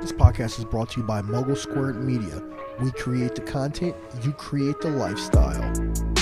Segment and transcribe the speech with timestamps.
[0.00, 2.40] This podcast is brought to you by Mogul Squared Media.
[2.80, 6.17] We create the content, you create the lifestyle.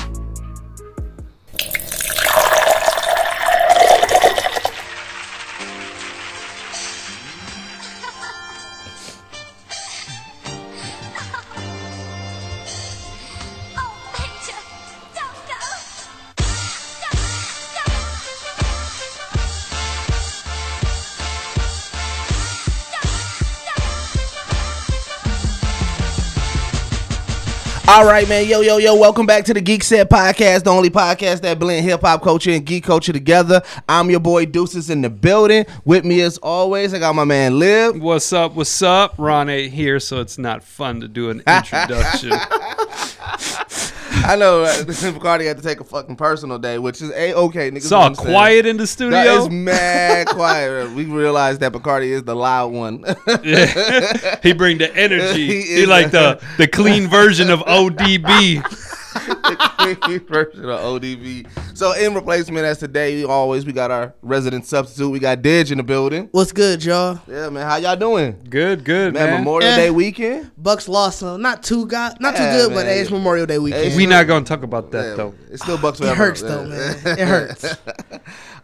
[27.97, 28.47] All right, man.
[28.47, 28.95] Yo, yo, yo.
[28.95, 32.63] Welcome back to the Geekset Podcast, the only podcast that blend hip hop culture and
[32.63, 33.63] geek culture together.
[33.89, 35.65] I'm your boy Deuces in the building.
[35.87, 37.97] With me as always, I got my man Lib.
[37.97, 38.53] What's up?
[38.53, 39.15] What's up?
[39.17, 42.33] Ron ain't here, so it's not fun to do an introduction.
[44.29, 47.71] I know uh, Bacardi had to take a fucking personal day, which is a okay,
[47.71, 47.77] niggas.
[47.77, 49.19] it's all quiet in the That studio.
[49.37, 50.91] is mad quiet.
[50.93, 53.05] We realized that Bacardi is the loud one.
[53.43, 54.39] Yeah.
[54.43, 55.47] he bring the energy.
[55.47, 58.63] He He, like the the clean version of ODB.
[60.27, 61.47] version of ODB.
[61.77, 65.11] So in replacement as today, we always we got our resident substitute.
[65.11, 66.29] We got Didge in the building.
[66.33, 67.21] What's good, y'all?
[67.29, 67.67] Yeah, man.
[67.67, 68.39] How y'all doing?
[68.49, 69.41] Good, good, Man, man.
[69.41, 69.77] Memorial Eh.
[69.77, 70.51] Day weekend.
[70.59, 73.59] Bucks lost, so not too got, not too Yeah, good, but hey, it's Memorial Day
[73.59, 73.93] weekend.
[73.93, 75.35] Hey, we not gonna talk about that Yeah, though.
[75.51, 76.17] It's still Bucks it forever.
[76.17, 76.97] hurts though, man.
[77.19, 77.77] It hurts.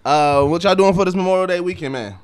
[0.04, 2.16] Uh, what y'all doing for this Memorial Day weekend, man?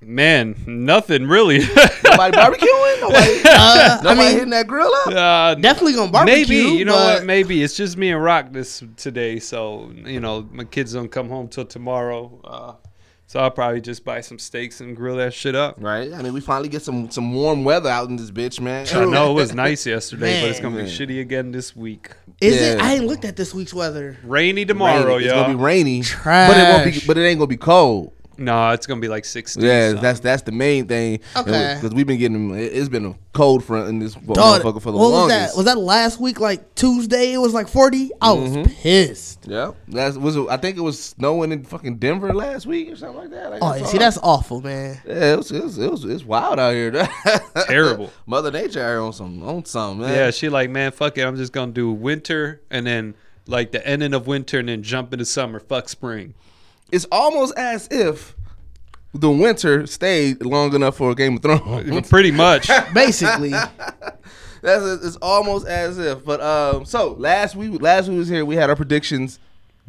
[0.00, 1.58] Man, nothing really.
[2.04, 3.00] Nobody barbecuing?
[3.00, 5.06] Nobody, Uh, I mean, hitting that grill up?
[5.08, 6.36] uh, definitely gonna barbecue.
[6.42, 7.24] Maybe you know but what?
[7.24, 9.38] Maybe it's just me and Rock this today.
[9.40, 12.40] So you know, my kids don't come home till tomorrow.
[12.44, 12.88] Uh,
[13.26, 15.76] so I'll probably just buy some steaks and grill that shit up.
[15.78, 16.12] Right.
[16.14, 18.86] I mean, we finally get some some warm weather out in this bitch, man.
[18.92, 22.10] I know it was nice yesterday, but it's gonna be shitty again this week.
[22.40, 22.80] Is it?
[22.80, 24.16] I ain't looked at this week's weather.
[24.22, 25.24] Rainy tomorrow, Rainy.
[25.24, 25.42] It's y'all.
[25.42, 26.50] gonna be rainy, Trash.
[26.50, 27.06] but it won't be.
[27.06, 28.12] But it ain't gonna be cold.
[28.38, 29.60] No, it's gonna be like sixty.
[29.66, 30.02] Yeah, something.
[30.02, 31.20] that's that's the main thing.
[31.36, 31.74] Okay.
[31.74, 34.92] Because we've been getting it- it's been a cold front in this Dog, motherfucker for
[34.92, 35.50] the what was that?
[35.56, 36.38] Was that last week?
[36.40, 38.10] Like Tuesday, it was like forty.
[38.20, 38.70] I was Mm-hmm.
[38.72, 39.46] pissed.
[39.48, 43.18] yeah, that was I think it was snowing in fucking Denver last week or something
[43.18, 43.50] like that.
[43.50, 45.00] Like, Oh, I see, that's awful, man.
[45.06, 46.92] yeah, it was, it was it was it's wild out here.
[47.66, 48.10] Terrible.
[48.26, 50.14] Mother Nature out here on some on some man.
[50.14, 50.30] yeah.
[50.30, 51.22] She like, man, fuck it.
[51.22, 53.14] I'm just gonna do winter and then
[53.46, 55.58] like the ending of winter and then jump into summer.
[55.60, 56.34] Fuck spring.
[56.90, 58.36] It's almost as if
[59.14, 62.08] the winter stayed long enough for Game of Thrones.
[62.10, 62.70] Pretty much.
[62.94, 63.50] Basically,
[64.62, 66.24] That's it's almost as if.
[66.24, 69.38] But um, so last week, last we was here, we had our predictions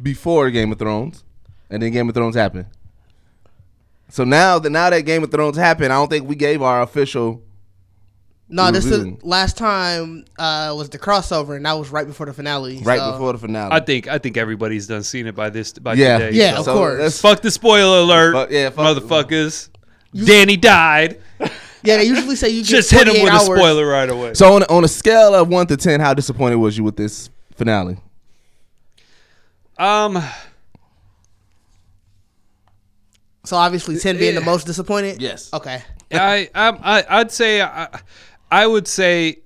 [0.00, 1.24] before Game of Thrones,
[1.68, 2.66] and then Game of Thrones happened.
[4.08, 6.82] So now that now that Game of Thrones happened, I don't think we gave our
[6.82, 7.42] official.
[8.52, 8.70] No.
[8.72, 12.80] This is last time uh, was the crossover, and that was right before the finale.
[12.82, 13.70] Right so- before the finale.
[13.72, 16.36] I think I think everybody's done seen it by this by yeah, today.
[16.36, 16.58] Yeah, so.
[16.58, 16.98] of So course.
[17.00, 18.32] let's- Fuck the spoiler alert.
[18.34, 19.68] Fuck- yeah, fuck- motherfuckers.
[20.14, 21.20] Dany died.
[21.82, 23.42] Yeah, they usually say you Just hit him with hours.
[23.48, 24.34] a spoiler right away.
[24.34, 27.30] So on on a scale of one to ten, how disappointed was you with this
[27.56, 27.96] finale?
[29.78, 30.22] Um,
[33.44, 35.22] So obviously, ten being the most disappointed.
[35.22, 35.50] Yes.
[35.54, 35.82] Okay.
[36.12, 37.88] I, I'm- I I'd say I,
[38.50, 39.38] I would say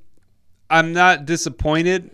[0.71, 2.11] I'm not disappointed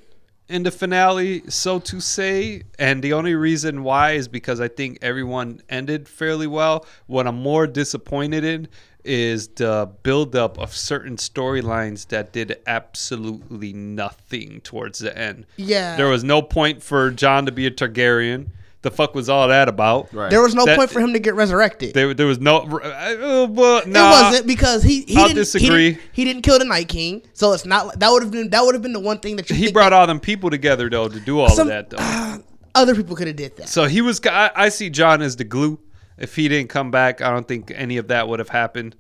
[0.49, 2.65] in the finale, so to say.
[2.79, 6.85] And the only reason why is because I think everyone ended fairly well.
[7.07, 8.69] What I'm more disappointed in
[9.05, 15.47] is the buildup of certain storylines that did absolutely nothing towards the end.
[15.57, 15.97] Yeah.
[15.97, 18.49] There was no point for Jon to be a Targaryen.
[18.83, 20.13] The fuck was all that about?
[20.15, 20.31] Right.
[20.31, 21.93] There was no That- point for him to get resurrected.
[21.93, 22.61] There, there was no.
[22.61, 25.67] Uh, well, it wasn't because he he I'll didn't, disagree.
[25.85, 28.49] He didn't, he didn't kill the Night King, so it's not that would have been
[28.51, 30.19] that would have been the one thing that you he think brought that all them
[30.19, 32.43] people together though to do all Some- of that though.
[32.75, 33.69] other people could have did that.
[33.69, 34.19] So he was.
[34.25, 35.79] I, I see Jon as the glue.
[36.17, 38.97] If he didn't come back, I don't think any of that would have happened.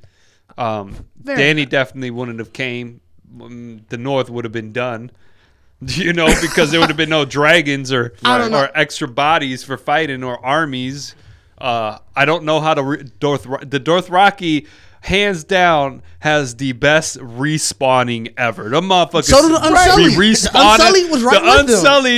[0.58, 3.00] Um, Fair Dany definitely wouldn't have came.
[3.34, 5.10] Mm, The North would have been done.
[5.86, 9.78] You know, because there would have been no dragons or I or extra bodies for
[9.78, 11.14] fighting or armies.
[11.56, 14.66] Uh, I don't know how to re- Dorth the Dothraki
[15.02, 18.68] hands down has the best respawning ever.
[18.68, 20.18] The motherfuckers So do the Unsullied.
[20.44, 20.50] The.
[20.54, 21.77] Unsullied was right the with them.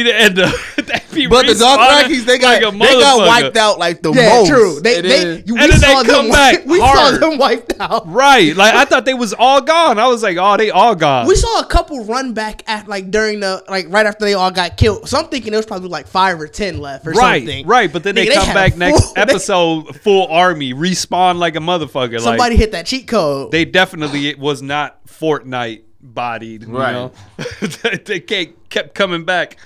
[0.09, 4.03] And the be But the respawning Dothrakis, they got like they got wiped out like
[4.03, 4.49] the Yeah, most.
[4.49, 4.81] true.
[4.81, 5.43] They It they is.
[5.47, 7.21] you, we And then they come them back we hard.
[7.21, 8.09] saw them wiped out.
[8.09, 9.99] Right, like I thought they was all gone.
[9.99, 11.27] I was like, oh, they all gone.
[11.27, 14.51] We saw a couple run back at like during the like right after they all
[14.51, 15.09] got killed.
[15.09, 17.67] So I'm thinking there was probably like five or ten left or right, something.
[17.67, 17.93] right.
[17.93, 21.57] But then they Nigga, come had back a next they- episode, full army, respawn like
[21.57, 22.21] a motherfucker.
[22.21, 23.51] somebody like hit that cheat code.
[23.53, 26.63] they definitely it was not Fortnite bodied.
[26.63, 26.93] You Right.
[26.93, 27.13] know?
[28.05, 29.57] they can't, kept coming back.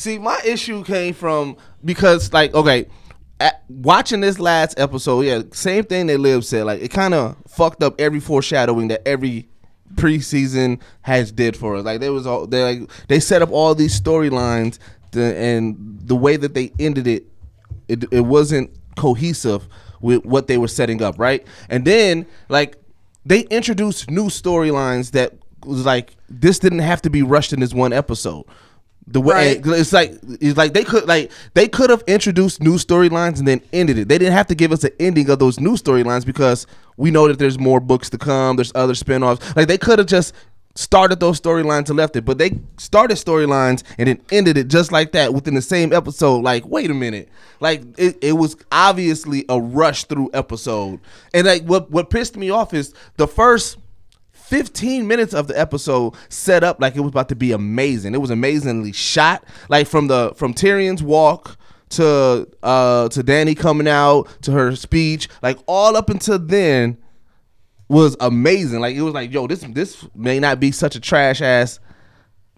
[0.00, 2.86] See, my issue came from because, like, okay,
[3.38, 6.64] at, watching this last episode, yeah, same thing that Lib said.
[6.64, 9.46] Like it kind of fucked up every foreshadowing that every
[9.96, 11.84] preseason has did for us.
[11.84, 14.78] Like there was all they like they set up all these storylines,
[15.12, 17.26] and the way that they ended it,
[17.86, 19.68] it it wasn't cohesive
[20.00, 21.46] with what they were setting up, right?
[21.68, 22.78] And then like
[23.26, 25.34] they introduced new storylines that
[25.66, 28.46] was like this didn't have to be rushed in this one episode.
[29.06, 29.66] The way Right.
[29.66, 33.60] it's like it's like they could like they could have introduced new storylines and then
[33.72, 34.08] ended it.
[34.08, 36.66] They didn't have to give us an ending of those new storylines because
[36.96, 38.56] we know that there's more books to come.
[38.56, 39.56] There's other spin-offs.
[39.56, 40.32] Like they could have just
[40.76, 44.92] started those storylines and left it, but they started storylines and then ended it just
[44.92, 46.38] like that within the same episode.
[46.44, 51.00] Like, wait a minute, like it, it was obviously a rush through episode.
[51.34, 53.78] And like what what pissed me off is the first
[54.50, 58.14] 15 minutes of the episode set up like it was about to be amazing.
[58.14, 61.56] It was amazingly shot, like from the from Tyrion's walk
[61.90, 66.98] to uh to Dany coming out to her speech, like all up until then
[67.88, 68.80] was amazing.
[68.80, 71.78] Like it was like, yo, this this may not be such a trash ass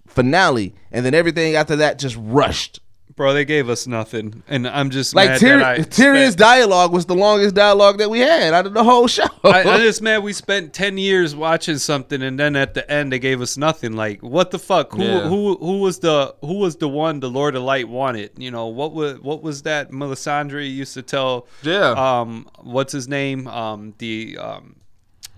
[0.06, 2.80] finale, and then everything after that just rushed.
[3.14, 6.38] Bro, they gave us nothing, and I'm just Like mad Tyr- that I Tyrion's spent-
[6.38, 9.24] dialogue was the longest dialogue that we had out of the whole show.
[9.44, 13.12] I, I'm just mad we spent ten years watching something, and then at the end
[13.12, 13.92] they gave us nothing.
[13.92, 14.92] Like, what the fuck?
[14.92, 15.28] Who Yeah.
[15.28, 18.30] who who was the who was the one the Lord of Light wanted?
[18.38, 21.46] You know what was what was that Melisandre used to tell?
[21.62, 21.90] Yeah.
[21.90, 23.46] Um, what's his name?
[23.46, 24.76] Um, the um,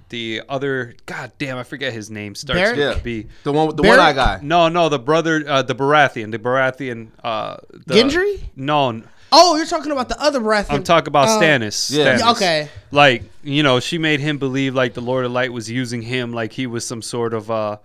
[0.09, 2.35] the other God damn, I forget his name.
[2.35, 2.77] Starts Beric?
[2.77, 3.27] with yeah, a B.
[3.43, 3.99] the one with the Beric?
[3.99, 4.39] one eye guy.
[4.43, 7.09] No, no, the brother, uh, the Baratheon, the Baratheon.
[7.23, 8.41] Uh, the, Gendry?
[8.56, 9.03] No,
[9.37, 10.71] Oh, you're talking about the other Baratheon.
[10.71, 11.91] I'm talking about uh, Stannis.
[11.91, 12.05] yeah.
[12.05, 12.19] Stannis.
[12.21, 12.69] Yeah, okay.
[12.93, 16.33] Like you know, she made him believe like the Lord of Light was using him
[16.33, 17.79] like he was some sort of uh,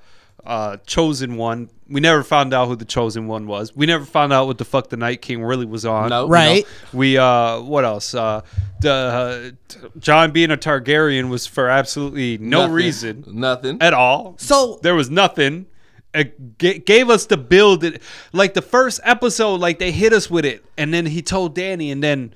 [0.46, 1.70] uh, chosen one.
[1.88, 3.76] We never found out who the chosen one was.
[3.76, 6.10] We never found out what the fuck the Night King really was on.
[6.10, 6.22] No.
[6.24, 6.32] you know?
[6.34, 6.66] Right.
[6.94, 8.14] We uh, what else?
[8.14, 8.42] Uh,
[8.82, 12.74] the uh, t- Jon being a Targaryen was for absolutely no Nothing.
[12.74, 13.78] reason Nothing.
[13.82, 14.36] at all.
[14.38, 15.66] So- there was nothing.
[16.14, 17.84] It g- gave us the build.
[17.84, 18.02] It,
[18.34, 21.92] like the first episode, like they hit us with it, and then he told Dany,
[21.92, 22.34] and then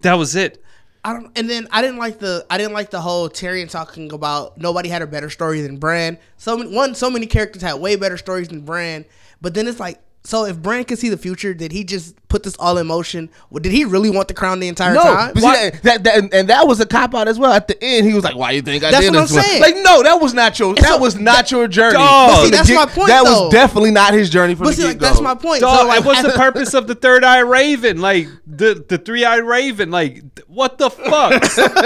[0.00, 0.62] that was it.
[1.04, 4.12] I don't, and then I didn't like the I didn't like the whole Tyrion talking
[4.12, 6.18] about nobody had a better story than Bran.
[6.36, 9.04] So many, one, so many characters had way better stories than Bran.
[9.40, 12.42] But then it's like, so if Bran could see the future, did he just put
[12.42, 13.30] this all in motion?
[13.48, 15.30] Well, Did he really want the crown the entire No, time?
[15.32, 17.52] but see, that, that, that- and, and that was a cop out as well.
[17.52, 19.42] At the end, he was like, "Why you think I That's did what this?" I'm
[19.44, 19.62] saying.
[19.62, 20.74] Like, no, that was not your.
[20.74, 21.94] That so- was not your journey.
[21.94, 22.30] Dog.
[22.30, 23.44] But see, that's get- my point, That though.
[23.44, 25.60] was definitely not his journey from but the see, get like, that's my point.
[25.62, 28.00] Dog, so like, what's the purpose of the third eye raven?
[28.00, 28.26] Like
[28.58, 29.90] the the three eyed raven?
[29.90, 31.42] Like what the fuck?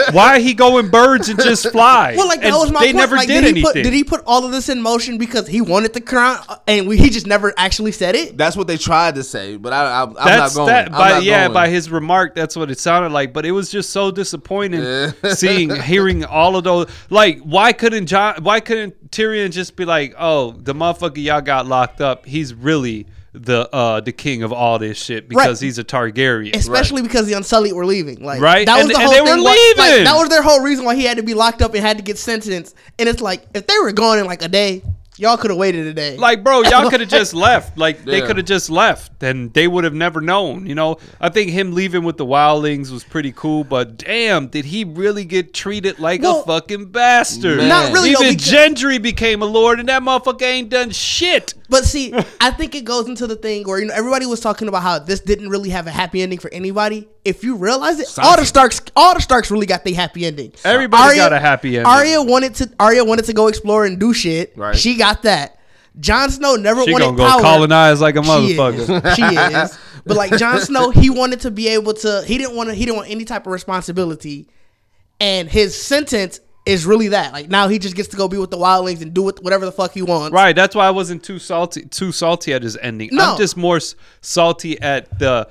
[0.14, 2.14] Why he go in birds and just fly?
[2.16, 2.96] Well, like that And was my They point.
[2.96, 3.62] never like, did, he anything.
[3.62, 6.56] Put, did he put all of this in motion because he wanted the crown, uh,
[6.66, 8.36] and we, he just never actually said it?
[8.36, 10.66] That's what they tried to say, but I, I, I'm that's not going.
[10.68, 10.86] that.
[10.86, 11.54] I'm By not yeah, going.
[11.54, 13.32] by his remark, that's what it sounded like.
[13.32, 16.88] But it was just so disappointing seeing, hearing all of those.
[17.10, 18.42] Like, why couldn't Jon?
[18.42, 22.24] Why couldn't Tyrion just be like, "Oh, the motherfucker y'all got locked up.
[22.26, 25.66] He's really the uh the king of all this shit because Right.
[25.66, 28.22] he's a Targaryen." Especially because the Unsullied were leaving.
[28.24, 29.44] Like Right, that was and- the and whole they were thing.
[29.44, 30.04] why- like, leaving.
[30.04, 32.02] that was their whole reason why he had to be locked up and had to
[32.04, 32.74] get sentenced.
[32.98, 34.82] And it's like if they were gone in like a day,
[35.18, 36.16] y'all could have waited a day.
[36.16, 37.76] Like, bro, y'all could have just left.
[37.78, 40.66] Like, they could have just left, and they would have never known.
[40.66, 44.64] You know, I think him leaving with the wildlings was pretty cool, but damn, did
[44.64, 47.58] he really get treated like Well, a fucking bastard?
[47.58, 47.68] Man.
[47.68, 51.54] Not really, though, Even because- Gendry became a lord, and that motherfucker ain't done shit.
[51.72, 54.68] But see, I think it goes into the thing where you know everybody was talking
[54.68, 57.08] about how this didn't really have a happy ending for anybody.
[57.24, 60.52] If you realize it, all the Starks, all the Starks really got the happy ending.
[60.64, 61.86] Everybody got a happy ending.
[61.90, 62.70] Arya wanted to.
[62.78, 64.52] Arya wanted to go explore and do shit.
[64.56, 64.76] Right.
[64.76, 65.58] She got that.
[65.98, 67.40] Jon Snow never She wanted gonna go power.
[67.40, 69.06] colonize like a She motherfucker.
[69.06, 69.14] is.
[69.16, 69.78] She is.
[70.04, 72.22] But like Jon Snow, he wanted to be able to.
[72.26, 72.74] He didn't want to.
[72.74, 74.48] He didn't want any type of responsibility,
[75.20, 77.32] and his sentence is really that.
[77.32, 79.64] Like now, he just gets to go be with the wildlings and do what, whatever
[79.64, 80.32] the fuck he wants.
[80.32, 83.10] Right, that's why I wasn't too salty too salty at his ending.
[83.12, 83.32] No.
[83.32, 83.80] I'm just more
[84.20, 85.48] salty at the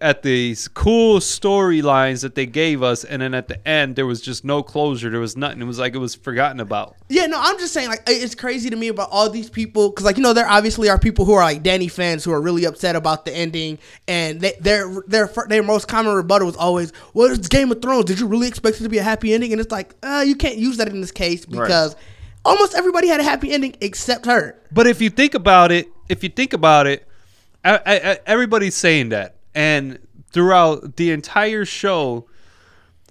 [0.00, 4.20] at these cool storylines that they gave us and then at the end there was
[4.20, 5.10] just no closure.
[5.10, 5.60] There was nothing.
[5.60, 6.96] It was like it was forgotten about.
[7.08, 10.04] Yeah, no, I'm just saying, like, it's crazy to me about all these people because,
[10.04, 12.64] like, you know, there obviously are people who are like Dany fans who are really
[12.64, 17.30] upset about the ending, and they, their their their most common rebuttal was always, "Well,
[17.32, 18.04] it's Game of Thrones.
[18.06, 20.34] Did you really expect it to be a happy ending?" And it's like, uh, you
[20.36, 21.96] can't use that in this case because
[22.44, 24.58] almost everybody had a happy ending except her.
[24.70, 27.06] But if you think about it, if you think about it,
[27.64, 29.98] I, I, I- everybody's saying that, and
[30.30, 32.26] throughout the entire show,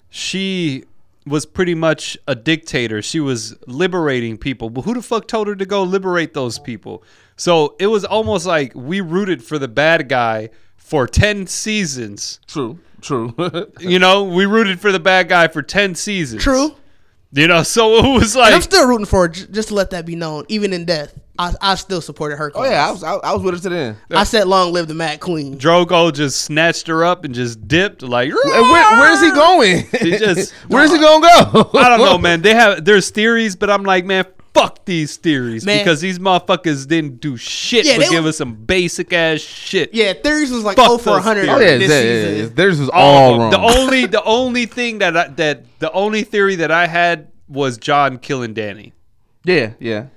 [0.09, 0.85] she
[1.25, 3.01] was pretty much a dictator.
[3.01, 4.69] She was liberating people.
[4.69, 7.03] But who the fuck told her to go liberate those people?
[7.35, 12.39] So it was almost like we rooted for the bad guy for ten seasons.
[12.47, 12.79] True.
[13.01, 13.35] True.
[13.81, 16.41] You know, we rooted for the bad guy for ten seasons.
[16.41, 16.75] True.
[17.33, 20.05] You know, so it was And I'm still rooting for her, just to let that
[20.05, 20.45] be known.
[20.47, 22.51] Even in death, I, I still supported her.
[22.55, 23.97] oh yeah, I was I, I was with her to the end.
[24.11, 28.01] I said, "Long live the Mad Queen." Drogo just snatched her up and just dipped
[28.01, 28.31] like.
[28.33, 29.85] Where, where is he going?
[30.01, 31.69] He just- where is he gonna go?
[31.79, 32.41] I don't know, man.
[32.41, 35.77] They have there's theories, but I'm like, man, fuck these theories Man.
[35.79, 39.93] because these motherfuckers didn't do shit Yeah, but give were- us some basic ass shit.
[39.93, 41.47] Yeah, theories was like Fuck oh for 100.
[41.49, 42.37] Oh yeah, this yeah, yeah, season.
[42.49, 42.55] yeah.
[42.55, 43.51] Theirs was All all wrong.
[43.51, 47.77] The only the only thing that I, that the only theory that I had was
[47.77, 48.93] Jon killing Dany.
[49.43, 50.07] yeah, yeah.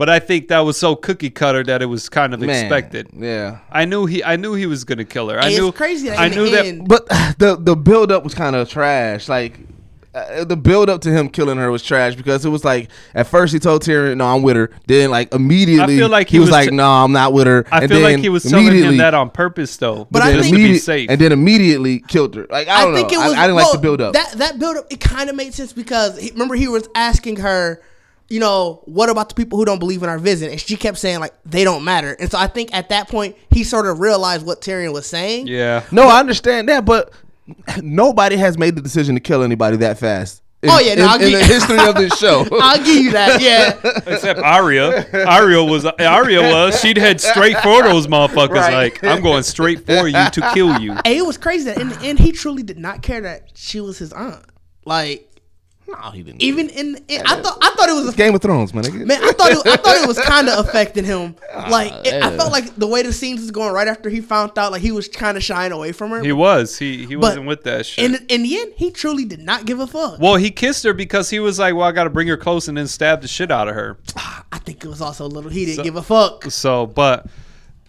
[0.00, 3.08] But I think that was so cookie cutter that it was kind of Man, expected.
[3.12, 3.58] Yeah.
[3.70, 5.38] I knew he I knew he was gonna kill her.
[5.38, 7.06] I it's knew crazy that I in the knew that But
[7.38, 9.28] the the build up was kind of trash.
[9.28, 9.58] Like
[10.14, 13.26] uh, the build up to him killing her was trash because it was like at
[13.26, 16.36] first he told Tyrion, "No, I'm with her." Then like immediately I feel like he,
[16.36, 18.30] he was, was like, t- "No, I'm not with her." I and feel like he
[18.30, 20.08] was telling him that on purpose though.
[20.10, 21.10] But I think- to be safe.
[21.10, 22.46] and then immediately killed her.
[22.48, 23.20] Like I don't think know.
[23.20, 23.34] it was.
[23.34, 24.14] I, I didn't well, like the build up.
[24.14, 27.36] That that build up, it kind of made sense because he, remember he was asking
[27.36, 27.82] her,
[28.30, 30.50] you know, what about the people who don't believe in our vision?
[30.50, 32.16] And she kept saying like they don't matter.
[32.18, 35.46] And so I think at that point he sort of realized what Tyrion was saying.
[35.48, 35.82] yeah.
[35.92, 37.12] no, I understand that, but
[37.82, 40.42] nobody has made the decision to kill anybody that fast.
[40.62, 42.46] In, Oh, yeah, no, in, I'll in give- the history of this show.
[42.52, 43.40] I'll give you that.
[43.40, 43.80] Yeah.
[44.06, 45.06] Except Arya.
[45.26, 48.50] Arya was Arya was she'd head straight for those motherfuckers.
[48.50, 48.74] Right.
[48.92, 50.92] Like I'm going straight for you to kill you.
[50.92, 53.80] And it was crazy that in the end he truly did not care that she
[53.80, 54.44] was his aunt.
[54.84, 55.29] Like
[55.92, 56.42] no, he didn't.
[56.42, 58.84] even in, in I thought I thought it was a Game of Thrones, man.
[58.84, 59.06] nigga.
[59.06, 61.36] Man, I thought it, I thought it was kind of affecting him.
[61.68, 64.58] Like it, I felt like the way the scenes was going right after he found
[64.58, 66.22] out, like he was kind of shying away from her.
[66.22, 66.78] He was.
[66.78, 68.04] He he But wasn't with that shit.
[68.04, 70.18] in in the end, he truly did not give a fuck.
[70.20, 72.68] well, he kissed her because he was like, "Well, I got to bring her close
[72.68, 73.98] and then stab the shit out of her."
[74.52, 75.50] I think it was also a little.
[75.50, 76.50] He didn't So- give a fuck.
[76.50, 77.26] So, but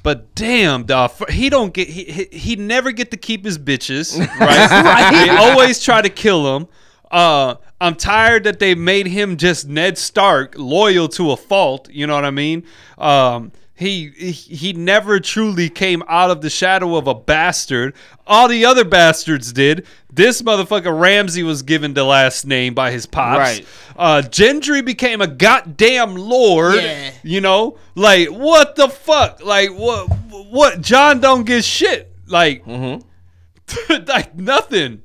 [0.04, 4.18] but damn, dog, he don't get he he, he never get to keep his bitches,
[4.40, 5.12] right?
[5.26, 6.68] They always try to kill him.
[7.12, 11.90] Uh, I'm tired that they made him just Ned Stark, loyal to a fault.
[11.90, 12.64] You know what I mean?
[13.00, 17.96] Um, he he never truly came out of the shadow of a bastard.
[18.28, 19.88] All the other bastards did.
[20.14, 23.40] This motherfucker Ramsay was given the last name by his pops.
[23.40, 23.66] Right.
[23.98, 26.76] Uh, Gendry became a goddamn lord.
[26.76, 27.12] Yeah.
[27.24, 29.44] You know, like what the fuck?
[29.44, 30.06] Like what?
[30.30, 30.82] What?
[30.82, 32.14] Jon don't get shit.
[32.28, 32.64] Like,
[33.90, 35.02] like nothing.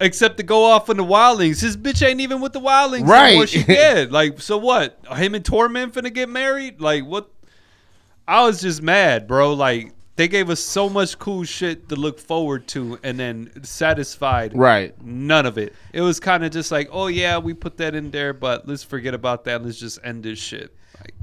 [0.00, 1.60] Except to go off on the wildlings.
[1.60, 3.28] His bitch ain't even with the wildlings Right.
[3.28, 3.46] anymore.
[3.46, 4.10] She dead.
[4.12, 4.98] Like, so what?
[5.14, 6.80] Him and Tormund finna get married?
[6.80, 7.30] Like, what?
[8.26, 9.52] I was just mad, bro.
[9.52, 14.56] Like, they gave us so much cool shit to look forward to, and then satisfied.
[14.56, 14.94] Right.
[15.02, 15.74] None of it.
[15.92, 18.82] It was kind of just like, oh yeah, we put that in there, but let's
[18.82, 19.64] forget about that.
[19.64, 20.74] Let's just end this shit.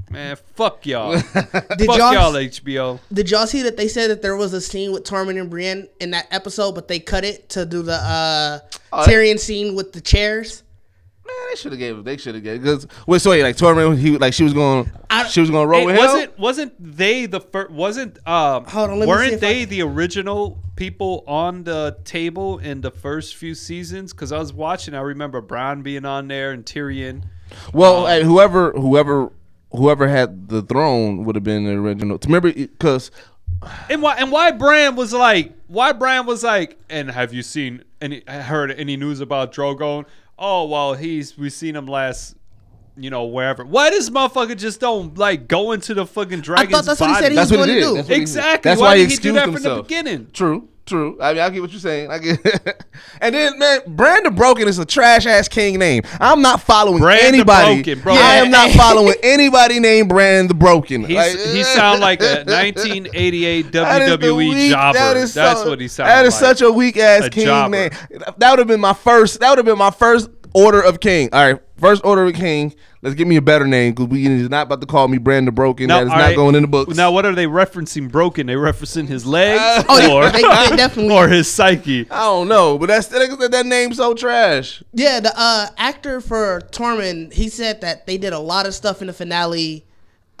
[0.08, 1.18] Like, man, fuck y'all.
[1.20, 3.00] fuck y'all- y'all, HBO.
[3.12, 5.88] Did y'all see that they said that there was a scene with Tormund and Brienne
[6.00, 8.58] in that episode, but they cut it to do the uh,
[8.92, 10.62] Oh, Tyrion scene with the chairs?
[11.26, 12.04] Man, they should have gave.
[12.04, 12.62] They should have gave.
[12.62, 14.90] Because wait, so wait, like Tormund, he like she was going.
[15.28, 16.00] She was going to roll Hey, with him.
[16.00, 17.70] wasn't wasn't they the first?
[17.70, 18.64] Wasn't um?
[18.64, 22.58] Hold on, let me see weren't if they I- the original people on the table
[22.60, 24.14] in the first few seasons?
[24.14, 27.24] Because I was watching, I remember Bran being on there and Tyrion.
[27.74, 29.30] Well, hey, whoever, whoever,
[29.72, 32.18] whoever had the throne would have been the original.
[32.24, 33.10] Remember, because
[33.88, 37.84] And why and why Bran was like why Bran was like and have you seen
[38.00, 40.04] any heard any news about Drogon?
[40.38, 42.36] Oh well he's we seen him last
[42.96, 43.64] you know wherever.
[43.64, 47.30] Why does motherfucker just don't like go into the fucking dragon's that's what he said
[47.32, 47.94] he that's was what going to do.
[47.94, 48.16] That's what.
[48.18, 48.68] Exactly.
[48.70, 49.88] That's Why why he did he do excused that from the himself.
[49.88, 50.30] beginning?
[50.32, 51.16] True, true.
[51.20, 52.10] I mean, I get what you're saying.
[52.10, 52.84] I get.
[53.20, 56.02] and then, man, Brandon Broken is a trash ass king name.
[56.20, 57.82] I'm not following Brand anybody.
[57.82, 58.14] Broken, bro.
[58.14, 61.04] I am not following anybody named Brand the Broken.
[61.04, 64.98] He's, Like, he sound like a 1988 That is the WWE weak- jobber.
[64.98, 66.16] that is That's so- what he sounds like.
[66.16, 66.40] That is like.
[66.40, 67.70] such a weak ass A king jobber.
[67.70, 67.90] name.
[68.38, 69.40] That would have been my first.
[69.40, 70.28] That would have been my first
[70.58, 71.28] order of king.
[71.32, 72.74] All right, first order of king.
[73.00, 75.54] Let's give me a better name because we is not about to call me Brandon
[75.54, 75.88] Broken.
[75.88, 76.96] that is not right, going in the books.
[76.96, 78.10] Now, what are they referencing?
[78.10, 78.48] Broken?
[78.48, 80.42] They referencing his legs, Oh, or they- they
[80.76, 82.10] definitely- or his psyche?
[82.10, 84.82] I don't know, but that's that, that name's so trash.
[84.92, 89.00] Yeah, the uh, actor for Tormund, he said that they did a lot of stuff
[89.00, 89.86] in the finale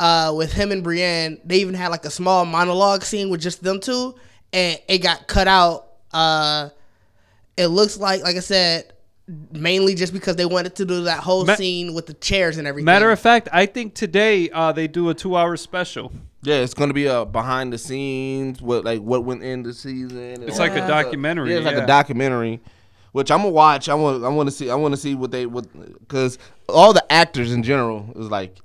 [0.00, 1.38] uh, with him and Brienne.
[1.44, 4.16] They even had like a small monologue scene with just them two,
[4.52, 5.86] and it got cut out.
[6.12, 6.70] Uh,
[7.56, 8.92] it looks like, like I said,
[9.52, 12.66] mainly just because they wanted to do that whole Ma- scene with the chairs and
[12.66, 12.86] everything.
[12.86, 16.12] Matter of fact, I think today uh, they do a two-hour special.
[16.42, 20.42] Yeah, it's gonna be a behind the scenes, what like what went in the season.
[20.44, 21.82] It's all like a that documentary, Yeah, it's like yeah.
[21.84, 22.60] a documentary,
[23.12, 23.88] which I'm gonna watch.
[23.88, 24.24] I want.
[24.24, 24.70] I want to see.
[24.70, 25.66] I want to see what they what
[26.00, 28.56] because all the actors in general is like.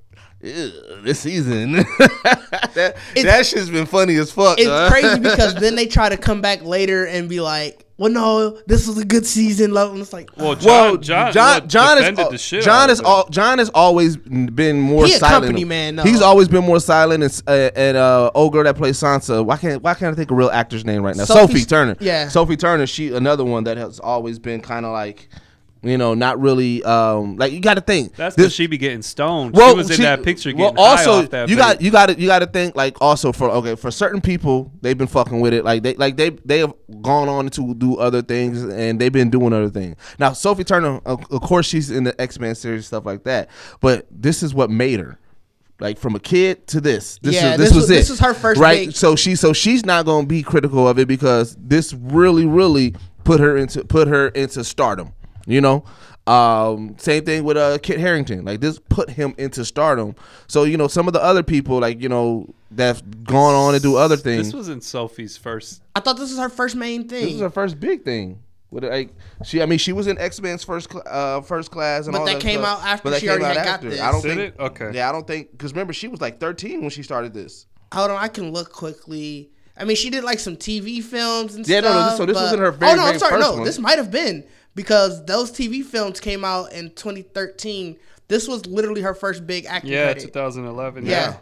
[0.42, 0.72] "Ew,
[1.04, 4.60] This season, that that shit's been funny as fuck.
[4.60, 4.90] it's huh?
[4.92, 8.88] crazy because then they try to come back later and be like, well, no, this
[8.88, 9.72] was a good season.
[9.74, 12.90] Love, and it's like, Well, Jon, Well, Jon, Jon, what, Jon, is defended al- Jon
[12.90, 15.46] is all, Jon has always been more He a silent.
[15.46, 16.04] company man, though.
[16.04, 17.24] He's always been more silent.
[17.24, 19.46] And, uh, and uh, old girl that plays Sansa.
[19.46, 21.26] Why can't Why can't I think a real actor's name right now?
[21.26, 21.96] Sophie- Sophie, Turner.
[22.00, 22.28] yeah.
[22.30, 22.88] Sophie Turner.
[22.88, 25.30] She another one that has always been kind of like,
[25.84, 26.82] you know, not really.
[26.84, 28.16] Um, like you got to think.
[28.16, 29.56] That's this- because she be getting stoned.
[29.56, 32.08] she was in that picture getting well, high also off that you got you got
[32.08, 35.40] to you got to think like also for okay for certain people they've been fucking
[35.42, 39.00] with it like they like they they have gone on to do other things and
[39.00, 39.96] they've been doing other things.
[40.20, 43.50] Now Sophie Turner, of, of course, she's in the X Men series stuff like that,
[43.82, 45.20] but this is what made her.
[45.80, 47.94] Like from a kid to this, this Yeah, is this, this was, was- it.
[47.96, 48.88] this is her first right.
[48.88, 52.96] big- So she so she's not gonna be critical of it because this really really
[53.26, 55.14] put her into put her into stardom.
[55.46, 55.84] You know,
[56.26, 58.46] um, same thing with uh Kit Harington.
[58.46, 60.16] Like this put him into stardom.
[60.48, 63.80] So you know some of the other people like you know that've gone on to
[63.80, 64.48] do other things.
[64.48, 65.82] This wasn't Sophie's first.
[65.96, 67.24] I thought this was her first main thing.
[67.26, 68.40] This was her first big thing.
[68.72, 72.06] With like she, I mean, she was in X Men's first cl- uh, first class,
[72.06, 72.80] and But all that came stuff.
[72.82, 73.90] out after But that she came already out had got after.
[73.90, 74.00] this.
[74.02, 74.56] I don't Did think.
[74.56, 74.60] it?
[74.60, 74.92] Okay.
[74.94, 77.68] Yeah, I don't think because remember she was like 13 when she started this.
[77.94, 79.52] Hold on, I can look quickly.
[79.78, 81.96] I mean, she did like some TV films and Yeah, no, stuff.
[82.00, 83.32] no, this- so this but- wasn't her very, Oh no, I'm sorry.
[83.34, 83.64] first No, one.
[83.64, 84.44] this might have been
[84.76, 87.98] because those TV films came out in 2013.
[88.28, 90.24] This was literally her first big acting Yeah, credit.
[90.26, 91.06] 2011.
[91.06, 91.12] Yeah.
[91.12, 91.38] Yeah.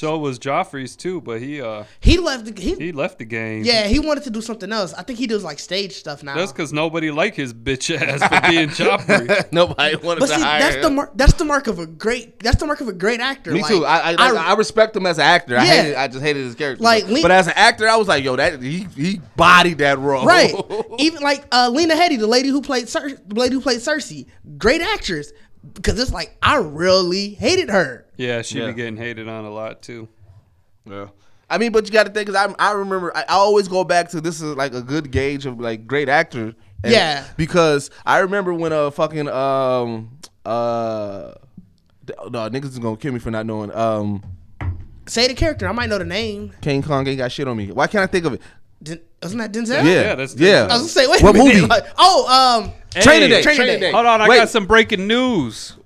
[0.00, 2.46] So it was Joffrey's too, but he uh He left.
[2.46, 3.64] The, he, he left the game.
[3.64, 4.94] yeah, he wanted to do something else.
[4.94, 6.34] I think he does like stage stuff now.
[6.34, 9.52] That's because nobody liked his bitch ass for being Joffrey.
[9.52, 10.82] Nobody wanted but to see, hire that's him.
[10.82, 11.10] the mark.
[11.16, 12.38] That's the mark of a great.
[12.40, 13.50] That's the mark of a great actor.
[13.52, 13.84] Me Like, too.
[13.84, 15.58] I I, I I respect him as an actor.
[15.58, 15.82] I Yeah.
[15.82, 15.94] hated.
[15.96, 16.82] I just hated his character.
[16.82, 19.76] Like, but, Lin- but as an actor, I was like, yo, that he he bodied
[19.78, 20.24] that role.
[20.24, 20.54] Right.
[20.98, 24.24] Even like uh, Lena Headey, the lady who played Cer- the lady who played Cersei,
[24.56, 25.30] great actress.
[25.74, 28.06] Because it's like I really hated her.
[28.16, 28.68] yeah, she Yeah.
[28.68, 30.08] be getting hated on a lot too.
[30.88, 31.08] Yeah.
[31.48, 33.84] I mean, but you got to think because I I remember I, I always go
[33.84, 36.54] back to this is like a good gauge of like great actor.
[36.84, 37.24] And- Yeah.
[37.36, 41.32] Because I remember when a fucking um uh
[42.30, 44.22] no niggas is gonna kill me for not knowing um
[45.06, 46.52] Say the character, I might know the name.
[46.60, 47.72] King Kong ain't got shit on me.
[47.72, 48.42] Why can't I think of it?
[48.82, 49.84] Den- wasn't that Denzel?
[49.84, 50.60] Yeah, Yeah, that's yeah.
[50.70, 51.54] I was gonna say, wait What a minute.
[51.56, 51.66] movie?
[51.66, 53.42] Like, oh, um, Training Hey, Day.
[53.42, 53.86] Training Training Day.
[53.88, 53.92] Day.
[53.92, 54.36] Hold on, I Wait.
[54.36, 55.76] got some breaking news.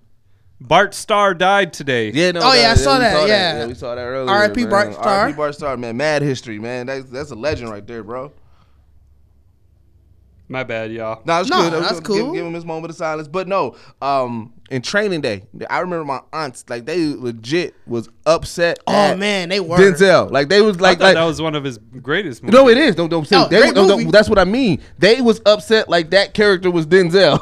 [0.61, 2.11] Bart Starr died today.
[2.11, 2.41] Yeah, no.
[2.43, 3.59] Oh, yeah, I saw that, yeah.
[3.59, 4.31] yeah, we saw that earlier.
[4.31, 4.65] R.I.P.
[4.67, 5.07] Bart Starr.
[5.07, 5.37] R.I.P.
[5.37, 5.97] Bart Starr, man.
[5.97, 6.87] Mad history, man.
[6.87, 8.33] That's that's a legend right there, bro.
[10.47, 11.23] My bad, y'all.
[11.25, 11.73] No, it's No, good.
[11.75, 12.35] I that's gonna give- cool.
[12.35, 13.29] Give, him his moment of silence.
[13.29, 18.79] But no, um, in training day, I remember my aunts like they legit was upset.
[18.87, 19.79] oh at man, they were.
[19.79, 20.31] Denzel.
[20.31, 21.15] Like they was like thought like.
[21.15, 22.55] that was one of his greatest movies.
[22.59, 22.95] no, it is.
[22.95, 24.83] Don't don't say Oh, they, great don't- don't- That's what I mean.
[24.99, 27.41] They was upset like that character was Denzel.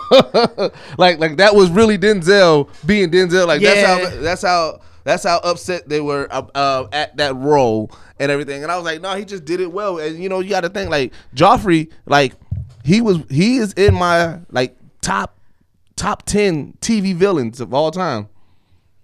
[0.99, 3.49] like like that was really Denzel being Denzel.
[3.49, 3.75] Like Yeah.
[3.75, 8.31] that's how that's how that's how upset they were uh, uh, at that role and
[8.31, 8.63] everything.
[8.63, 9.99] And I was like, no, he just did it well.
[9.99, 12.35] And you know, you got to think like Joffrey, like
[12.85, 15.39] he was he is in my like top
[15.97, 18.29] top ten TV villains of all time.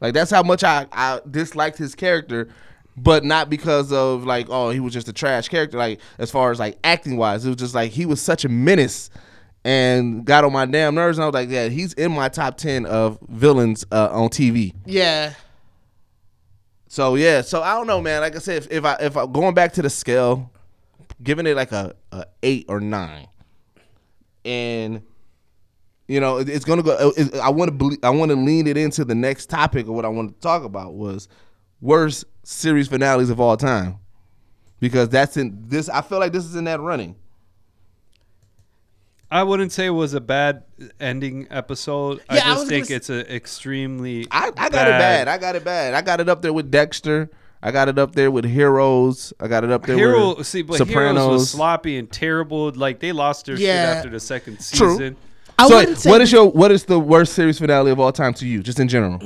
[0.00, 2.48] Like that's how much I, I disliked his character,
[2.96, 5.78] but not because of like oh he was just a trash character.
[5.78, 8.48] Like as far as like acting wise, it was just like he was such a
[8.48, 9.10] menace
[9.64, 11.18] and got on my damn nerves.
[11.18, 14.74] And I was like, yeah, he's in my top ten of villains uh, on TV.
[14.86, 15.34] Yeah.
[16.88, 18.22] So yeah, so I don't know, man.
[18.22, 20.50] Like I said, if, if I if I going back to the scale,
[21.22, 23.28] giving it like a, a eight or nine,
[24.44, 25.02] and
[26.06, 27.12] you know it's gonna go.
[27.42, 27.98] I want to.
[28.02, 30.64] I want to lean it into the next topic of what I want to talk
[30.64, 31.28] about was
[31.80, 33.98] worst series finales of all time,
[34.80, 35.88] because that's in this.
[35.88, 37.16] I feel like this is in that running.
[39.30, 40.64] I wouldn't say it was a bad
[40.98, 42.22] ending episode.
[42.30, 44.26] I Yeah, I just was think it's an extremely.
[44.30, 45.28] I, I got it bad.
[45.28, 45.92] I got it bad.
[45.92, 47.28] I got it up there with Dexter.
[47.62, 49.32] I got it up there with Heroes.
[49.40, 51.22] I got it up there Hero, with see, but Sopranos.
[51.24, 52.70] Heroes was sloppy and terrible.
[52.70, 53.66] Like they lost their Yeah.
[53.90, 54.92] shit after the second True.
[54.92, 55.16] season.
[55.58, 58.12] I so, wouldn't say what is your what is the worst series finale of all
[58.12, 59.18] time to you, just in general?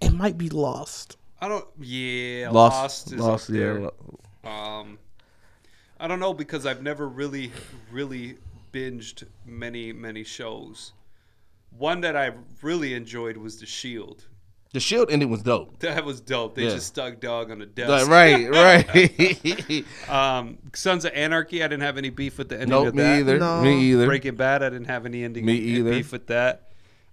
[0.00, 1.16] it might be lost.
[1.40, 1.64] I don't.
[1.80, 3.80] Yeah, Lost, Lost, is Lost, up there.
[3.80, 3.88] yeah.
[4.78, 4.98] Um,
[6.00, 7.52] I don't know because I've never really,
[7.92, 8.38] really
[8.72, 10.92] binged many, many shows.
[11.78, 14.24] One that I really enjoyed was The Shield.
[14.72, 15.78] The Shield ending was dope.
[15.78, 16.54] That was dope.
[16.56, 16.70] They Yeah.
[16.70, 18.08] just stuck dog on the desk.
[18.08, 18.50] Like, right,
[18.94, 19.84] right.
[20.08, 21.62] Um, Sons of Anarchy.
[21.62, 23.18] I didn't have any beef with the ending nope, of me that.
[23.20, 23.38] either.
[23.38, 23.62] No.
[23.62, 24.06] Me either.
[24.06, 24.62] Breaking Bad.
[24.62, 25.90] I didn't have any ending Me either.
[25.90, 26.62] beef with that.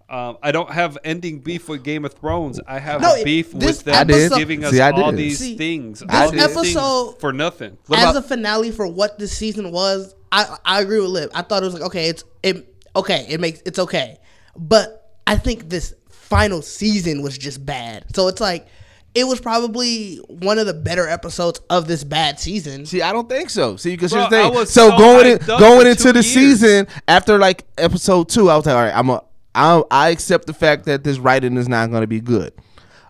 [0.09, 2.59] Um, I don't have ending beef with Game of Thrones.
[2.67, 4.31] I have No, beef this with them I did.
[4.33, 6.01] giving us See, all these See, things.
[6.01, 6.63] this all these episode-
[7.11, 7.77] things for nothing.
[7.87, 11.31] What As about- a finale for what this season was, I I agree with Lib.
[11.33, 14.17] I thought it was like okay, it's it okay, it makes it's okay,
[14.57, 18.05] but I think this final season was just bad.
[18.15, 18.67] So it's like
[19.15, 22.85] it was probably one of the better episodes of this bad season.
[22.85, 23.75] See, I don't think so.
[23.75, 24.65] See, because Bro, here's the thing.
[24.65, 26.33] So, so going in, going into the years.
[26.33, 30.47] season after like episode two, I was like, all right, I'm a, I, I accept
[30.47, 32.53] the fact that this writing is not going to be good.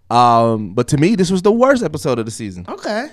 [0.10, 2.65] Um, but to me, this was the worst episode of the season.
[2.67, 3.08] Okay.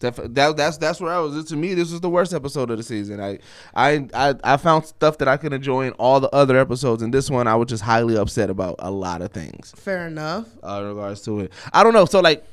[0.00, 1.44] That, that that's that's where I was.
[1.46, 3.18] To me, this was the worst episode of the season.
[3.20, 3.38] I
[3.74, 7.14] I I, I found stuff that I could enjoy in all the other episodes, and
[7.14, 9.72] this one I was just highly upset about a lot of things.
[9.76, 10.46] Fair enough.
[10.62, 11.52] uh, in regards to it.
[11.72, 12.04] I don't know.
[12.04, 12.44] So like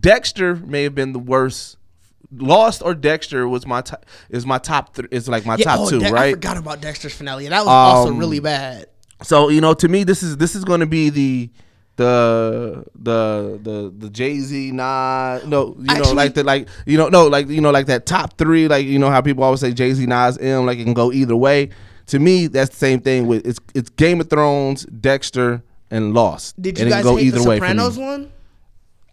[0.00, 1.76] Dexter may have been the worst.
[2.30, 5.88] Lost or Dexter was my top, is my top three is like my top oh,
[5.88, 6.34] two, I right?
[6.34, 7.48] forgot about Dexter's finale.
[7.48, 8.86] That was also Um, really bad.
[9.22, 11.48] So you know, to me, this is this is going to be the
[11.98, 16.96] the the the the Jay Z Nas no you know Actually- like the like you
[16.96, 19.60] know no like you know like that top three like you know how people always
[19.60, 21.70] say Jay Z Nas M like it can go either way.
[22.06, 26.60] To me, that's the same thing with it's it's Game of Thrones, Dexter, and Lost.
[26.62, 27.68] Did And you it can guys go hate the either way for me.
[27.68, 28.32] Sopranos one?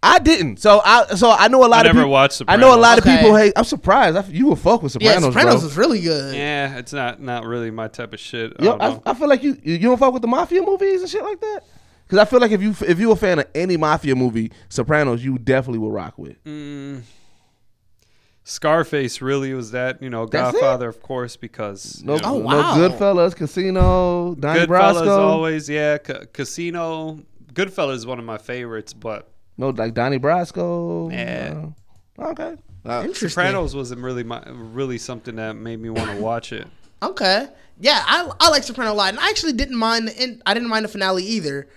[0.02, 0.58] I didn't.
[0.62, 2.12] So I so I know a lot I of never people.
[2.12, 3.00] watched I know a lot Sopranos.
[3.00, 3.46] of people Okay.
[3.48, 3.54] hate.
[3.58, 4.16] I'm surprised.
[4.16, 5.14] I, you will fuck with Sopranos.
[5.14, 5.68] Yeah, Sopranos, Sopranos bro.
[5.68, 6.36] was really good.
[6.36, 8.54] Yeah, it's not not really my type of shit.
[8.60, 8.78] I Yo.
[8.80, 11.42] I, I feel like you you don't fuck with the mafia movies and shit like
[11.42, 11.62] that.
[12.06, 15.24] Because I feel like if you if you a fan of any mafia movie, Sopranos,
[15.24, 16.44] you definitely will rock with.
[16.44, 17.02] Mm.
[18.44, 20.62] Scarface really was that, you know, That's it?
[20.62, 22.76] Godfather, of course, because No, you know, Oh, wow.
[22.78, 25.18] no Goodfellas, Casino, Donnie Goodfellas Brasco.
[25.18, 25.98] always, yeah.
[25.98, 27.20] Ca- Casino,
[27.54, 31.12] Goodfellas is one of my favorites, but No, like Donnie Brasco.
[31.12, 31.70] Yeah.
[32.20, 32.56] Uh, okay.
[32.86, 33.30] Uh, Interesting.
[33.30, 36.68] Sopranos wasn't really my really something that made me want to watch it.
[37.04, 37.48] Okay.
[37.80, 40.08] Yeah, I, I like Soprano a lot, and I actually didn't mind.
[40.08, 41.68] The, I didn't mind the finale either.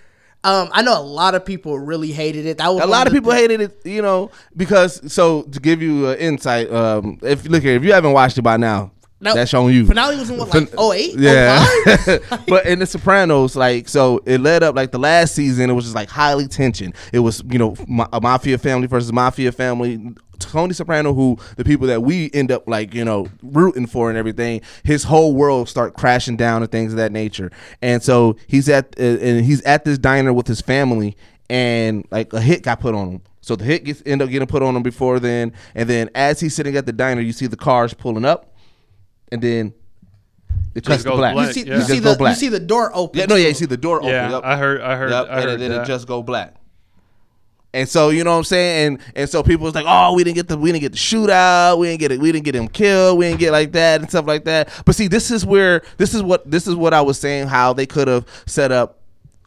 [0.43, 2.59] Um, I know a lot of people really hated it.
[2.59, 5.81] That was a lot of people thi- hated it, you know, because so to give
[5.81, 9.33] you an insight, um, if look here, if you haven't watched it by now, No,
[9.33, 9.85] that's on you.
[9.85, 11.15] Finale was in what, like Fin- 08?
[11.19, 11.65] Yeah.
[12.47, 15.85] but in The Sopranos, like, so it led up, like, the last season, it was
[15.85, 16.93] just, like, highly tension.
[17.11, 20.15] It was, you know, ma- a mafia family versus mafia family.
[20.39, 24.17] Tony Soprano, who the people that we end up, like, you know, rooting for and
[24.17, 27.51] everything, his whole world start crashing down and things of that nature.
[27.81, 31.17] And so he's at, uh, and he's at this diner with his family,
[31.49, 33.21] and, like, a hit got put on him.
[33.41, 36.39] So the hit gets end up getting put on him before then, and then as
[36.39, 38.48] he's sitting at the diner, you see the cars pulling up,
[39.31, 39.73] and then
[40.75, 41.35] it cuts to goes black.
[41.35, 41.75] you see, yeah.
[41.75, 43.19] you see just go the you see the door open.
[43.19, 44.09] Yeah, no, yeah, you see the door open.
[44.09, 44.43] Yeah, yep.
[44.43, 45.83] I heard, I heard, Yep, I heard and then that.
[45.83, 46.55] it just go black.
[47.71, 50.23] And so you know what I'm saying, and and so people was like, oh, we
[50.23, 52.55] didn't get the we didn't get the shootout, we didn't get it, we didn't get
[52.55, 54.69] him killed, we didn't get like that and stuff like that.
[54.85, 57.73] But see, this is where this is what this is what I was saying how
[57.73, 58.98] they could have set up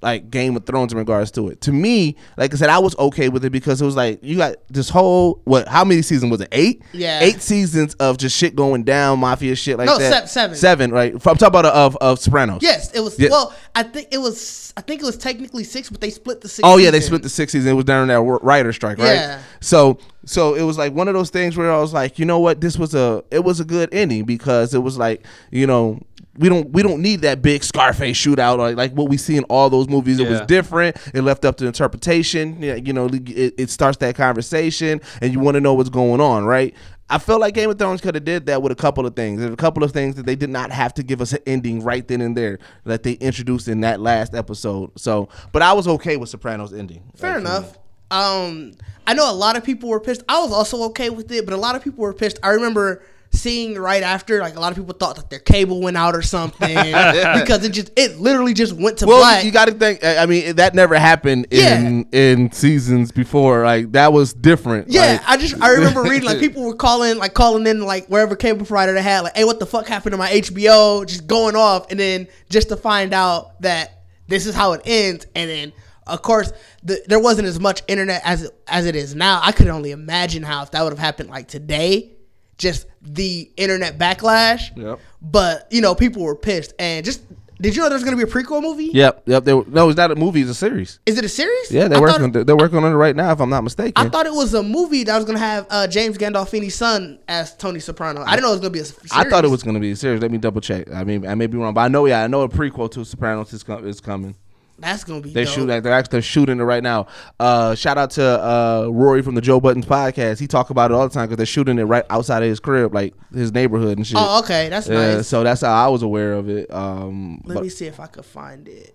[0.03, 1.61] like Game of Thrones in regards to it.
[1.63, 4.37] To me, like I said, I was okay with it because it was like you
[4.37, 5.69] got this whole what?
[5.69, 6.49] How many seasons was it?
[6.53, 6.83] Eight.
[6.93, 7.21] Yeah.
[7.21, 10.29] eight seasons of just shit going down, mafia shit like No, that.
[10.29, 10.57] se- seven.
[10.57, 11.13] Seven, right?
[11.15, 12.63] I'm talking about of of Sopranos.
[12.63, 13.17] Yes, it was.
[13.19, 14.73] Well, I think it was.
[14.77, 16.67] I think it was technically six, but they split the six.
[16.67, 17.71] Oh yeah, they split the six season.
[17.73, 19.15] It was during that writer strike, right?
[19.15, 19.43] Yeah.
[19.61, 22.39] So so it was like one of those things where I was like, you know
[22.39, 26.01] what, this was a it was a good ending because it was like you know
[26.39, 29.45] we don't we don't need that big Scarface shootout or like what we see in
[29.45, 30.19] all those movies.
[30.19, 30.97] It was different.
[31.13, 32.63] It left up to interpretation.
[32.63, 36.45] You know, it, it starts that conversation, and you want to know what's going on,
[36.45, 36.75] right?
[37.11, 39.41] I feel like Game of Thrones could have did that with a couple of things.
[39.41, 41.83] There's a couple of things that they did not have to give us an ending
[41.83, 44.93] right then and there that they introduced in that last episode.
[44.99, 47.03] So, but I was okay with Sopranos ending.
[47.15, 47.79] Fair Like, enough.
[48.11, 48.73] Um,
[49.07, 50.23] I know a lot of people were pissed.
[50.29, 52.39] I was also okay with it, but a lot of people were pissed.
[52.43, 55.97] I remember seeing right after, like a lot of people thought that their cable went
[55.97, 59.45] out or something because it just it literally just went to Well, black.
[59.45, 60.05] you got to think.
[60.05, 63.65] I mean, that never happened in in seasons before.
[63.65, 64.89] Like that was different.
[64.89, 68.07] yeah, Like, I just I remember reading like people were calling like calling in like
[68.09, 71.07] wherever cable provider they had like, hey, what the fuck happened to my HBO?
[71.07, 75.27] Just going off, and then just to find out that this is how it ends,
[75.35, 75.73] and then
[76.07, 79.41] of course the, there wasn't as much internet as it, as it is now.
[79.43, 82.13] I could only imagine how if that would have happened like today,
[82.59, 84.77] just the internet backlash.
[84.77, 85.01] Yep.
[85.21, 87.23] But you know, people were pissed, and just
[87.63, 88.91] did you know there's gonna be a prequel movie?
[88.93, 89.45] Yep, yep.
[89.45, 90.41] They were, no, it's not a movie.
[90.41, 90.99] It's a series.
[91.07, 91.71] Is it a series?
[91.71, 92.33] Yeah, they're I working.
[92.33, 93.31] they're working on it right now.
[93.31, 94.05] If I'm not mistaken.
[94.05, 97.57] I thought it was a movie that was gonna have uh, James Gandolfini's son as
[97.57, 98.23] Tony Soprano.
[98.23, 98.85] I didn't know it was gonna be a.
[98.85, 99.13] Series.
[99.13, 100.21] I thought it was going to be a series.
[100.21, 100.91] Let me double check.
[100.93, 102.05] I mean, I may be wrong, but I know.
[102.07, 104.35] Yeah, I know a prequel to Sopranos is, com- is coming.
[104.79, 105.31] That's gonna be.
[105.33, 105.55] They dope.
[105.55, 107.07] shoot like they're actually shooting it right now.
[107.39, 110.41] Uh, shout out to uh, Rory from the Joe Budden's podcast.
[110.41, 112.59] He talk about it all the time because they're shooting it right outside of his
[112.59, 114.17] crib, like his neighborhood and shit.
[114.19, 115.29] Oh, okay, that's Yeah, nice.
[115.29, 116.73] so that's how I was aware of it.
[116.73, 118.95] Um, Let but- me see if I could find it.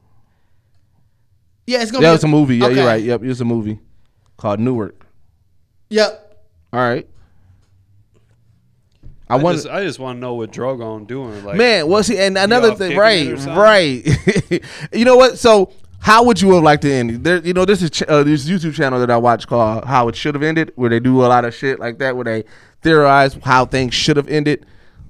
[1.66, 2.04] Yeah, it's gonna.
[2.06, 2.58] yeah, be it's a movie.
[2.58, 2.76] Yeah, okay.
[2.76, 3.04] you're right.
[3.04, 3.80] Yep, it's a movie
[4.38, 5.06] called Newark.
[5.90, 6.44] Yep.
[6.74, 7.08] All right.
[9.30, 11.44] I, I want just, I just want to know what Drogon doing.
[11.44, 11.88] Like, man.
[11.88, 13.56] Well, see, and another thing, right, it or something?
[13.58, 14.63] right.
[14.94, 15.38] you know what?
[15.38, 17.24] So how would you have liked to end?
[17.24, 20.08] There, you know, this is ch- uh, this YouTube channel that I watch called "How
[20.08, 22.44] It Should Have Ended," where they do a lot of shit like that, where they
[22.82, 24.66] theorize how things should have ended.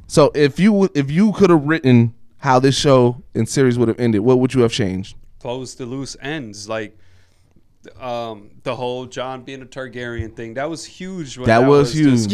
[0.08, 3.88] So if you would- if you could have written how this show and series would
[3.88, 5.15] have ended, what would you have changed?
[5.39, 6.97] close the loose ends like
[8.00, 12.28] um the whole Jon being a Targaryen thing that was huge when That was huge.
[12.28, 12.32] disclosed.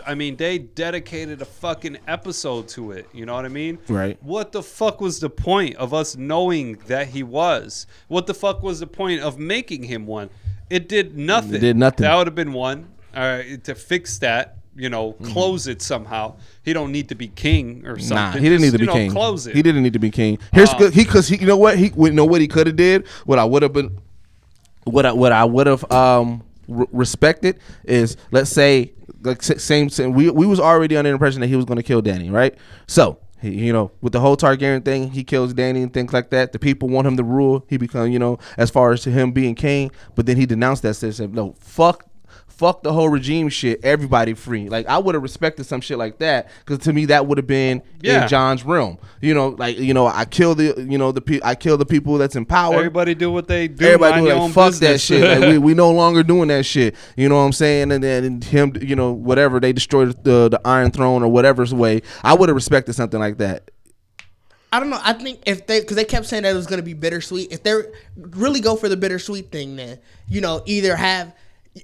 [0.00, 0.10] Yeah.
[0.10, 4.16] I mean they dedicated a fucking episode to it you know what I mean Right.
[4.22, 8.62] what the fuck was the point of us knowing that he was what the fuck
[8.62, 10.30] was the point of making him one
[10.70, 12.04] it did nothing It did nothing.
[12.04, 15.32] that would have been one all right to fix that you know Mm-hmm.
[15.32, 18.72] close it somehow he don't need to be king or something Nah, he didn't need
[18.72, 19.10] to Just, be you know, king.
[19.12, 20.38] close it He didn't need to be king.
[20.52, 20.94] Here's Um, good.
[20.94, 23.06] He because he, you know what he, you know what he could have did.
[23.24, 23.96] What I would have been,
[24.84, 28.92] what I what I would have um re- respected is let's say
[29.22, 31.82] like same, same we we was already under the impression that he was going to
[31.82, 32.54] kill Dany, right?
[32.86, 33.18] So.
[33.42, 36.52] You know, with the whole Targaryen thing, he kills Dany and things like that.
[36.52, 37.66] The people want him to rule.
[37.68, 39.90] He become, you know, as far as to him being king.
[40.14, 40.94] But then he denounced that.
[40.94, 42.06] Said, "No, fuck
[42.56, 43.84] fuck the whole regime shit.
[43.84, 44.68] Everybody free.
[44.68, 47.46] Like I would have respected some shit like that because to me that would have
[47.46, 48.22] been Yeah.
[48.22, 48.98] in Jon's realm.
[49.20, 51.86] You know, like you know, I kill the you know the pe- I kill the
[51.86, 52.74] people that's in power.
[52.74, 55.40] everybody do what they do Everybody do your like own fuck that shit.
[55.40, 56.94] Like we, we no longer doing that shit.
[57.16, 57.92] You know what I'm saying?
[57.92, 61.74] And then and him, you know, whatever they destroyed the the Iron Throne or whatever's
[61.74, 62.02] way.
[62.22, 63.70] I would have respected something like that.
[64.72, 64.98] I don't know.
[65.04, 67.52] I think if they, because they kept saying that it was going to be bittersweet.
[67.52, 67.74] If they
[68.16, 71.32] really go for the bittersweet thing, then you know, either have,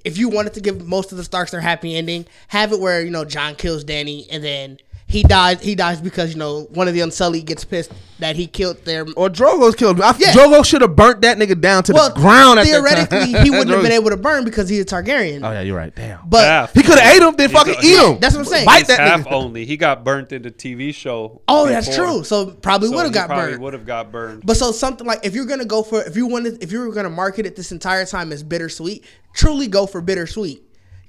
[0.03, 3.01] if you wanted to give most of the Starks their happy ending, have it where
[3.01, 4.77] you know Jon kills Dany and then
[5.11, 5.61] he dies.
[5.61, 9.01] He dies because you know one of the Unsullied gets pissed that he killed their.
[9.15, 9.99] Or Drogo's killed.
[9.99, 10.31] I, Yeah.
[10.31, 12.59] Drogo should have burnt that nigga down to Well, the ground.
[12.59, 13.07] At that time.
[13.07, 15.41] theoretically, he wouldn't have been able to burn because he's a Targaryen.
[15.47, 15.93] Oh yeah, you're right.
[15.93, 16.19] Damn.
[16.27, 16.73] But Half.
[16.73, 18.19] He could have ate him, then He's fucking a- eat him.
[18.19, 18.65] That's what I'm saying.
[18.65, 19.31] Bite that half nigga.
[19.33, 19.65] only.
[19.65, 21.41] He got burnt in the TV show.
[21.47, 22.23] oh, that's true.
[22.23, 23.61] So probably So would have he got probably burned.
[23.63, 24.45] Would have got burned.
[24.45, 26.93] But so something like if you're gonna go for if you wanted if you were
[26.93, 30.61] gonna market it this entire time as bittersweet, truly go for bittersweet.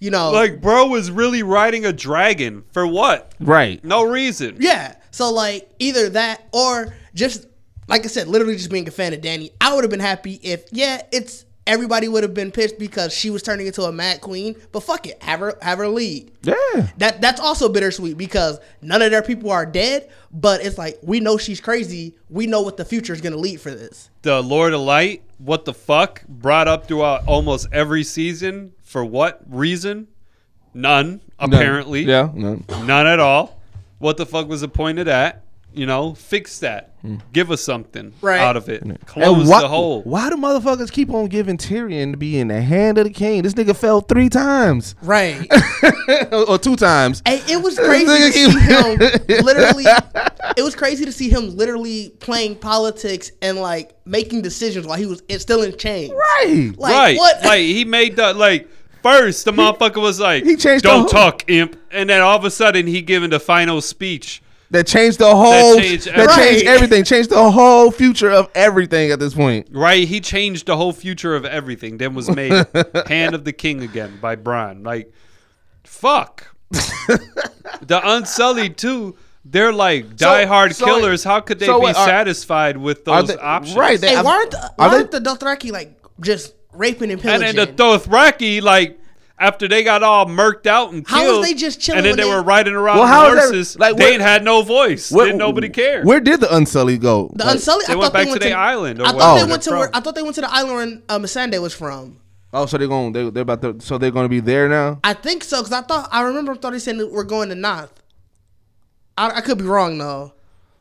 [0.03, 3.33] You know, Like, bro was really riding a dragon for what?
[3.39, 3.83] Right.
[3.85, 4.57] No reason.
[4.59, 4.97] yeah.
[5.13, 7.47] So like either that or just
[7.87, 9.51] like I said, literally just being a fan of Dany.
[9.61, 13.31] I would have been happy if yeah, it's everybody would have been pissed because she
[13.31, 14.57] was turning into a mad queen.
[14.73, 16.33] But fuck it, have her have her lead.
[16.43, 16.89] Yeah.
[16.97, 21.21] That that's also bittersweet because none of their people are dead, but it's like we
[21.21, 22.17] know she's crazy.
[22.29, 24.11] We know what the future is gonna lead for this.
[24.23, 26.25] The Lord of Light, what the fuck?
[26.27, 28.73] Brought up throughout almost every season.
[28.93, 30.07] For what reason?
[30.75, 32.03] None, apparently.
[32.03, 32.29] Yeah.
[32.35, 32.61] No.
[32.85, 33.59] None at all.
[34.01, 35.37] What the fuck was the point of?
[35.73, 36.91] You know, fix that.
[37.01, 37.17] Hmm.
[37.33, 38.39] Give us something Right.
[38.39, 38.83] out of it.
[38.83, 40.03] And Close why, the hole.
[40.03, 43.41] Why do motherfuckers keep on giving Tyrion to be in the hand of the king?
[43.41, 45.47] This nigga fell three times Right.
[46.33, 47.23] or two times.
[47.27, 48.99] Hey, it was crazy to see him
[49.47, 49.85] literally.
[50.59, 55.07] It was crazy to see him literally playing politics and like making decisions while he
[55.07, 56.13] was still in chains.
[56.13, 56.75] Right.
[56.77, 57.17] Like right.
[57.17, 57.43] what?
[57.43, 58.69] Like he made the like
[59.03, 61.77] first the motherfucker was like he changed the Don't whole- talk, imp.
[61.91, 64.43] And then all of a sudden he giving the final speech.
[64.71, 65.75] That changed the whole.
[65.75, 66.69] That changed changed, everything.
[66.69, 67.05] everything.
[67.05, 69.69] Changed the whole future of everything at this point.
[69.71, 70.09] Right?
[70.09, 71.99] He changed the whole future of everything.
[71.99, 72.53] Then was made
[73.07, 74.83] Hand of the King again by Bron.
[74.83, 75.13] Like
[75.85, 76.55] fuck.
[76.71, 79.17] the Unsullied too.
[79.45, 81.25] They're like diehard so- killers.
[81.25, 83.77] How could they so be what, are- satisfied with are those they- options?
[83.77, 87.11] right, they- hey, I- why aren't the, are they- aren't the Dothraki like just raping
[87.11, 87.49] and pillaging.
[87.49, 88.99] and then the Dothraki, like
[89.39, 92.23] after they got all murked out and How was they just chilling and then they,
[92.23, 93.79] they- were riding around Well, on how is that- horses.
[93.79, 95.11] like, they ain't had no voice.
[95.11, 96.03] Where- Didn't nobody care.
[96.05, 97.31] Where did the Unsullied go?
[97.35, 97.87] the Like- Unsullied.
[97.89, 99.63] They I went thought back they to went their island or I thought they went
[99.63, 99.79] to from.
[99.81, 102.19] where I thought they went to the island where uh, Missandei was from.
[102.55, 103.13] Oh, so they're going.
[103.15, 103.81] They, they're about to.
[103.81, 105.01] So they're going to be there now.
[105.03, 107.55] I think so because I thought I remember I thought he said we're going to
[107.55, 107.91] North.
[109.17, 110.35] I, I could be wrong though.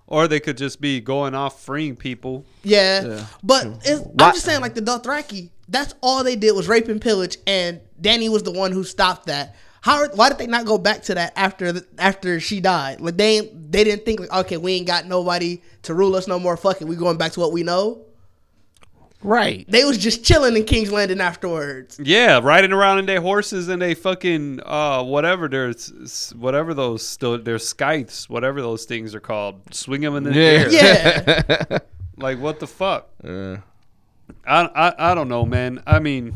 [0.07, 2.45] Or they could just be going off freeing people.
[2.63, 6.67] Yeah, but it's, Why- I'm just saying, like the Dothraki, that's all they did was
[6.67, 9.55] rape and pillage, and Dany was the one who stopped that.
[9.81, 10.07] How?
[10.09, 13.01] Why did they not go back to that after the, after she died?
[13.01, 16.37] Like they they didn't think like, okay, we ain't got nobody to rule us no
[16.37, 16.55] more.
[16.55, 18.05] Fuck it, we going back to what we know.
[19.23, 19.65] Right.
[19.69, 21.99] They was just chilling in King's Landing afterwards.
[22.03, 27.37] Yeah, riding around in their horses and they fucking uh whatever there's whatever those still
[27.37, 29.73] their scythes, whatever those things are called.
[29.75, 30.41] Swing them in the Yeah.
[30.41, 30.69] air.
[31.69, 31.77] Yeah,
[32.17, 33.09] Like what the fuck?
[33.23, 33.57] Uh,
[34.45, 35.81] I, I I don't know, man.
[35.85, 36.33] I mean,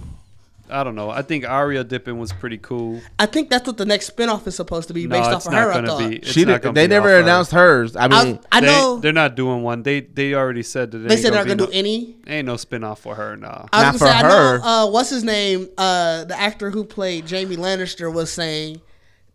[0.70, 1.10] I don't know.
[1.10, 3.02] I think Arya dipping was pretty cool.
[3.20, 5.54] I think that's what the next spinoff is supposed to be No, based it's off
[5.54, 5.72] of her.
[5.72, 6.10] I gonna thought.
[6.10, 6.16] be.
[6.18, 7.20] It's she not did, gonna they never off her.
[7.22, 7.96] announced hers.
[7.96, 9.84] I mean, I, I They, know they're not doing one.
[9.84, 12.16] They they already said that they ain't said they're gonna not gonna be do any.
[12.26, 13.36] no, ain't no spinoff for her.
[13.38, 13.66] Nah.
[13.74, 14.58] I Not was gonna say, for I her.
[14.60, 15.70] know, uh, what's his name?
[15.78, 18.82] Uh, the actor who played Jaime Lannister was saying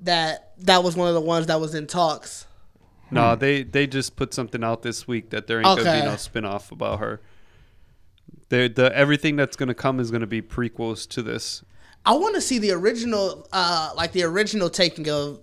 [0.00, 2.46] that that was one of the ones that was in talks.
[3.12, 6.14] No, they they just put something out this week that there ain't gonna be no
[6.14, 7.20] spinoff about her.
[8.50, 11.62] The the everything that's gonna come is gonna be prequels to this.
[12.04, 15.40] I want to see the original, uh, like the original taking of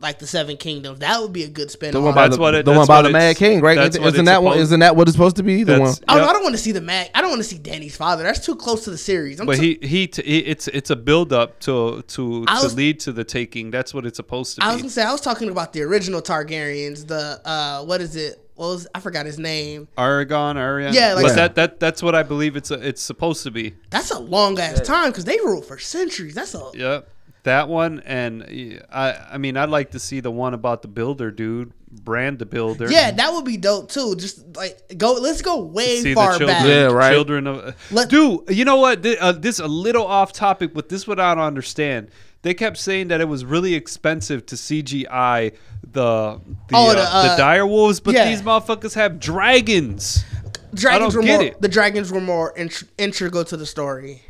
[0.00, 0.98] like the Seven Kingdoms.
[0.98, 1.92] That would be a good spin.
[1.92, 2.04] The off.
[2.06, 3.76] one by the, what it- the one by the Mad King, right?
[3.76, 4.58] that's what Isn't it's that one?
[4.58, 5.62] Isn't that what it's supposed to be?
[5.62, 6.04] The That's- one.
[6.08, 6.30] Oh, no, Yep.
[6.30, 7.10] I don't want to see the Mac.
[7.14, 8.24] I don't want to see Dany's father.
[8.24, 9.38] That's too close to the series.
[9.40, 12.60] I'm But t- he he, t- he it's it's a build up to to I
[12.60, 13.70] to lead to the taking.
[13.70, 14.66] That's what it's supposed to be.
[14.66, 17.06] I was gonna say I was talking about the original Targaryens.
[17.06, 18.40] The uh, what is it?
[18.56, 19.88] What was I forgot his name?
[19.98, 20.94] Aragon, Arian.
[20.94, 21.34] Yeah, like- but Yeah.
[21.34, 23.74] that that that's what I believe it's it's supposed to be.
[23.90, 26.34] That's a long ass time because they ruled for centuries.
[26.34, 27.08] That's a Yep.
[27.42, 31.30] That one and I I mean I'd like to see the one about the builder
[31.30, 32.88] dude, Bran the builder.
[32.90, 33.10] yeah.
[33.10, 34.14] That would be dope too.
[34.16, 35.12] Just like go.
[35.14, 36.66] Let's go way see far the children, back.
[36.66, 37.12] Yeah, right.
[37.12, 38.40] children of Let- dude.
[38.50, 39.02] You know what?
[39.02, 42.08] This, uh, this a little off topic, but this what I don't understand.
[42.42, 45.52] They kept saying that it was really expensive to CGI
[45.94, 48.28] the the, Oh, uh, the, the, uh, dire wolves, but yeah.
[48.28, 50.24] these motherfuckers have dragons.
[50.74, 51.46] Dragons don't were get more.
[51.48, 51.60] it.
[51.62, 54.22] The dragons were more int- integral to the story.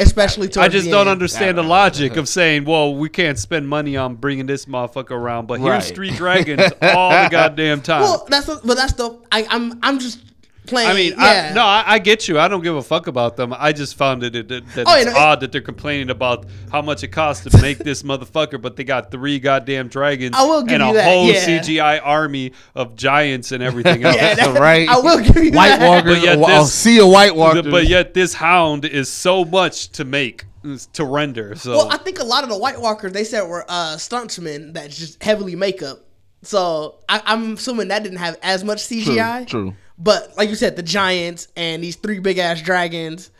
[0.00, 1.10] Especially towards I just the don't end.
[1.10, 5.46] understand the logic of saying, "Well, we can't spend money on bringing this motherfucker around,
[5.46, 9.46] but here's three dragons all the goddamn time." Well, that's the, but that's the I,
[9.48, 10.18] I'm I'm just
[10.66, 10.88] playing.
[10.90, 11.48] I mean, yeah.
[11.50, 12.38] I, no, I, I get you.
[12.38, 13.54] I don't give a fuck about them.
[13.56, 15.60] I just found it, it, that that Oh, it's you know, it- odd that they're
[15.60, 19.88] complaining about how much it costs to make this motherfucker, but they got three goddamn
[19.88, 21.44] dragons I will give and you a that, whole yeah.
[21.60, 24.16] CGI army of giants and everything else.
[24.16, 24.88] Yeah, that- right?
[24.88, 25.88] I will give you White that.
[25.88, 27.62] Walkers, But yet a, a this- sea of White Walkers.
[27.70, 30.44] but yet this hound is so much to make
[30.92, 31.56] to render.
[31.56, 34.74] So Well, I think a lot of the White Walkers they said were uh, stuntsmen
[34.74, 36.04] that's just heavily makeup.
[36.42, 39.46] So I, I'm assuming that didn't have as much CGI.
[39.46, 39.74] true.
[40.02, 43.30] But like you said, the giants and these three big ass dragons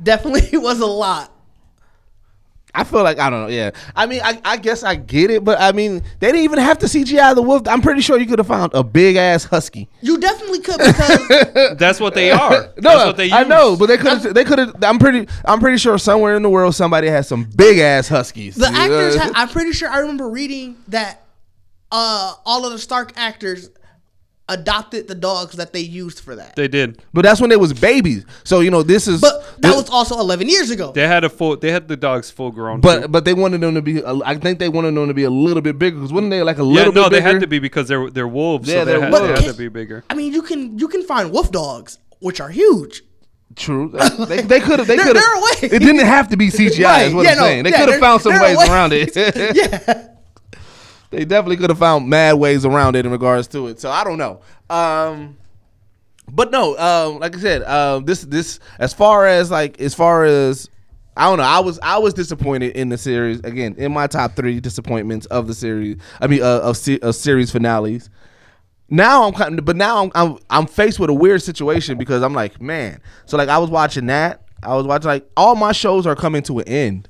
[0.00, 1.30] definitely was a lot.
[2.74, 3.48] I feel like I don't know.
[3.48, 6.58] Yeah, I mean, I, I guess I get it, but I mean, they didn't even
[6.58, 7.68] have to CGI the wolf.
[7.68, 9.90] I'm pretty sure you could have found a big ass husky.
[10.00, 12.50] You definitely could because that's what they are.
[12.50, 13.34] No, that's what they use.
[13.34, 14.34] I know, but they could have.
[14.34, 14.74] They could have.
[14.82, 15.28] I'm pretty.
[15.44, 18.54] I'm pretty sure somewhere in the world somebody has some big ass huskies.
[18.54, 19.16] the actors.
[19.16, 21.24] Ha- I'm pretty sure I remember reading that
[21.90, 23.68] uh, all of the Stark actors
[24.48, 26.56] adopted the dogs that they used for that.
[26.56, 27.02] they did.
[27.14, 28.24] but that's when they was babies.
[28.44, 29.20] So you know, this is.
[29.20, 30.92] But that this- was also 11 years ago.
[30.92, 31.56] They had a full.
[31.56, 32.80] They had the dogs full grown.
[32.80, 33.08] But too.
[33.08, 34.04] but they wanted them to be.
[34.04, 36.58] I think they wanted them to be a little bit bigger because wasn't they like
[36.58, 37.32] a yeah, little no, bit they bigger?
[37.32, 38.68] had to be because they're they're wolves.
[38.68, 39.26] Yeah, so they they're had, wolves.
[39.40, 40.04] they had to be bigger.
[40.10, 43.02] I mean, you can you can find wolf dogs, which are huge.
[43.54, 43.90] True.
[44.28, 44.88] They, they could have.
[44.88, 45.62] They could have.
[45.62, 46.84] It didn't have to be CGI.
[46.84, 47.64] Right, Is what yeah, I'm no, saying.
[47.64, 48.68] They yeah, could have found some ways ways.
[48.68, 49.14] around it.
[49.54, 50.08] Yeah.
[51.12, 53.78] They definitely could have found mad ways around it in regards to it.
[53.78, 54.40] So I don't know.
[54.68, 55.36] Um,
[56.30, 60.24] but no, um, like I said, um, this this as far as like as far
[60.24, 60.68] as
[61.16, 64.34] I don't know, I was I was disappointed in the series again in my top
[64.34, 65.98] three disappointments of the series.
[66.20, 68.08] I mean, uh, of, of series finales.
[68.88, 72.22] Now I'm kind of, but now I'm, I'm I'm faced with a weird situation because
[72.22, 73.00] I'm like, man.
[73.26, 74.42] So like I was watching that.
[74.62, 77.08] I was watching like all my shows are coming to an end.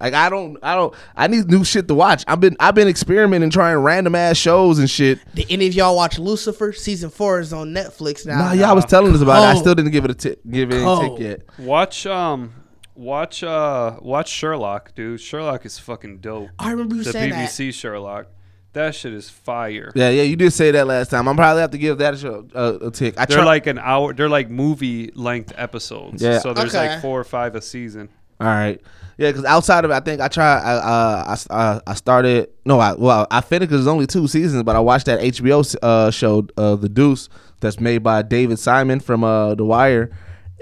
[0.00, 2.24] Like I don't, I don't, I need new shit to watch.
[2.26, 5.18] I've been, I've been experimenting, trying random ass shows and shit.
[5.34, 6.72] Did any of y'all watch Lucifer?
[6.72, 8.38] Season four is on Netflix now.
[8.38, 9.56] Nah, y'all was telling us about it.
[9.56, 11.18] I still didn't give it a tick, give it a Cold.
[11.18, 11.40] tick yet.
[11.66, 12.54] Watch um,
[12.94, 15.20] watch uh, watch Sherlock, dude.
[15.20, 16.48] Sherlock is fucking dope.
[16.58, 18.26] I remember you the saying BBC Sherlock.
[18.72, 19.90] That shit is fire.
[19.96, 21.26] Yeah, yeah, you did say that last time.
[21.26, 23.18] I'm probably have to give that a, show, a, a tick.
[23.18, 24.12] I They're try- like an hour.
[24.14, 26.22] They're like movie length episodes.
[26.22, 26.38] Yeah.
[26.38, 26.88] So there's Okay.
[26.90, 28.10] like four or five a season.
[28.40, 28.80] All right.
[29.18, 30.60] Yeah, because outside of it, I think I tried.
[30.62, 32.48] I uh, I, I I started.
[32.64, 35.76] No, I well I finished because it's only two seasons, but I watched that HBO
[35.82, 37.28] uh, show, uh, The Deuce,
[37.60, 40.10] that's made by David Simon from uh, The Wire,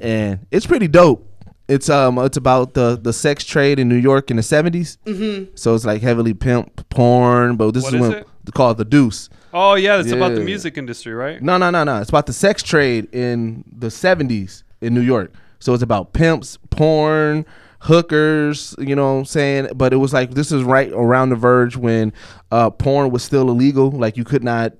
[0.02, 1.24] and it's pretty dope.
[1.68, 4.96] It's um it's about the the sex trade in New York in the 70s.
[5.04, 5.54] Mm-hmm.
[5.54, 8.54] So it's like heavily pimp porn, but this What is is when it?
[8.54, 9.28] called The Deuce.
[9.52, 11.40] Oh yeah, it's about the music industry, right?
[11.42, 12.00] No, no, no, no.
[12.00, 15.32] It's about the sex trade in the 70s in New York.
[15.58, 17.44] So it's about pimps, porn,
[17.80, 19.68] hookers, you know what I'm saying?
[19.74, 22.12] But it was like this is right around the verge when
[22.50, 23.90] uh, porn was still illegal.
[23.90, 24.74] Like you could not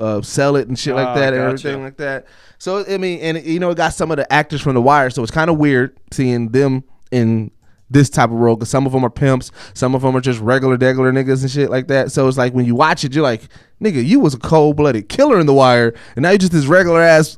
[0.00, 1.68] uh, sell it and shit like Ah, that and gotcha.
[1.68, 2.26] everything like that.
[2.58, 5.10] So I mean, and you know, it got some of the actors from The Wire,
[5.10, 7.50] so it's kind of weird seeing them in
[7.90, 10.40] this type of role because some of them are pimps, some of them are just
[10.40, 12.10] regular, regular niggas and shit like that.
[12.10, 13.42] So it's like when you watch it, you're like,
[13.82, 16.64] nigga, you was a cold blooded killer in The Wire, and now you just this
[16.66, 17.36] regular ass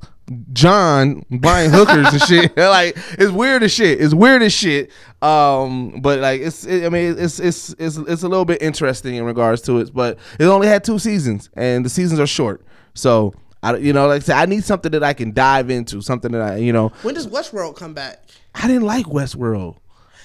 [0.52, 2.56] John buying hookers and shit.
[2.56, 4.00] like it's weird as shit.
[4.00, 4.90] It's weird as shit.
[5.20, 9.16] Um, but like it's, it, I mean, it's it's it's it's a little bit interesting
[9.16, 9.92] in regards to it.
[9.92, 12.64] But it only had two seasons, and the seasons are short.
[12.94, 16.00] So I, you know, like I said, I need something that I can dive into,
[16.00, 18.24] something that I, you know, When does Westworld come back?
[18.54, 19.76] I didn't like Westworld.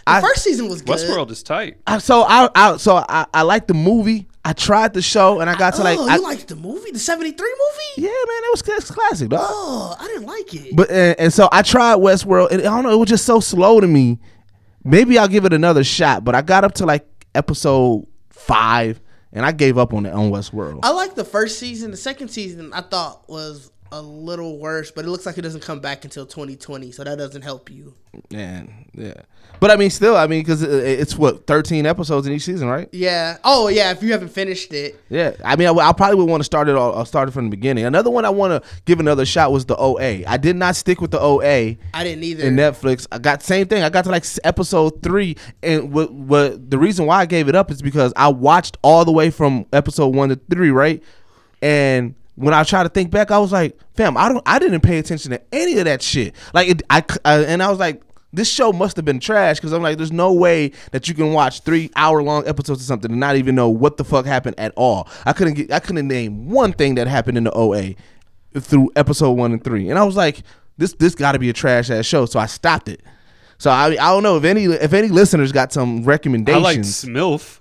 [0.06, 0.98] The I- first season was good.
[0.98, 1.78] Westworld is tight.
[1.86, 4.29] I, so I, I so I, I like the movie.
[4.44, 6.92] I tried the show and I got to like oh, I, you liked the movie,
[6.92, 8.08] the '73 movie?
[8.08, 9.42] yeah, man, it was classic, dog.
[9.44, 10.76] Oh, I didn't like it.
[10.76, 13.40] But and, and so I tried Westworld, and I don't know, it was just so
[13.40, 14.20] slow to me.
[14.84, 19.02] Maybe I'll give it another shot, but I got up to like episode five,
[19.34, 20.80] and I gave up on it on Westworld.
[20.84, 21.92] I liked the first season.
[21.92, 25.62] The second season I thought was a little worse, but it looks like it doesn't
[25.62, 27.94] come back until 2020, so that doesn't help you.
[28.32, 29.14] Man, yeah.
[29.60, 32.70] But I mean, still, I mean, because uh, it's what thirteen episodes in each season,
[32.70, 32.88] right?
[32.94, 33.38] Yeah.
[33.44, 33.92] Oh yeah.
[33.92, 35.34] If you haven't finished it, Yeah.
[35.44, 36.76] I mean, I, I probably would want to start it.
[36.76, 37.84] All, I'll start it from the beginning.
[37.84, 40.24] Another one I want to give another shot was the OA.
[40.26, 41.76] I did not stick with the OA.
[41.94, 42.48] I didn't either.
[42.48, 43.06] in Netflix.
[43.12, 43.84] I got same thing.
[43.84, 47.56] I got to like episode three, and what what the reason why I gave it
[47.56, 51.04] up is because I watched all the way from episode one to three, right?
[51.62, 54.82] And when I try to think back, I was like, fam, I don't, I didn't
[54.82, 56.36] pay attention to any of that shit.
[56.54, 58.02] Like, it, I, I- and I was like.
[58.32, 61.34] This show must have been trash because I'm like, there's no way that you can
[61.34, 64.54] watch three hour long episodes of something and not even know what the fuck happened
[64.60, 65.10] at all.
[65.26, 67.96] I couldn't get, I couldn't name one thing that happened in the OA
[68.54, 70.44] through episode one and three, and I was like,
[70.78, 73.02] this this got to be a trash ass show, so I stopped it.
[73.60, 76.66] So I I don't know if any if any listeners got some recommendations.
[76.66, 77.60] I like Smilf.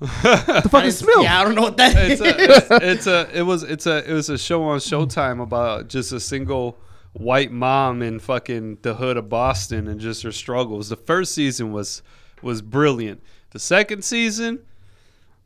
[0.63, 1.25] the fucking smell.
[1.25, 2.27] Yeah, I don't know what that it's is.
[2.27, 5.89] a, it's, it's a it was it's a it was a show on Showtime about
[5.89, 6.79] just a single
[7.15, 10.89] white mom in fucking the hood of Boston and just her struggles.
[10.89, 12.01] The first season was
[12.43, 13.21] was brilliant.
[13.51, 14.61] The second season,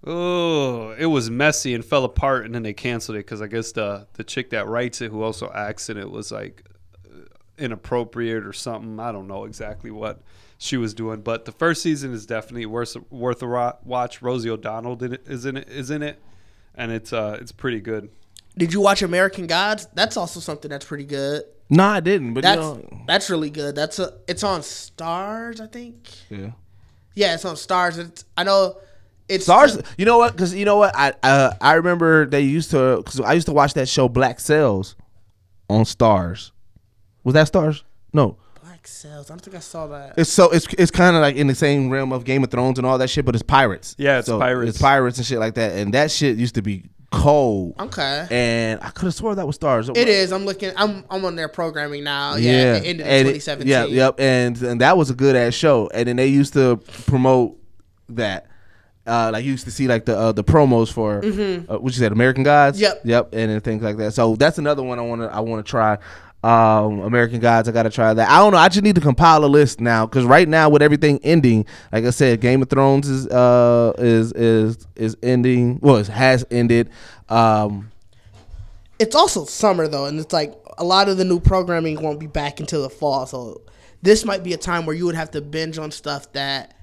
[0.04, 3.72] oh, it was messy and fell apart, and then they canceled it because I guess
[3.72, 6.62] the the chick that writes it, who also acts in it, was like
[7.56, 9.00] inappropriate or something.
[9.00, 10.20] I don't know exactly what
[10.62, 14.22] she was doing, but the first season is definitely worth worth a watch.
[14.22, 16.22] Rosie O'Donnell did it, is in it is in it,
[16.74, 18.10] and it's uh it's pretty good.
[18.56, 19.88] Did you watch American Gods?
[19.94, 21.42] That's also something that's pretty good.
[21.68, 22.34] No, I didn't.
[22.34, 23.74] But That's you know, that's really good.
[23.74, 26.08] That's a it's on Starz, I think.
[26.30, 26.52] yeah.
[27.14, 27.98] Yeah, it's on Starz.
[27.98, 28.76] It's I know
[29.28, 29.84] it's Starz.
[29.98, 30.32] You know what?
[30.32, 30.94] Because you know what?
[30.94, 32.98] I uh, I remember they used to.
[32.98, 34.94] Because I used to watch that show Black Sails
[35.68, 36.52] on Starz.
[37.24, 37.82] Was that Starz?
[38.12, 38.36] No.
[38.82, 39.30] Black Sails.
[39.30, 40.14] I don't think I saw that.
[40.16, 42.78] It's so it's it's kind of like in the same realm of Game of Thrones
[42.78, 43.94] and all that shit, but it's pirates.
[43.96, 44.70] Yeah, it's So pirates.
[44.70, 47.74] It's pirates and shit like that, and that shit used to be cold.
[47.78, 48.26] Okay.
[48.30, 49.88] And I could have swore that was Starz.
[49.96, 50.32] It is.
[50.32, 50.72] I'm looking.
[50.76, 52.34] I'm I'm on their programming now.
[52.34, 53.68] Yeah, Yeah, ended in and it- 2017.
[53.70, 55.88] Yeah, yep, and and that was a good ass show.
[55.94, 57.56] And then they used to promote
[58.08, 58.48] that.
[59.04, 61.98] Uh, like you used to see like the uh, the promos for uh, what you
[61.98, 62.78] said American Gods.
[62.78, 62.84] Mm-hmm.
[62.84, 63.00] Yep.
[63.04, 64.12] yep, and then things like that.
[64.12, 65.98] So that's another one I want to I want to try.
[66.42, 68.28] Um, American Gods, I gotta try that.
[68.28, 68.58] I don't know.
[68.58, 72.04] I just need to compile a list now because right now with everything ending, like
[72.04, 75.78] I said, Game of Thrones is uh is is is ending.
[75.80, 76.90] Well, it has ended.
[77.28, 77.92] Um,
[78.98, 82.26] It's also summer though, and it's like a lot of the new programming won't be
[82.26, 83.26] back until the fall.
[83.26, 83.60] So
[84.02, 86.74] this might be a time where you would have to binge on stuff that.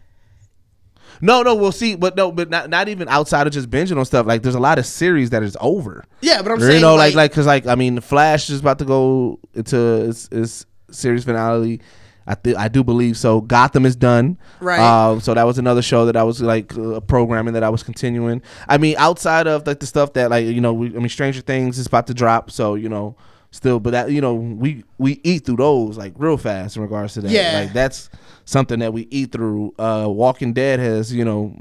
[1.22, 4.05] No, no, we'll see, but no, but not not even outside of just binging on
[4.05, 4.26] stuff.
[4.26, 6.03] Like there's a lot of series that is over.
[6.22, 8.80] Yeah, but I'm you saying know, like like, because like I mean, Flash is about
[8.80, 11.82] to go into its, its series finale.
[12.28, 13.41] I th- I do believe so.
[13.41, 14.38] Gotham is done.
[14.60, 14.80] Right.
[14.80, 17.82] Um, so that was another show that I was like uh, programming that I was
[17.82, 18.43] continuing.
[18.68, 21.41] I mean, outside of like the stuff that like you know, we, I mean, Stranger
[21.41, 22.51] Things is about to drop.
[22.51, 23.16] So you know,
[23.52, 27.14] still, but that you know, we we eat through those like real fast in regards
[27.16, 27.32] to that.
[27.32, 27.62] Yeah.
[27.62, 28.10] Like that's
[28.45, 29.74] something that we eat through.
[29.80, 31.56] Uh, Walking Dead has you know,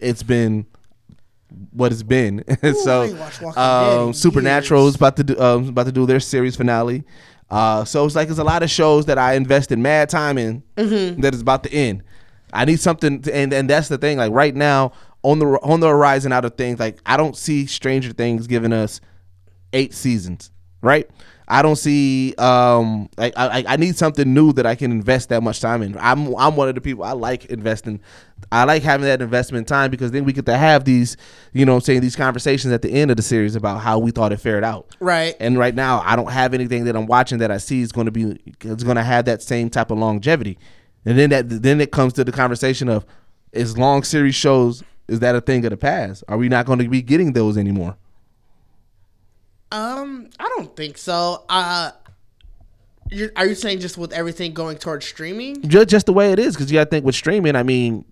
[0.00, 0.66] it's been
[1.72, 2.44] what it's been.
[2.82, 4.90] so I ain't watched Walking Dead um, Supernatural years.
[4.94, 7.04] is about to do um, about to do their series finale.
[7.48, 10.62] Uh, so it's like it's a lot of shows that I invested mad time in
[10.76, 11.20] Mm-hmm.
[11.20, 12.02] that is about to end.
[12.52, 14.18] I need something, to, and and that's the thing.
[14.18, 17.66] Like right now on the on the horizon out of things, like I don't see
[17.66, 19.00] Stranger Things giving us
[19.72, 20.50] eight seasons.
[20.86, 21.08] Right.
[21.48, 25.42] I don't see um I I- I need something new that I can invest that
[25.42, 25.96] much time in.
[25.98, 28.00] I'm I'm one of the people I like investing.
[28.52, 31.16] I like having that investment time because then we get to have these,
[31.52, 34.10] you know, I'm saying these conversations at the end of the series about how we
[34.10, 34.94] thought it fared out.
[35.00, 35.34] Right.
[35.40, 38.06] And right now, I don't have anything that I'm watching that I see is going
[38.06, 40.58] to be it's going to have that same type of longevity.
[41.04, 43.04] And then that then it comes to the conversation of
[43.52, 46.24] is long series shows is that a thing of the past?
[46.26, 47.96] Are we not going to be getting those anymore?
[49.72, 51.44] Um, I don't think so.
[51.48, 51.90] Uh,
[53.36, 55.62] are you saying just with everything going towards streaming?
[55.68, 58.04] just, just the way it is because you got to think with streaming i mean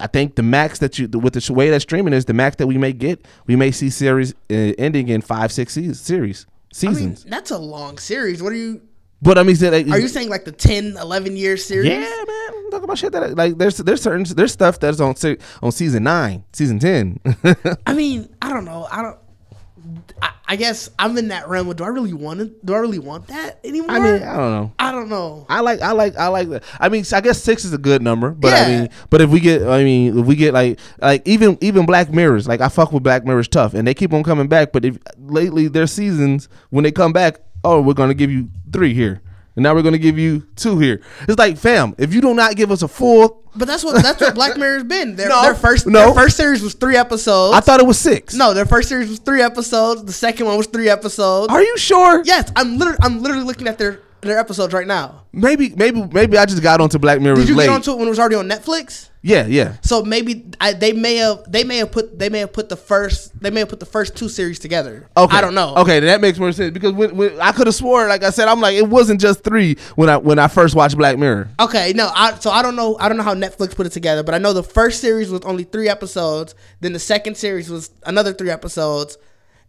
[0.00, 2.66] i think the max that you with the way that streaming is the max that
[2.66, 6.86] we may get we may see series uh, ending in five six se- series I
[6.86, 8.42] mean, seasons that's a long series.
[8.42, 8.80] What are you?
[9.20, 11.90] but i mean so, like, Are you saying like the 10, 11 year series?
[11.90, 15.14] yeah man I'm talking about shit that like there's there's certain there's stuff that's on
[15.62, 17.20] on season nine season 10
[17.86, 18.86] I mean, I don't know.
[18.90, 19.18] I don't.
[20.22, 21.68] I, I guess I'm in that realm.
[21.68, 22.66] Of, do I really want it?
[22.66, 23.90] Do I really want that anymore?
[23.90, 24.72] I mean, I don't know.
[24.78, 25.46] I don't know.
[25.48, 26.64] I like, I like, I like that.
[26.78, 29.40] I mean, I guess six is a good number, but I mean, but if we
[29.40, 32.92] get, I mean, if we get like, like even even Black Mirrors, like I fuck
[32.92, 34.72] with Black Mirrors tough, and they keep on coming back.
[34.72, 38.92] But if lately their seasons when they come back, oh, we're gonna give you three
[38.92, 39.22] here,
[39.60, 41.02] and now we're gonna give you two here.
[41.28, 44.18] It's like, fam, if you do not give us a full, But that's what that's
[44.18, 45.16] what Black Mirror's been.
[45.16, 46.06] Their, No, their first no.
[46.06, 47.54] their first series was three episodes.
[47.54, 48.34] I thought it was six.
[48.34, 50.02] no, their first series was three episodes.
[50.02, 51.52] The second one was three episodes.
[51.52, 52.22] are you sure?
[52.24, 55.24] yes, I'm literally I'm literally looking at their their episodes right now.
[55.32, 57.36] Maybe, maybe, maybe I just got onto Black Mirror.
[57.36, 57.66] Did you late.
[57.66, 59.10] get onto it when it was already on Netflix?
[59.22, 59.76] yeah, yeah.
[59.82, 62.76] So maybe I, they may have they may have put they may have put the
[62.76, 65.08] first they may have put the first two series together.
[65.14, 65.74] Okay, I don't know.
[65.76, 68.48] Okay, that makes more sense because when, when I could have swore, like I said,
[68.48, 71.50] I'm like it wasn't just three when I when I first watched Black Mirror.
[71.60, 72.96] Okay, no, I, so I don't know.
[72.98, 75.42] I don't know how Netflix put it together, but I know the first series was
[75.42, 76.54] only three episodes.
[76.80, 79.18] Then the second series was another three episodes,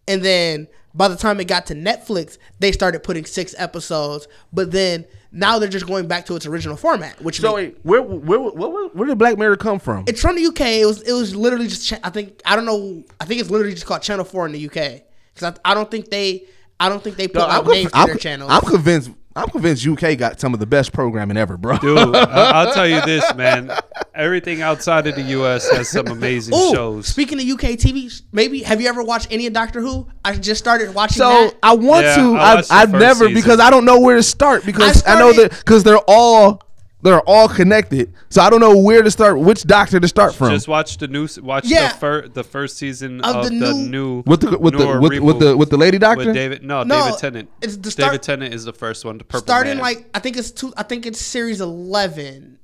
[0.07, 4.27] and then by the time it got to Netflix, they started putting six episodes.
[4.53, 7.77] But then now they're just going back to its original format, which So make- wait,
[7.83, 10.03] where where where, where, where did Black Mirror come from?
[10.07, 10.61] it's from the UK.
[10.61, 13.03] It was it was literally just cha- I think I don't know.
[13.19, 15.01] I think it's literally just called Channel Four in the UK
[15.33, 16.45] because I, I don't think they
[16.79, 18.51] I don't think they put No, out conv- names to I'm, their channels.
[18.51, 19.11] I'm convinced.
[19.33, 21.77] I'm convinced UK got some of the best programming ever, bro.
[21.77, 23.71] Dude, I- I'll tell you this, man.
[24.21, 25.67] Everything outside of the U.S.
[25.71, 27.07] has some amazing Ooh, shows.
[27.07, 30.07] Speaking of UK TV, maybe have you ever watched any of Doctor Who?
[30.23, 31.55] I just started watching So that.
[31.63, 32.35] I want Yeah, to.
[32.35, 33.33] I I've, I've never season.
[33.33, 36.61] because I don't know where to start because I, know that because they're all
[37.01, 38.13] they're all connected.
[38.29, 40.51] So I don't know where to start, which doctor to start from.
[40.51, 41.91] Just watch the new, watch Yeah.
[41.93, 44.99] the, fir- the first season Of of, the the, new- new with the with the
[44.99, 46.25] with, with the with the lady doctor.
[46.27, 46.63] with David.
[46.63, 47.49] No, No, David Tennant.
[47.63, 49.17] it's the start- David Tennant is the first one.
[49.17, 49.81] The purple starting man.
[49.81, 50.71] like I think it's two.
[50.77, 52.59] I think it's series eleven,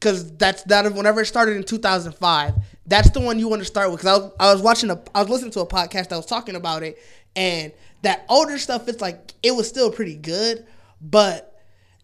[0.00, 0.92] because that's that.
[0.94, 2.54] Whenever it started in two thousand five,
[2.86, 4.00] that's the one you want to start with.
[4.00, 6.26] Because I was I was watching a I was listening to a podcast that was
[6.26, 6.98] talking about it,
[7.36, 7.72] and
[8.02, 8.88] that older stuff.
[8.88, 10.66] It's like it was still pretty good,
[11.00, 11.46] but.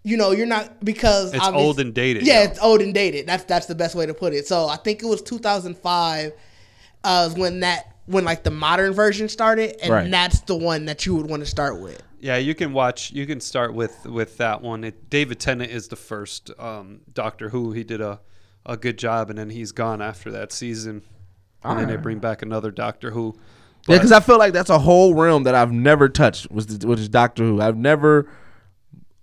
[0.09, 2.51] You know, you're not because It's old and dated, Yeah, though.
[2.53, 3.26] it's old and dated.
[3.26, 4.47] That's that's the best way to put it.
[4.47, 6.32] So I think it was 2005
[7.03, 10.09] uh, when that when like the modern version started, and Right.
[10.09, 12.01] that's the one that you would want to start with.
[12.19, 13.12] Yeah, you can watch.
[13.12, 14.85] You can start with with that one.
[14.85, 17.73] It, David Tennant is the first um, Doctor Who.
[17.73, 18.21] He did a
[18.64, 21.03] a good job, and then he's gone after that season.
[21.62, 23.37] And then they bring back another Doctor Who.
[23.89, 26.51] Yeah, because I feel like that's a whole realm that I've never touched.
[26.51, 27.61] Was the, which is Doctor Who.
[27.61, 28.29] I've never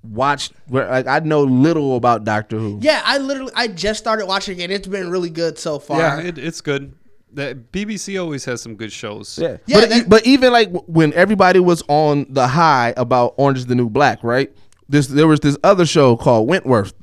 [0.03, 0.53] watched.
[0.67, 2.79] Where like I know little about Doctor Who.
[2.81, 4.71] Yeah, I literally I just started watching it.
[4.71, 5.99] It's been really good so far.
[5.99, 6.95] Yeah, it, it's good.
[7.33, 9.39] The BBC always has some good shows.
[9.41, 13.57] Yeah, Yeah, but, that- but even like when everybody was on the high about Orange
[13.59, 14.51] is the New Black, right?
[14.89, 16.93] This there was this other show called Wentworth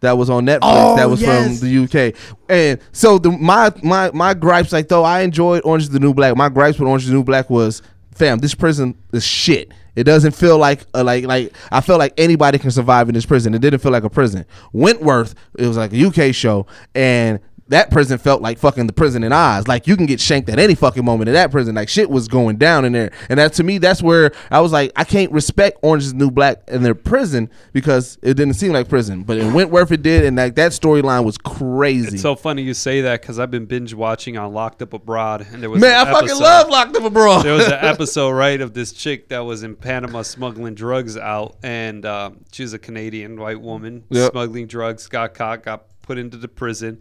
[0.00, 1.60] that was on Netflix Oh, that was yes.
[1.60, 2.14] from the UK,
[2.48, 6.12] and so the my my my gripes like though I enjoyed Orange is the New
[6.14, 7.82] Black, my gripes with Orange is the New Black was,
[8.14, 9.72] fam, this prison is shit.
[9.96, 13.26] It doesn't feel like uh, like like I felt like anybody can survive in this
[13.26, 13.54] prison.
[13.54, 14.46] It didn't feel like a prison.
[14.72, 17.38] Wentworth, it was like a UK show, and
[17.70, 19.66] that prison felt like fucking the prison in Oz.
[19.66, 21.74] Like you can get shanked at any fucking moment in that prison.
[21.76, 23.10] Like shit was going down in there.
[23.28, 26.30] And that to me, that's where I was like, I can't respect Orange is New
[26.30, 29.22] Black in their prison because it didn't seem like prison.
[29.22, 32.14] But in Wentworth it did, and like that storyline was crazy.
[32.14, 35.46] It's so funny you say that because I've been binge watching on Locked Up Abroad,
[35.52, 37.44] and there was Man, I an fucking love Locked Up Abroad.
[37.44, 41.56] there was an episode right of this chick that was in Panama smuggling drugs out,
[41.62, 44.32] and um, she's a Canadian white woman Yep.
[44.32, 47.00] smuggling drugs, got caught, got put into the prison.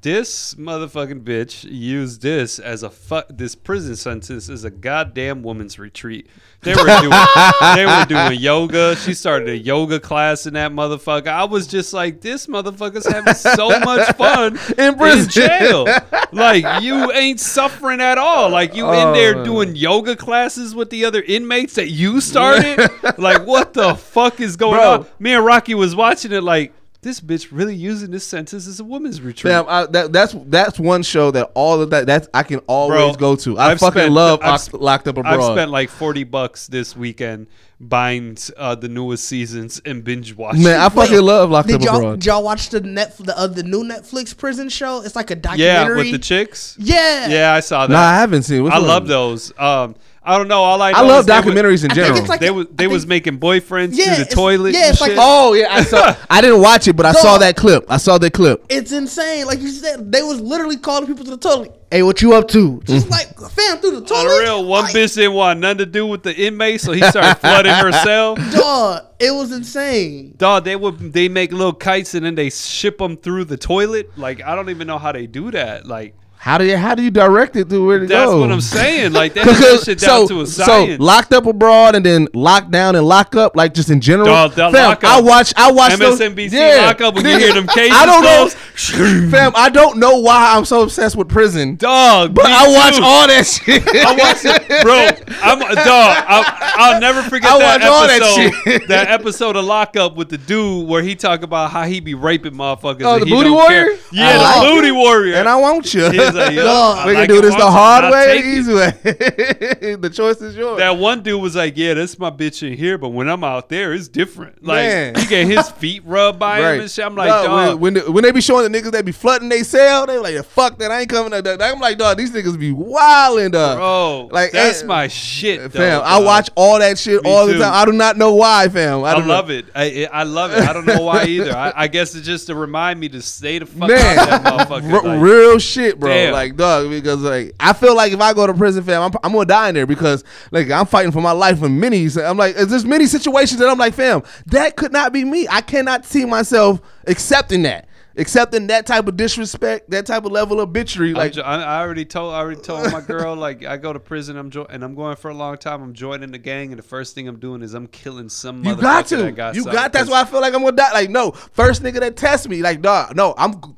[0.00, 3.26] This motherfucking bitch used this as a fuck.
[3.28, 6.26] this prison sentence is a goddamn woman's retreat.
[6.62, 7.10] They were doing
[7.74, 8.96] they were doing yoga.
[8.96, 11.26] She started a yoga class in that motherfucker.
[11.26, 15.28] I was just like, this motherfucker's having so much fun In prison.
[15.30, 15.86] jail.
[16.32, 18.48] Like you ain't suffering at all.
[18.50, 19.44] Like you in there Oh.
[19.44, 22.90] doing yoga classes with the other inmates that you started.
[23.18, 24.90] like what the fuck is going Bro.
[24.92, 25.06] on?
[25.20, 26.72] Me and Rocky was watching it like
[27.04, 29.52] this bitch really using this sentence as a woman's retreat.
[29.52, 33.16] Fam, I, that, that's that's one show that all of that that's I can always
[33.16, 33.56] Bro, go to.
[33.58, 35.34] I I've fucking spent- love I've Locked, sp- Locked Up Abroad.
[35.40, 37.46] I've spent like forty bucks this weekend
[37.80, 40.62] buying uh, the newest seasons and binge watching.
[40.62, 42.20] Man, I fucking love Locked Did Up y'all, Abroad.
[42.20, 45.02] did y'all watch the net the, uh, the new Netflix prison show?
[45.02, 45.40] It's like a yeah,
[45.84, 45.96] documentary.
[45.96, 46.76] with the chicks.
[46.80, 47.28] Yeah.
[47.28, 47.92] Yeah, I saw that.
[47.92, 48.58] Nah, I haven't seen.
[48.58, 48.62] it.
[48.62, 48.88] Which I one?
[48.88, 49.52] love those.
[49.58, 49.94] Um,
[50.26, 50.62] I don't know.
[50.62, 52.16] All I know I love is they would- documentaries in general.
[52.18, 54.72] it's like They a- was I they was making boyfriends Yeah, through the it's- toilet.
[54.74, 55.18] yeah, and it's like shit.
[55.20, 56.16] Oh yeah, I saw.
[56.30, 57.40] I didn't watch it, but I saw Dog.
[57.42, 57.84] that clip.
[57.90, 58.64] I saw that clip.
[58.70, 59.44] It's insane.
[59.46, 61.72] Like you said, they was literally calling people to the toilet.
[61.90, 62.80] Hey, what you up to?
[62.84, 64.24] Just like fam through the On toilet.
[64.34, 67.02] the real, one like, bitch didn't want nothing to do with the inmate, so he
[67.02, 68.34] started flooding her cell.
[68.50, 70.34] Dog, it was insane.
[70.38, 74.10] Dog, they would they make little kites and then they ship them through the toilet.
[74.18, 75.86] Like I don't even know how they do that.
[75.86, 76.14] Like
[76.44, 78.38] How do you how do you direct it to where to That's go?
[78.40, 79.14] what I'm saying.
[79.14, 80.98] Like that, that shit down to a science.
[80.98, 84.26] so locked up abroad and then locked down and lock up, like just in general.
[84.26, 85.10] Dog, that Fam, lock up.
[85.10, 88.22] I watch I watch those- MSNBC lock up when you hear them cases I don't
[88.22, 88.48] know,
[89.30, 89.52] fam.
[89.56, 93.02] I don't know why I'm so obsessed with prison, Dog, but I watch too.
[93.02, 93.82] all that shit.
[93.88, 95.36] I watch it, bro.
[95.42, 95.78] I'm dog.
[95.86, 98.70] I, I'll never forget I that that episode.
[98.70, 98.88] shit.
[98.88, 102.52] That, episode of Lockup with the dude where he talk about how he be raping
[102.52, 103.02] motherfuckers.
[103.04, 103.86] Oh, the booty warrior?
[103.86, 103.98] care.
[104.12, 104.92] Yeah, I the like booty it.
[104.92, 105.34] warrior.
[105.36, 106.10] and I want you.
[106.10, 109.96] He's like, yo, I we can do this the hard way, or the easy way.
[109.96, 110.78] the choice is yours.
[110.78, 113.68] That one dude was like, "Yeah, that's my bitch in here, but when I'm out
[113.68, 115.14] there, it's different." Like Man.
[115.14, 117.04] he get his feet rubbed by him and shit.
[117.04, 117.80] I'm like, Dog, dog.
[117.80, 120.18] when, when, they, when they be showing the niggas they be flooding they cell, they
[120.18, 121.32] like, fuck that, I ain't coming.
[121.32, 121.62] To that.
[121.62, 123.78] I'm like, dog, these niggas be wilding, dog.
[123.78, 126.02] Bro, like that's eh, my shit, fam.
[126.04, 127.54] I watch all that shit Me all too.
[127.54, 127.72] the time.
[127.74, 129.04] I do not know why, fam.
[129.04, 129.34] I, I don't know.
[129.34, 129.66] love it.
[129.74, 130.58] I, I love it.
[130.58, 131.54] I don't know why either.
[131.54, 134.42] I, I guess it's just to remind me to stay the fuck Man, out of
[134.42, 134.92] that motherfucker.
[134.92, 136.08] R- like, real shit, bro.
[136.10, 136.23] Damn.
[136.32, 139.32] Like, dog, because like I feel like if I go to prison, fam, I'm, I'm
[139.32, 142.08] gonna die in there because like I'm fighting for my life in many.
[142.22, 145.46] I'm like, there's many situations that I'm like, fam, that could not be me.
[145.48, 150.60] I cannot see myself accepting that, accepting that type of disrespect, that type of level
[150.60, 151.14] of bitchery.
[151.14, 154.50] Like, I, already told I already told my girl like I go to prison I'm
[154.50, 157.14] jo- and I'm going for a long time I'm joining the gang and the first
[157.14, 159.92] thing I'm doing is I'm killing some you got to, got you got.
[159.92, 160.92] That's why I feel like I'm gonna die.
[160.92, 163.76] Like, no, first nigga that test me, like, dog, no, I'm.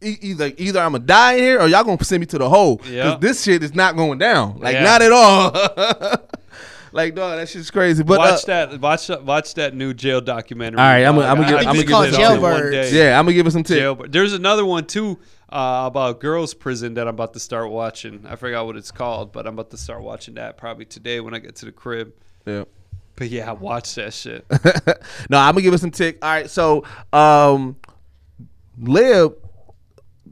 [0.00, 2.76] Either either I'm gonna die in here or y'all gonna send me to the hole
[2.76, 3.16] because Yeah.
[3.20, 4.84] this shit is not going down like Yeah.
[4.84, 5.50] not at all.
[6.92, 8.04] like dog, that shit's crazy.
[8.04, 10.78] But watch uh, that watch watch that new jail documentary.
[10.78, 11.30] All right, I'ma- dog.
[11.30, 12.70] I'ma I- give- I I'ma give it one Jailbirds.
[12.70, 12.92] day.
[12.92, 13.80] Yeah, I'm gonna give it some tips.
[13.80, 14.12] Jailbird.
[14.12, 15.18] There's another one too
[15.50, 18.24] uh, about girls' prison that I'm about to start watching.
[18.28, 21.34] I forgot what it's called, but I'm about to start watching that probably today when
[21.34, 22.12] I get to the crib.
[22.46, 22.64] Yeah.
[23.16, 24.44] But yeah, watch that shit.
[25.28, 26.18] no, I'm gonna give it some tick.
[26.22, 27.74] All right, so um,
[28.80, 29.34] Lib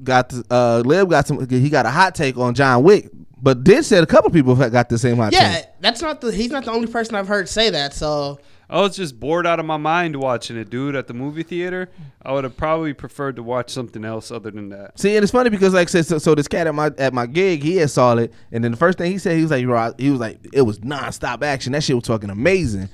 [0.05, 1.49] got the, uh Lib got some.
[1.49, 4.73] He got a hot take on John Wick, but did said a couple people have
[4.73, 5.65] got the same hot Yeah, take.
[5.81, 6.33] that's not the.
[6.33, 7.95] He's not the only person I've heard say that.
[7.95, 8.39] So
[8.69, 11.89] I was just bored out of my mind watching it, dude, at the movie theater.
[12.23, 14.99] I would have probably preferred to watch something else other than that.
[14.99, 17.15] See, and it's funny because like I said, so, so this cat at my at
[17.15, 19.51] my gig, he had saw it, and then the first thing he said, he was
[19.53, 21.73] like, "Bro," he was like, it was nonstop action.
[21.73, 22.89] That shit was fucking amazing.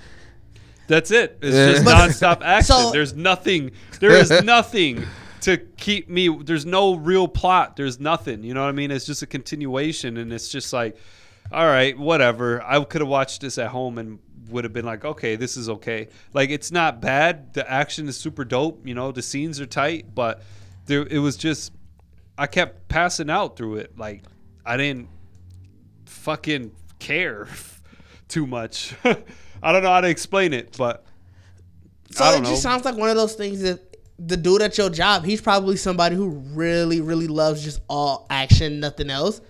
[0.89, 1.39] That's it.
[1.41, 1.73] It's Yeah.
[1.73, 2.75] just But- nonstop action.
[2.77, 3.71] So- There's nothing.
[4.01, 5.07] There is nothing
[5.43, 6.29] to keep me.
[6.29, 7.77] There's no real plot.
[7.77, 8.43] There's nothing.
[8.43, 8.91] You know what I mean?
[8.91, 10.97] It's just a continuation, and it's just like,
[11.53, 12.63] all right, whatever.
[12.63, 14.19] I could have watched this at home and
[14.49, 16.09] would have been like, okay, this is okay.
[16.33, 17.55] Like it's not bad.
[17.55, 18.87] The action is super dope.
[18.87, 20.43] You know, the scenes are tight, but
[20.87, 21.73] there it was just.
[22.39, 23.99] I kept passing out through it.
[23.99, 24.23] Like
[24.65, 25.09] I didn't
[26.07, 27.49] fucking care
[28.29, 28.95] too much.
[29.05, 31.05] I don't know how to explain it, but
[32.11, 32.57] So it just know.
[32.57, 33.92] sounds like one of those things that
[34.25, 38.81] the dude at your job, he's probably somebody who really, really loves just all action,
[38.81, 39.41] nothing else.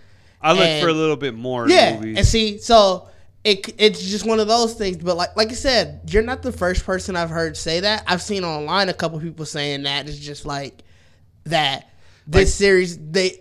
[0.41, 2.19] I look And- for a little bit more Yeah, movies.
[2.19, 3.09] and see, so
[3.45, 4.97] it it's just one of those things.
[4.99, 8.03] But like like I said, you're not the first person I've heard say that.
[8.07, 10.09] I've seen online a couple people saying that.
[10.09, 10.83] It's just like
[11.45, 11.89] that.
[12.27, 13.39] This series, they.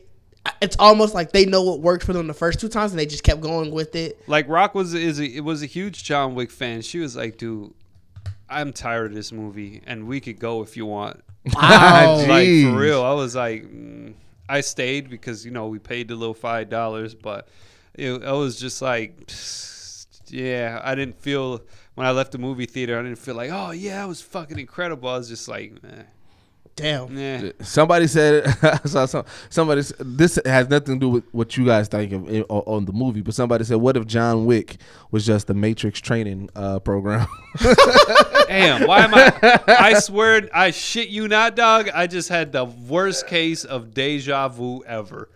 [0.59, 3.05] It's almost like they know what worked for them the first two times, and they
[3.05, 4.19] just kept going with it.
[4.27, 6.81] like Rock was is a, it was a huge John Wick fan.
[6.81, 7.71] She was like, "Dude,
[8.51, 11.21] I'm tired of this movie, and we could go if you want."
[11.53, 12.15] Wow.
[12.27, 14.13] like for real, I was like, mm.
[14.49, 17.47] I stayed because you know we paid the little five dollars, but
[17.93, 19.31] it, I was just like,
[20.27, 21.61] yeah, I didn't feel
[21.95, 24.59] when I left the movie theater, I didn't feel like, oh yeah, it was fucking
[24.59, 25.09] incredible.
[25.09, 26.03] I was just like, eh,
[26.75, 27.17] Damn.
[27.17, 27.51] eh.
[27.61, 29.81] Somebody said, I saw some, somebody.
[29.99, 32.93] This has nothing to do with what you guys think of in- on, on the
[32.93, 34.77] movie, but somebody said, "What if John Wick
[35.11, 37.27] was just the Matrix training uh, program?"
[38.47, 39.59] Damn, why am I?
[39.67, 41.89] I swear, I shit you not, dog.
[41.93, 45.29] I just had the worst case of deja vu ever.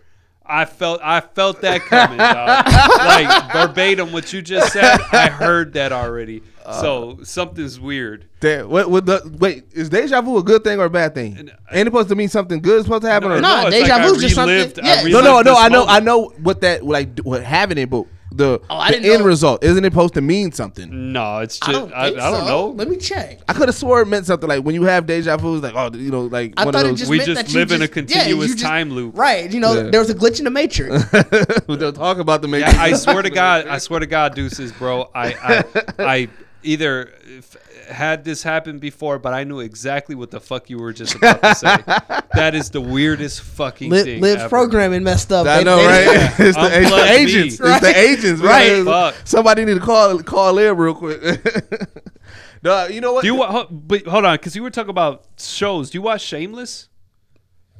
[0.48, 2.66] I felt, I felt that coming, dog.
[2.66, 4.98] like verbatim, what you just said.
[5.12, 6.42] I heard that already.
[6.80, 8.26] So something's weird.
[8.40, 11.36] Damn, what, what the, wait, is deja vu a good thing or a bad thing?
[11.36, 13.28] And- uh, Ain't it supposed to mean something good is supposed to happen?
[13.28, 15.02] No, or No, it's deja like vu is just something- yeah.
[15.04, 15.54] No, no, no.
[15.56, 18.98] I know, I know what that like what having it, but the, Oh, I the
[18.98, 19.26] didn't end know.
[19.26, 21.12] result isn't it supposed to mean something?
[21.12, 22.46] No, it's I don't I, think I, don't so.
[22.46, 22.66] know.
[22.70, 23.40] Let me check.
[23.48, 25.74] I could have swore it meant something like when you have deja vu, it's like
[25.74, 26.98] oh, you know, like I one thought of it those.
[27.00, 28.90] just We meant just that you live in a just- yeah, continuous you just- time
[28.90, 29.16] loop.
[29.16, 29.50] Right.
[29.50, 29.90] You know, Yeah.
[29.90, 31.04] there was a glitch in the matrix.
[31.66, 32.78] They'll talk about the Yeah, Matrix.
[32.78, 35.10] I swear to God, I swear to God, deuces, bro.
[35.14, 35.64] I I,
[35.98, 36.28] I
[36.66, 37.56] either f-
[37.88, 41.42] had this happen before, but I knew exactly what the fuck you were just about
[41.42, 41.76] to say.
[42.34, 44.20] that is the weirdest fucking Live, thing.
[44.20, 44.48] Live's ever.
[44.48, 45.46] programming messed up.
[45.46, 46.34] I They- know, they- right?
[46.40, 47.10] it's, the, it's the Unplug me.
[47.10, 47.60] agents.
[47.60, 48.72] It's the agents, Right.
[48.72, 48.84] right?
[48.84, 49.14] Fuck.
[49.26, 51.20] Somebody need to call call Liv real quick.
[52.62, 53.22] no, you know what?
[53.22, 55.90] Do you wa- but hold on, because you were talking about shows.
[55.90, 56.88] Do you watch Shameless?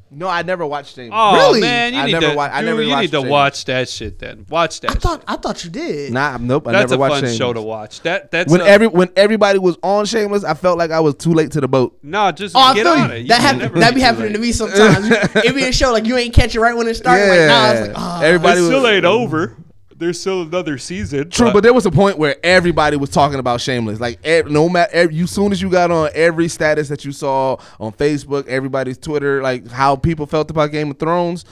[0.09, 1.18] No, I never watched Shameless.
[1.20, 1.61] Oh Really?
[1.62, 2.34] man, you I need never to.
[2.36, 3.30] wa- I dude, never you watched need to Shameless.
[3.30, 4.18] watch that shit.
[4.20, 4.90] Then watch that.
[4.92, 5.24] I thought shit.
[5.28, 6.12] I thought you did.
[6.12, 6.68] Nah, nope.
[6.68, 7.36] I That's never a watched fun Shameless.
[7.36, 8.00] show to watch.
[8.02, 11.16] That that's When a, every when everybody was on Shameless, I felt like I was
[11.16, 11.98] too late to the boat.
[12.02, 13.14] no, just Oh, I get feel on you.
[13.16, 13.20] it.
[13.22, 14.32] You That can happen, that be too happening late.
[14.34, 15.09] to me sometimes.
[15.11, 17.26] it be a show like you ain't catch it right when it started.
[17.28, 18.20] Like, nah, I like, oh.
[18.22, 19.57] everybody It was, still ain't over.
[19.99, 21.30] There's still another season.
[21.30, 23.99] True, but there was a point where everybody was talking about Shameless.
[24.01, 27.12] Like, ev- no matter, ev- you soon as you got on every status that you
[27.12, 31.44] saw on Facebook, everybody's Twitter, like how people felt about Game of Thrones.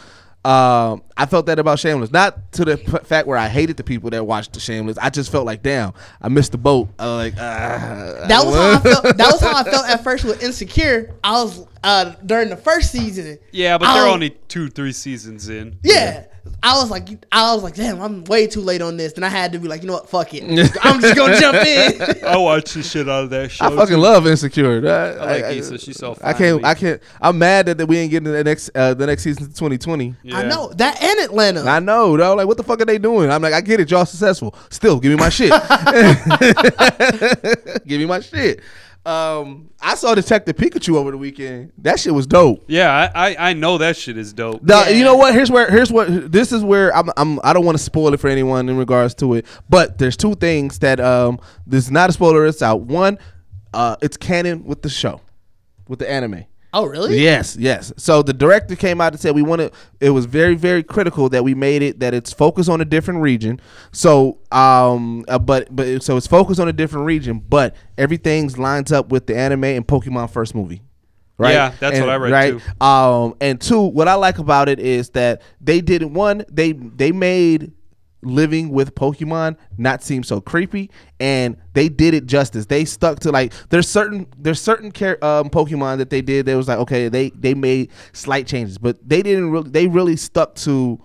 [0.45, 2.11] Um, I felt that about Shameless.
[2.13, 4.99] Not to the p- fact where I hated the people that watched the Shameless.
[4.99, 6.91] I just felt like, damn, I missed the boat.
[6.99, 9.17] I was like, ah, That was how I felt.
[9.17, 11.15] That was how I felt at first with Insecure.
[11.25, 13.39] I was uh, during the first season.
[13.53, 15.79] yeah, but I they're was- only two, three seasons in.
[15.83, 16.27] Yeah.
[16.63, 19.13] I was like, I was like, damn, I'm way too late on this.
[19.13, 20.43] Then I had to be like, you know what, fuck it,
[20.83, 22.01] I'm just gonna jump in.
[22.25, 23.67] I watch the shit out of that show.
[23.67, 24.01] I fucking too.
[24.01, 24.87] love Insecure.
[24.87, 25.79] I, I like Issa.
[25.79, 26.59] She's so I can't.
[26.59, 26.65] Lee.
[26.65, 27.03] I can't.
[27.21, 30.15] I'm mad that, that we ain't getting the next uh, the next season 2020.
[30.23, 30.39] Yeah.
[30.39, 31.63] I know that and Atlanta.
[31.63, 32.35] I know, though.
[32.35, 33.31] Like, what the fuck are they doing?
[33.31, 33.91] I'm like, I get it.
[33.91, 34.55] Y'all successful.
[34.71, 35.51] Still, give me my shit.
[37.87, 38.61] give me my shit.
[39.07, 41.73] Um, I saw Detective Pikachu over the weekend.
[41.79, 42.65] That shit was dope.
[42.69, 44.61] Yeah, I, I I know that shit is dope.
[44.63, 44.89] The, Yeah.
[44.89, 45.35] You know what?
[45.35, 45.71] Here's where.
[45.71, 46.33] Here's what.
[46.33, 47.11] This is where I'm.
[47.17, 49.47] I'm I don't want to spoil it for anyone in regards to it.
[49.69, 51.39] But there's two things that um.
[51.67, 52.47] This is not a spoiler.
[52.47, 52.81] It's out.
[52.81, 53.19] One,
[53.75, 55.21] uh, it's canon with the show,
[55.87, 56.47] with the anime.
[56.75, 57.19] Oh really?
[57.19, 57.93] Yes, yes.
[57.97, 59.73] So the director came out and said we wanted.
[60.01, 63.21] It was very, very critical that we made it that it's focused on a different
[63.23, 63.61] region.
[63.93, 68.93] So, um, uh, but but so it's focused on a different region, but everything's lines
[68.93, 70.83] up with the anime and Pokemon first movie.
[71.37, 71.55] Right.
[71.55, 72.61] Yeah, that's And- what I read, right?
[72.61, 72.85] too.
[72.87, 76.45] Um, and two, what I like about it is that they did one.
[76.51, 77.73] They they made
[78.25, 82.67] living with Pokemon not seem so creepy, and they did it justice.
[82.67, 86.47] They stuck to like there's certain there's certain char- um, Pokemon that they did.
[86.47, 89.71] They was like okay, they they made slight changes, but they didn't really.
[89.71, 91.01] They really stuck to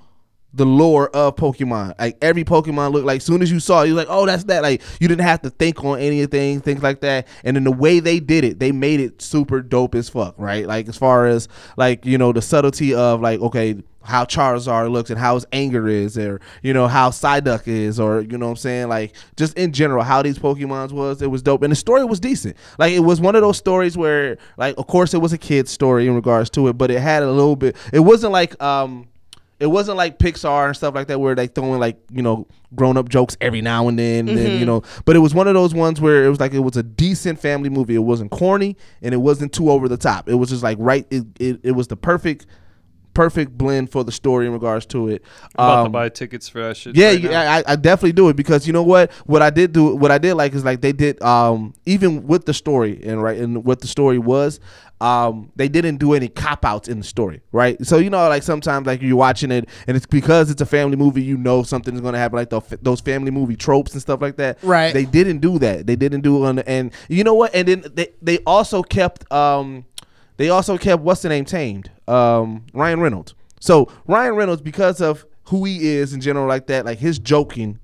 [0.53, 1.93] the lore of Pokemon.
[1.99, 4.45] Like every Pokemon looked like as soon as you saw it, you're like, oh, that's
[4.45, 4.63] that.
[4.63, 7.27] Like you didn't have to think on anything, things like that.
[7.43, 10.65] And then the way they did it, they made it super dope as fuck, right?
[10.65, 11.47] Like as far as
[11.77, 15.87] like, you know, the subtlety of like, okay, how Charizard looks and how his anger
[15.87, 18.89] is, or you know, how Psyduck is, or you know what I'm saying?
[18.89, 21.61] Like just in general, how these Pokemons was, it was dope.
[21.61, 22.57] And the story was decent.
[22.79, 25.69] Like it was one of those stories where like of course it was a kid's
[25.69, 29.07] story in regards to it, but it had a little bit it wasn't like um
[29.59, 32.97] it wasn't like Pixar and stuff like that where they throwing like you know grown
[32.97, 34.65] up jokes every now and then, and then you mm-hmm.
[34.65, 34.83] know.
[35.05, 37.39] But it was one of those ones where it was like it was a decent
[37.39, 37.95] family movie.
[37.95, 40.29] It wasn't corny and it wasn't too over the top.
[40.29, 41.05] It was just like right.
[41.09, 42.45] It it, it was the perfect
[43.13, 45.23] perfect blend for the story in regards to it.
[45.57, 46.95] I'm about to Um, buy tickets for that shit.
[46.95, 49.11] yeah, right you- I, I definitely do it because you know what?
[49.25, 52.45] What I did do, what I did like is like they did, um, even with
[52.45, 54.59] the story and right, and what the story was,
[55.01, 57.83] um, they didn't do any cop outs in the story, right?
[57.85, 60.97] So you know, like sometimes like you're watching it and it's because it's a family
[60.97, 64.35] movie, you know something's gonna happen, like the, those family movie tropes and stuff like
[64.37, 64.57] that.
[64.61, 64.93] Right.
[64.93, 65.87] They didn't do that.
[65.87, 67.55] They didn't do it on, the, and you know what?
[67.55, 69.85] And then they they also kept, um,
[70.39, 73.35] they also kept what's the name tamed, um, Ryan Reynolds.
[73.59, 77.77] So Ryan Reynolds, because of who he is in general, like that, like his joking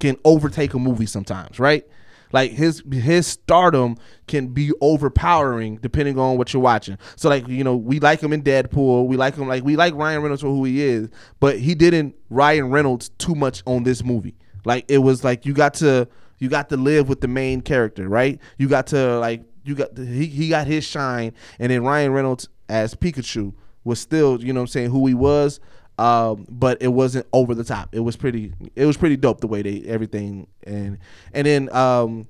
[0.00, 1.84] can overtake a movie sometimes, right?
[2.32, 6.96] Like his his stardom can be overpowering depending on what you're watching.
[7.16, 9.92] So like you know we like him in Deadpool, we like him like we like
[9.92, 14.02] Ryan Reynolds for who he is, but he didn't Ryan Reynolds too much on this
[14.02, 14.34] movie.
[14.64, 18.08] Like it was like you got to you got to live with the main character,
[18.08, 18.40] right?
[18.56, 22.48] You got to like you got he he got his shine, and then Ryan Reynolds
[22.68, 23.52] as Pikachu
[23.84, 25.60] was still you know what I'm saying who he was.
[25.98, 27.88] Um, but it wasn't over the top.
[27.92, 28.54] It was pretty.
[28.76, 30.98] It was pretty dope the way they everything and
[31.34, 32.28] and then um,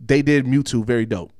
[0.00, 1.30] they did Mewtwo very dope.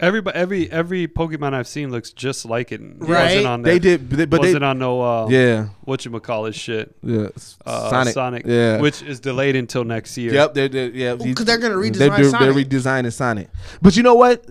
[0.00, 2.80] Everybody, every every Pokemon I've seen looks just like it.
[2.80, 3.24] It Right.
[3.24, 6.20] Wasn't on They did, but they, but they wasn't on no uh, yeah what you
[6.20, 6.94] call it shit.
[7.02, 7.28] yeah
[7.66, 10.32] Uh, Sonic Sonic, yeah which is delayed until next year.
[10.32, 12.68] Yep, they're, they're yeah, Because they're gonna redesign they're, they're Sonic.
[12.68, 13.48] redesigning Sonic.
[13.82, 14.46] But you know what?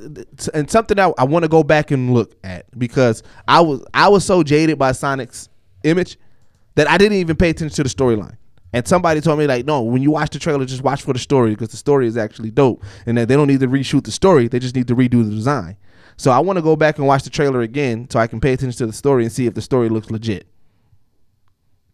[0.54, 4.10] And something that I want to go back and look at because I was I
[4.10, 5.48] was so jaded by Sonic's
[5.84, 6.20] image
[6.76, 8.36] that I didn't even pay attention to the storyline.
[8.78, 11.19] And somebody told me like, no, when you watch the trailer, just watch for the
[11.19, 14.11] story because the story is actually dope, and that they don't need to reshoot the
[14.11, 15.78] story; they just need to redo the design.
[16.15, 18.53] So I want to go back and watch the trailer again so I can pay
[18.53, 20.47] attention to the story and see if the story looks legit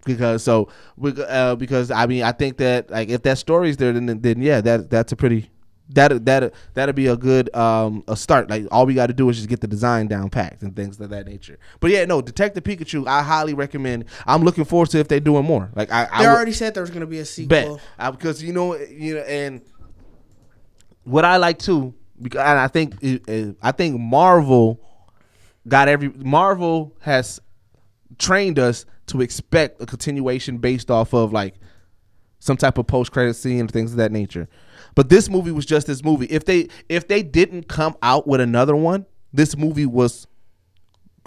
[0.05, 0.67] because so
[1.01, 4.59] uh, because I mean I think that like if that story's there then then yeah
[4.59, 5.49] that that's a pretty
[5.89, 8.49] that that that'll be a good um a start.
[8.49, 10.99] Like all we got to do is just get the design down packed and things
[10.99, 11.59] of that nature.
[11.81, 14.05] But yeah no Detective Pikachu I highly recommend.
[14.25, 15.69] I'm looking forward to if they're doing more.
[15.75, 17.79] Like I, I They would- already said there was gonna be a sequel.
[17.97, 18.11] bet.
[18.13, 19.61] Because you know you know and
[21.03, 24.79] what I like too because and I think it, it- I think Marvel
[25.67, 27.39] got every Marvel has
[28.17, 31.55] trained us to expect a continuation based off of like
[32.39, 34.47] some type of post credit scene and things of that nature.
[34.95, 36.25] But this movie was just this movie.
[36.27, 40.27] If they if they didn't come out with another one, this movie was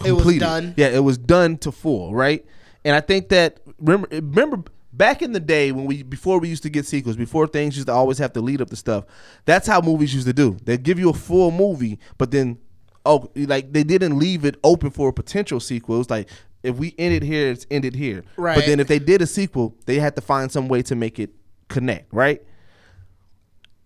[0.05, 0.75] It was done.
[0.77, 2.45] Yeah, it was done to full, right?
[2.85, 4.63] And I think that remember remember
[4.93, 7.89] back in the day when we before we used to get sequels, before things used
[7.89, 9.05] to always have to lead up to stuff.
[9.45, 10.57] That's how movies used to do.
[10.65, 12.59] They'd give you a full movie, but then
[13.05, 15.97] oh like they didn't leave it open for a potential sequel.
[15.97, 16.29] It was like
[16.63, 18.25] if we ended here, it's ended here.
[18.37, 18.57] Right.
[18.57, 21.19] But then if they did a sequel, they had to find some way to make
[21.19, 21.31] it
[21.69, 22.43] connect, right?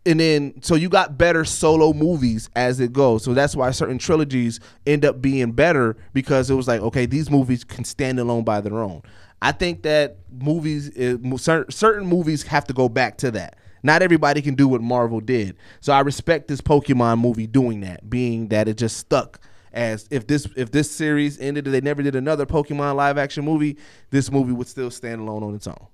[0.06, 3.24] And then so you got better solo movies as it goes.
[3.24, 7.30] So that's why certain trilogies end up being better because it was like, okay, these
[7.30, 9.02] movies can stand alone by their own.
[9.42, 13.56] I think that movies, eh, certain movies have to go back to that.
[13.82, 15.56] Not everybody can do what Marvel did.
[15.80, 19.40] So I respect this Pokemon movie doing that, being that it just stuck
[19.72, 23.44] as if this if this series ended and they never did another Pokemon live action
[23.44, 23.78] movie,
[24.10, 25.86] this movie would still stand alone on its own.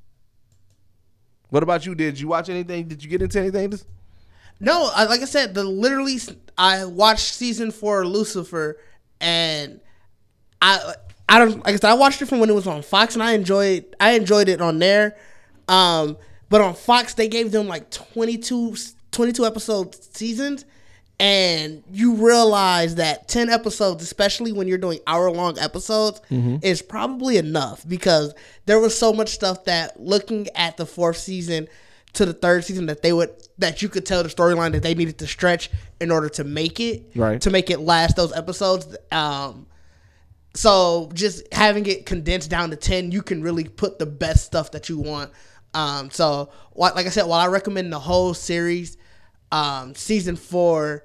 [1.51, 1.95] What about you?
[1.95, 2.89] Did you watch anything?
[2.89, 3.73] Did you get into anything?
[4.59, 6.19] No, I, like I said, the literally
[6.57, 8.79] I watched season four of Lucifer,
[9.21, 9.81] and
[10.63, 10.95] I
[11.29, 13.23] I don't like I said I watched it from when it was on Fox, and
[13.23, 15.17] I enjoyed I enjoyed it on there.
[15.69, 16.17] Um,
[16.49, 18.77] but on Fox they gave them like 22,
[19.11, 20.65] 22 episode seasons,
[21.19, 26.21] and you realize that ten episodes, especially when you're doing hour long episodes,
[26.63, 28.33] is probably enough because
[28.65, 31.69] there was so much stuff that looking at the fourth season
[32.15, 34.95] to the third season that they would that you could tell the storyline that they
[34.95, 37.41] needed to stretch in order to make it Right.
[37.41, 38.97] to make it last those episodes.
[39.11, 39.67] Um
[40.55, 44.71] so just having it condensed down to 10 you can really put the best stuff
[44.73, 45.31] that you want.
[45.75, 48.97] Um so like i said while i recommend the whole series
[49.53, 51.05] um season four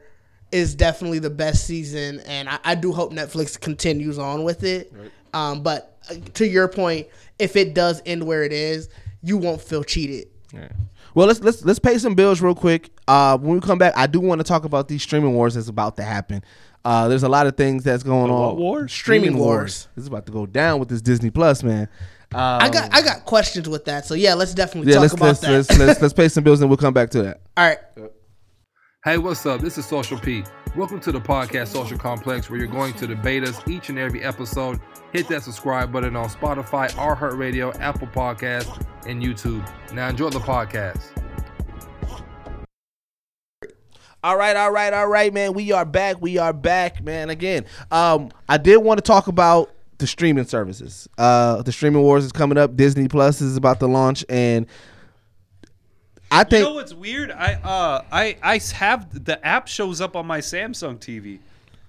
[0.52, 4.94] is definitely the best season and i, I do hope netflix continues on with it.
[5.34, 7.08] Um but uh, to your point
[7.40, 8.90] if it does end where it is
[9.24, 10.28] you won't feel cheated
[11.14, 12.90] Well, let's let's let's pay some bills real quick.
[13.08, 15.68] Uh, when we come back, I do want to talk about these streaming wars that's
[15.68, 16.44] about to happen.
[16.84, 18.42] Uh, there's a lot of things that's going on.
[18.42, 18.88] what war?
[18.88, 19.88] Streaming wars.
[19.96, 21.90] This is about to go down with this Disney Plus, man.
[22.34, 24.06] Um, I got I got questions with that.
[24.06, 25.52] So yeah, let's definitely yeah, talk let's about let's, that.
[25.52, 27.42] let's let's let's pay some bills and we'll come back to that.
[27.58, 27.80] All right.
[29.04, 29.62] Hey, what's up?
[29.62, 30.44] This is Social P.
[30.76, 34.24] Welcome to the podcast Social Complex, where you're going to debate us each and every
[34.24, 34.80] episode.
[35.12, 39.68] Hit that subscribe button on Spotify, iHeartRadio, Apple Podcasts, and YouTube.
[39.92, 41.02] Now enjoy the podcast.
[44.24, 45.54] All right, all right, all right, man.
[45.54, 46.22] We are back.
[46.22, 47.32] We are back, man.
[47.32, 51.10] Again, um, I did want to talk about the streaming services.
[51.18, 52.76] Uh, the streaming wars is coming up.
[52.76, 54.68] Disney Plus is about to launch, and
[56.32, 57.32] I You know what's weird?
[57.32, 61.40] I uh I I have the app shows up on my Samsung TV.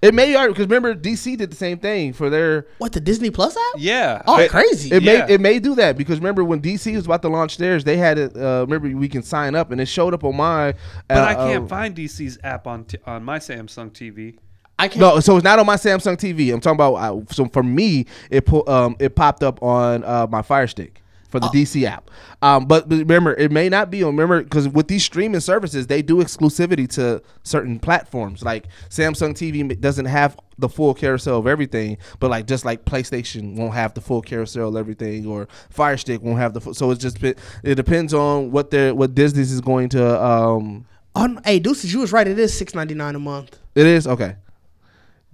[0.01, 3.29] it may already because remember DC did the same thing for their What the Disney
[3.31, 3.61] Plus app?
[3.77, 4.21] Yeah.
[4.27, 4.91] Oh, I- crazy.
[4.91, 5.25] It Yeah.
[5.27, 7.95] may it may do that because remember when DC was about to launch theirs, they
[7.95, 8.35] had it.
[8.35, 10.73] Uh, remember we can sign up and it showed up on my.
[11.07, 14.37] but uh, I can't uh, find DC's app on t- on my Samsung TV.
[14.77, 14.99] I can't.
[14.99, 16.51] No, so it's not on my Samsung TV.
[16.53, 16.95] I'm talking about.
[16.95, 20.99] Uh, so for me, it pu- um it popped up on uh, my Fire Stick
[21.33, 21.49] for Oh.
[21.51, 22.11] the DC app.
[22.43, 24.11] Um, but, but remember, it may not be on.
[24.11, 28.43] Remember, because with these streaming services, they do exclusivity to certain platforms.
[28.43, 33.55] Like Samsung TV doesn't have the full carousel of everything, but like just like PlayStation
[33.55, 36.61] won't have the full carousel of everything, or Fire Stick won't have the.
[36.61, 37.35] Full, so it's just it
[37.75, 40.23] depends on what their what Disney's is going to.
[40.23, 42.27] Um, On, hey, Deuces, you was right.
[42.27, 43.57] It is six ninety nine a month.
[43.73, 44.35] It is okay.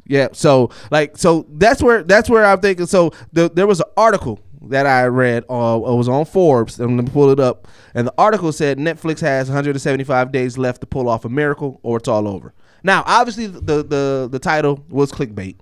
[0.06, 0.30] Yeah.
[0.32, 2.86] So like so that's where that's where I'm thinking.
[2.86, 5.44] So the, there was an article that I read.
[5.44, 6.80] Uh, was on Forbes.
[6.80, 10.88] I'm gonna pull it up, and the article said Netflix has 175 days left to
[10.88, 12.54] pull off a miracle, or it's all over.
[12.84, 15.58] Now, obviously, the the the title was clickbait.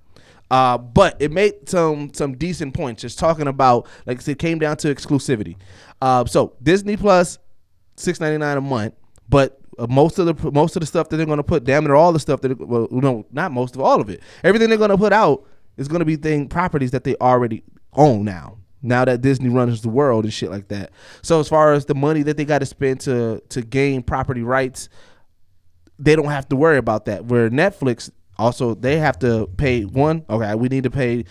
[0.49, 4.39] Uh, but it made some some decent points, just talking about like I said, it
[4.39, 5.57] came down to exclusivity.
[6.01, 7.37] Uh, so Disney Plus,
[7.97, 8.93] six ninety nine a month,
[9.27, 11.83] but uh, most of the most of the stuff that they're going to put, damn
[11.83, 14.77] near all the stuff that well, no, not most of all of it, everything they're
[14.77, 15.45] going to put out
[15.75, 18.57] is going to be thing properties that they already own now.
[18.87, 20.91] Now that Disney runs the world and shit like that.
[21.21, 24.41] So as far as the money that they got to spend to to gain property
[24.41, 24.89] rights,
[25.99, 27.25] they don't have to worry about that.
[27.25, 30.25] Where Netflix also they have to pay one.
[30.29, 31.25] Okay, we need to pay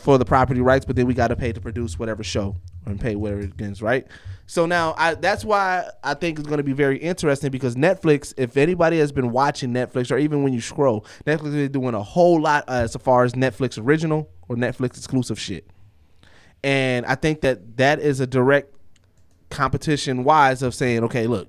[0.00, 3.00] for the property rights, but then we got to pay to produce whatever show and
[3.00, 4.06] pay whatever it gets right.
[4.46, 8.32] So now I that's why I think it's going to be very interesting because Netflix,
[8.36, 12.02] if anybody has been watching Netflix or even when you scroll, Netflix is doing a
[12.02, 15.68] whole lot uh, as far as Netflix original or Netflix exclusive shit.
[16.66, 18.74] And I think that that is a direct
[19.50, 21.46] competition wise of saying, okay, look,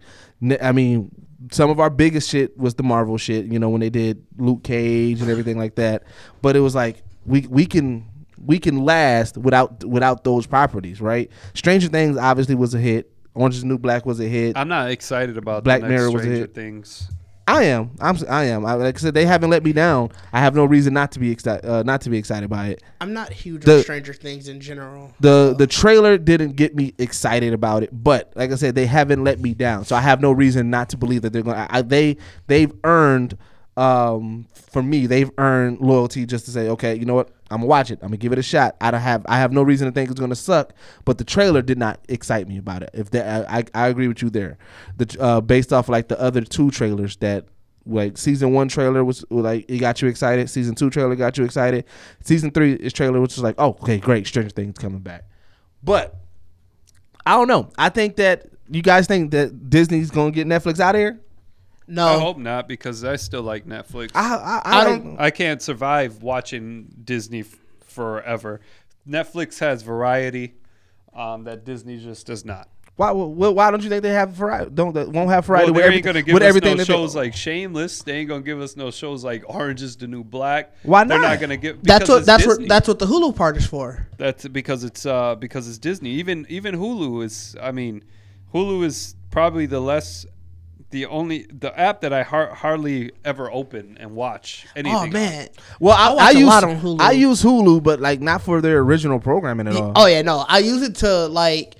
[0.62, 1.10] I mean,
[1.52, 4.64] some of our biggest shit was the Marvel shit, you know, when they did Luke
[4.64, 6.04] Cage and everything like that.
[6.44, 8.06] But it was like, we we can
[8.46, 11.32] we can last without without those properties, right?
[11.56, 13.12] Stranger Things obviously was a hit.
[13.34, 14.56] Orange is the New Black was a hit.
[14.56, 16.54] I'm not excited about Black Mirror was a Stranger hit.
[16.54, 17.10] Things.
[17.50, 17.92] I am.
[18.02, 18.18] I'm.
[18.30, 18.66] I am.
[18.66, 20.10] I, like I said, they haven't let me down.
[20.34, 21.66] I have no reason not to be excited.
[21.66, 22.84] Uh, not to be excited by it.
[23.00, 25.14] I'm not huge The- on Stranger Things in general.
[25.22, 29.24] the The trailer didn't get me excited about it, but like I said, they haven't
[29.24, 29.86] let me down.
[29.86, 31.56] So I have no reason not to believe that they're going.
[31.56, 32.18] to I, They
[32.48, 33.38] they've earned.
[33.78, 37.68] Um, for me, they've earned loyalty just to say, okay, you know what, I'm gonna
[37.68, 38.00] watch it.
[38.02, 38.76] I'm gonna give it a shot.
[38.82, 39.26] I don't have.
[39.28, 40.74] I have no reason to think it's gonna suck.
[41.06, 42.90] But the trailer did not excite me about it.
[42.94, 44.58] If that, I, I agree with you there.
[44.98, 47.46] The uh, based off like the other two trailers that
[47.86, 50.50] like season one trailer was like it got you excited.
[50.50, 51.86] Season two trailer got you excited.
[52.22, 55.24] Season three is trailer which is like, oh, okay, great, Stranger Things coming back.
[55.84, 56.16] But
[57.26, 57.70] I don't know.
[57.78, 61.22] I think that you guys think that Disney's gonna get Netflix out of here.
[61.88, 64.12] No, I hope not because I still like Netflix.
[64.14, 65.04] I I, I, I don't.
[65.04, 68.60] don't- I can't survive watching Disney f- forever.
[69.08, 70.56] Netflix has variety
[71.14, 72.68] um, that Disney just does not.
[72.98, 74.72] Why, why why don't you think they have variety?
[74.74, 76.72] Don't they won't have variety Well, with they everything, ain't gonna give with us everything
[76.72, 78.02] no that they- shows like Shameless.
[78.02, 80.74] They ain't gonna give us no shows like Orange is the New Black.
[80.84, 81.10] Why not?
[81.10, 81.28] They're not?
[81.30, 81.84] not gonna give.
[81.84, 82.64] that's what that's Disney.
[82.64, 84.08] what that's what the Hulu part is for.
[84.18, 86.10] That's because it's uh because it's Disney.
[86.14, 87.56] Even even Hulu is.
[87.62, 88.04] I mean,
[88.54, 90.26] Hulu is probably the less.
[90.90, 94.96] The only the app that I har- hardly ever open and watch oh, anything.
[94.96, 95.12] Oh on.
[95.12, 95.50] man.
[95.80, 97.02] Well, I, I watch I a use lot on Hulu.
[97.02, 99.92] I use Hulu, but like not for their original programming at all.
[99.96, 100.46] Oh yeah, no.
[100.48, 101.76] I use it to like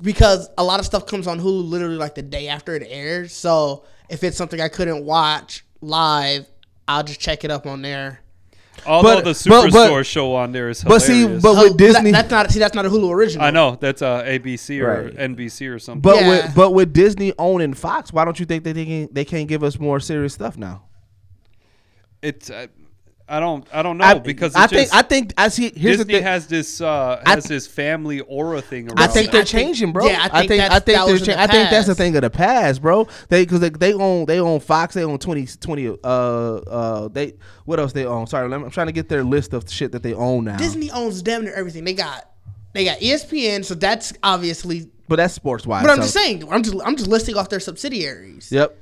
[0.00, 3.32] because a lot of stuff comes on Hulu literally like the day after it airs.
[3.32, 6.46] So if it's something I couldn't watch live,
[6.88, 8.20] I'll just check it up on there.
[8.86, 11.76] Although But- the but- but- Superstore show on there is but see, but Oh, with
[11.76, 13.44] Disney, that- that's not see that's not a Hulu original.
[13.44, 15.16] I know that's uh, ABC or Right.
[15.18, 16.00] NBC or something.
[16.00, 16.28] but Yeah.
[16.28, 19.48] with but with Disney owning Fox, why don't you think that they can they can't
[19.48, 20.82] give us more serious stuff now?
[22.22, 22.66] it's uh,
[23.30, 25.70] I don't I don't know I, because I think just, I think I see.
[25.74, 26.22] Here's Disney the thing.
[26.24, 28.98] has this uh, I has this family aura thing around.
[28.98, 30.06] I think they're I changing, bro.
[30.06, 31.86] yeah, I I think think I that's- think that they're cha- the I think that's
[31.86, 31.98] a past.
[31.98, 33.06] thing of the past, bro.
[33.28, 37.34] They because they, they own they own Fox, they own 20, 20 uh uh they
[37.66, 38.26] what else they own?
[38.26, 40.56] Sorry, I'm trying to get their list of shit that they own now.
[40.56, 41.84] Disney owns damn near everything.
[41.84, 42.28] They got
[42.72, 44.90] they got ESPN, so that's obviously.
[45.08, 45.82] but that's sports wise.
[45.82, 48.50] But I'm just saying, I'm just I'm just listing off their subsidiaries.
[48.52, 48.76] Yep.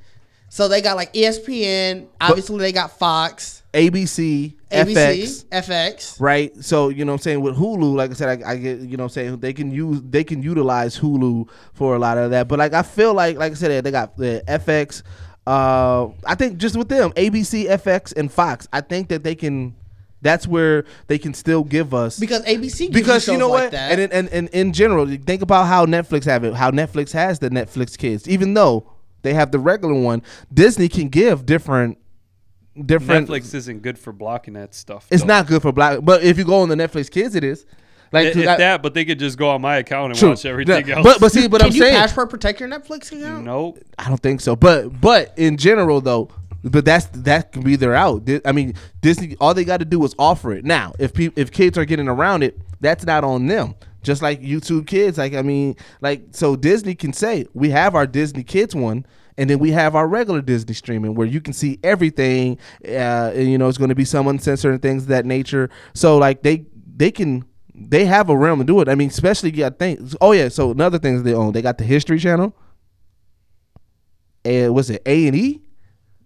[0.49, 2.07] So they got like ESPN.
[2.19, 5.45] Obviously, they got Fox, ABC, ABC, FX.
[5.45, 6.19] FX.
[6.19, 6.51] right?
[6.63, 8.97] So you know what I'm saying with Hulu, like I said, I, I get you
[8.97, 12.31] know what I'm saying they can use they can utilize Hulu for a lot of
[12.31, 12.47] that.
[12.47, 15.03] But like I feel like like I said, they got the FX.
[15.45, 19.75] Uh, I think just with them, ABC, FX, and Fox, I think that they can.
[20.21, 23.51] That's where they can still give us Because ABC gives because you, you know shows
[23.53, 23.99] like what, that.
[23.99, 27.49] and, and and in general, think about how Netflix have it, how Netflix has the
[27.49, 28.85] Netflix kids, even though
[29.21, 30.21] they have the regular one,
[30.53, 31.97] Disney can give different
[32.85, 35.07] different Netflix isn't good for blocking that stuff.
[35.11, 35.27] it's though.
[35.27, 37.65] not good for black, but if you go on the Netflix Kids, it is.
[38.11, 40.29] Like If- 'cause I- that, but they could just go on my account and true.
[40.29, 41.03] watch everything Yeah, else.
[41.03, 43.43] But but see, but Can I'm you saying password protect your Netflix account?
[43.45, 44.55] no, I don't think so.
[44.55, 46.29] But but in general though,
[46.63, 48.27] but that's that can be their out.
[48.45, 50.65] I mean, Disney all they got to do is offer it.
[50.65, 53.75] Now, if pe- if kids are getting around it, that's not on them.
[54.01, 58.07] Just like YouTube Kids, like I mean, like so Disney can say we have our
[58.07, 59.05] Disney Kids one.
[59.37, 62.57] And then we have our regular Disney streaming where you can see everything.
[62.83, 65.69] Uh, and, you know, it's going to be some uncensored and things of that nature.
[65.93, 66.65] So like they
[66.97, 68.89] they can they have a realm to do it.
[68.89, 70.13] I mean, especially you got things.
[70.19, 71.53] Oh yeah, so another things they own.
[71.53, 72.53] They got the History Channel.
[74.43, 75.61] And was it A and E?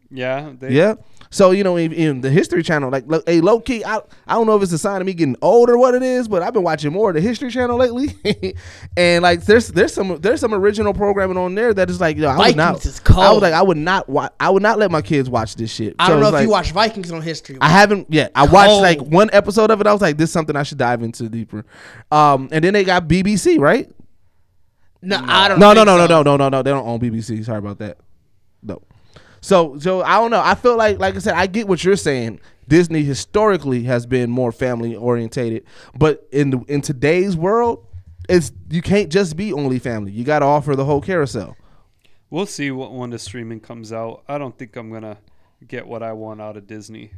[0.09, 0.95] yeah, they, Yeah.
[1.33, 4.35] So you know, in, in the History Channel, like, look, hey, low key, I, I
[4.35, 6.43] don't know if it's a sign of me getting old or what it is, but
[6.43, 8.53] I've been watching more of the History Channel lately,
[8.97, 12.29] and like, there's there's some there's some original programming on there that is like, yo,
[12.29, 13.19] I would not, Vikings is cold.
[13.19, 15.73] I was like, I would not, wa- I would not let my kids watch this
[15.73, 15.95] shit.
[15.97, 17.57] I So don't know if you watch Vikings on History.
[17.59, 18.31] I haven't yet.
[18.35, 19.87] I watched like one episode of it.
[19.87, 21.65] I was like, this is something I should dive into deeper.
[22.11, 23.89] Um, and then they got BBC, right?
[25.01, 25.59] no, I don't.
[25.59, 26.21] No, no, no, no, so.
[26.21, 26.61] no, no, no, no.
[26.61, 27.43] They don't own BBC.
[27.43, 27.97] Sorry about that.
[28.61, 28.83] No.
[29.43, 30.41] So, so I don't know.
[30.41, 32.39] I feel like, like I said, I get what you're saying.
[32.69, 37.85] Disney historically has been more family orientated, but in the, in today's world,
[38.29, 40.13] it's you can't just be only family.
[40.13, 41.57] You got to offer the whole carousel.
[42.29, 44.23] We'll see what when the streaming comes out.
[44.29, 45.17] I don't think I'm gonna
[45.67, 47.11] get what I want out of Disney.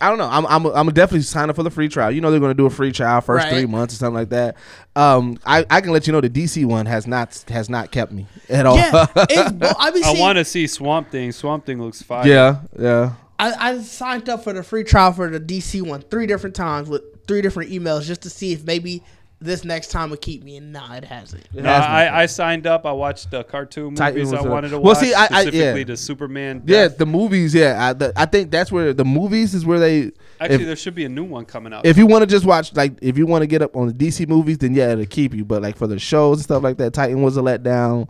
[0.00, 0.28] I don't know.
[0.30, 2.10] I'm I'm I'm definitely signing up for the free trial.
[2.10, 3.52] You know they're going to do a free trial first Right.
[3.54, 4.56] three months or something like that.
[4.94, 8.12] Um, I, I can let you know the DC one has not has not kept
[8.12, 8.76] me at all.
[8.76, 11.32] Yeah, it's, well, I be I seeing, want to see Swamp Thing.
[11.32, 12.26] Swamp Thing looks fire.
[12.28, 13.12] yeah, yeah.
[13.38, 16.88] I, I signed up for the free trial for the DC one three different times
[16.88, 19.02] with three different emails just to see if maybe
[19.38, 21.44] this next time would keep me, and nah, it hasn't.
[21.54, 21.90] It No, has been.
[21.90, 22.86] I, I signed up.
[22.86, 24.98] I watched the cartoon Titan movies I was a- wanted to Well, watch.
[24.98, 25.40] see, I- I- yeah.
[25.42, 26.62] specifically the Superman.
[26.66, 27.54] yeah, the movies.
[27.54, 30.12] Yeah, I, the, I think that's where the movies is where they.
[30.40, 31.84] Actually, if, there should be a new one coming out.
[31.84, 33.92] if you want to just watch like if you want to get up on the
[33.94, 35.44] DC movies, then yeah, it'll keep you.
[35.44, 38.08] But like for the shows and stuff like that, Titan was a letdown.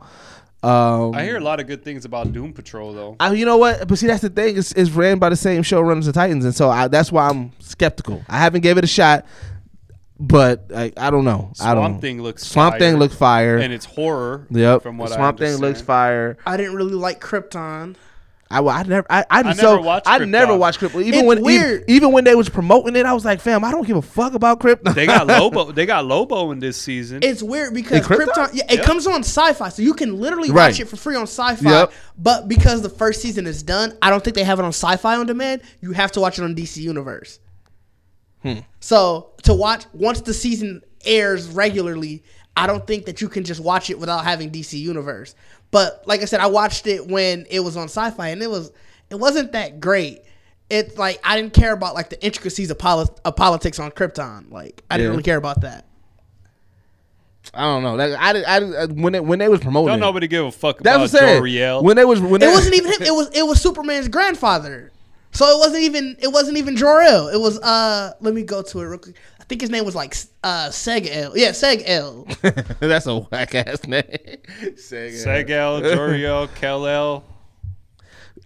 [0.62, 3.16] Um, I hear a lot of good things about Doom Patrol though.
[3.20, 3.86] I, you know what?
[3.86, 4.56] But see, that's the thing.
[4.56, 7.52] It's, it's ran by the same showrunners, the Titans, and so I, that's why I'm
[7.60, 8.24] skeptical.
[8.28, 9.24] I haven't gave it a shot,
[10.18, 11.52] but I, I don't know.
[11.60, 11.82] I don't.
[11.82, 12.00] Swamp know.
[12.00, 13.58] Thing looks Swamp fire, Thing looks fire.
[13.58, 14.46] and it's horror.
[14.50, 14.82] yep.
[14.82, 16.38] From what Swamp I Thing looks fire.
[16.46, 17.96] I didn't really like Krypton.
[18.48, 20.58] I, I never I, I, I so never watched I never Krypton.
[20.60, 21.02] watched Krypton.
[21.02, 21.80] Even It's when weird.
[21.82, 24.02] Even, even when they was promoting it, I was like, fam, I don't give a
[24.02, 24.94] fuck about Krypton.
[24.94, 25.72] They got Lobo.
[25.72, 27.24] They got Lobo in this season.
[27.24, 28.26] It's weird because Krypton?
[28.26, 28.84] Krypton, yeah, it Yep.
[28.86, 30.68] comes on Sci-Fi, so you can literally Right.
[30.70, 31.68] watch it for free on Sci-Fi.
[31.68, 31.92] Yep.
[32.18, 35.16] But because the first season is done, I don't think they have it on Sci-Fi
[35.16, 35.62] on demand.
[35.80, 37.40] You have to watch it on DC Universe.
[38.42, 38.58] Hmm.
[38.80, 42.22] So to watch once the season airs regularly,
[42.56, 45.34] I don't think that you can just watch it without having DC Universe.
[45.70, 48.72] But like I said, I watched it when it was on Sci-Fi, and it was
[49.10, 50.20] it wasn't that great.
[50.70, 54.50] It's like I didn't care about like the intricacies of, poli- of politics on Krypton.
[54.50, 55.10] Like I didn't Yeah.
[55.12, 55.86] really care about that.
[57.54, 57.94] I don't know.
[57.94, 60.78] Like, I, I, I when they, when they was promoting, Don't nobody give a fuck
[60.78, 61.56] That's about what I'm saying.
[61.56, 61.84] Jor-El.
[61.84, 63.02] When they was when It they, wasn't even him.
[63.02, 64.92] It was it was Superman's grandfather.
[65.36, 67.28] So it wasn't even it wasn't even Jor-El.
[67.28, 69.16] It was uh let me go to it real quick.
[69.38, 71.36] I think his name was like uh Seg El.
[71.36, 72.26] Yeah, Seg El.
[72.80, 74.02] That's a whack ass name.
[74.62, 75.46] Sega.
[75.46, 77.22] Segel, Jor-El, Kal-El.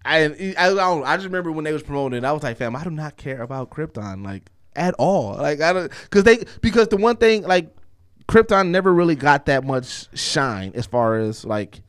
[0.05, 1.05] I, I, I don't.
[1.05, 2.25] I just remember when they was promoting it.
[2.25, 5.37] I was like, fam, I do not care about Krypton like at all.
[5.37, 7.69] Like I don't because they because the one thing like
[8.29, 11.83] Krypton never really got that much shine as far as like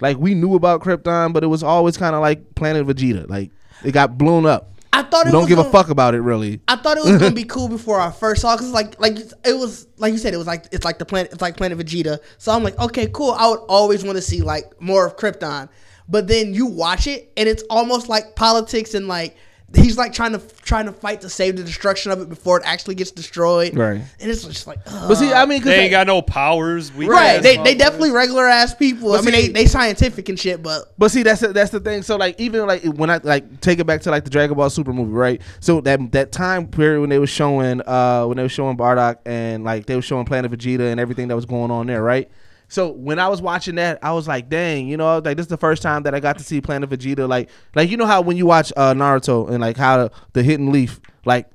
[0.00, 3.28] like we knew about Krypton, but it was always kind of like Planet Vegeta.
[3.28, 3.52] Like
[3.84, 4.68] it got blown up.
[4.92, 6.60] I thought it don't give a gonna- fuck about it really.
[6.66, 9.56] I thought it was gonna be cool before I first saw because like like it
[9.56, 12.18] was like you said it was like it's like the planet it's like Planet Vegeta.
[12.38, 13.30] So I'm like okay cool.
[13.32, 15.68] I would always want to see like more of Krypton,
[16.08, 19.36] but then you watch it and it's almost like politics and like
[19.74, 22.62] he's like trying to trying to fight to save the destruction of it before it
[22.66, 23.76] actually gets destroyed.
[23.76, 24.00] Right.
[24.20, 25.08] And it's just like ugh.
[25.08, 26.92] But see, I mean, 'cause They like- ain't got no powers.
[26.92, 27.40] We right.
[27.42, 29.12] They they definitely regular ass people.
[29.12, 31.70] I But mean see- they they scientific and shit, but But see, that's the, that's
[31.70, 32.02] the thing.
[32.02, 34.70] So like, even like when I like take it back to like the Dragon Ball
[34.70, 35.40] Super movie, right?
[35.60, 39.16] So that that time period when they were showing uh when they were showing Bardock
[39.26, 42.28] and like they were showing Planet Vegeta and everything that was going on there, right?
[42.70, 45.50] So when I was watching that, I was like, dang, you know, like this is
[45.50, 47.28] the first time that I got to see Planet Vegeta.
[47.28, 50.42] Like, like you know how when you watch uh, Naruto and like how the, the
[50.44, 51.50] Hidden Leaf, like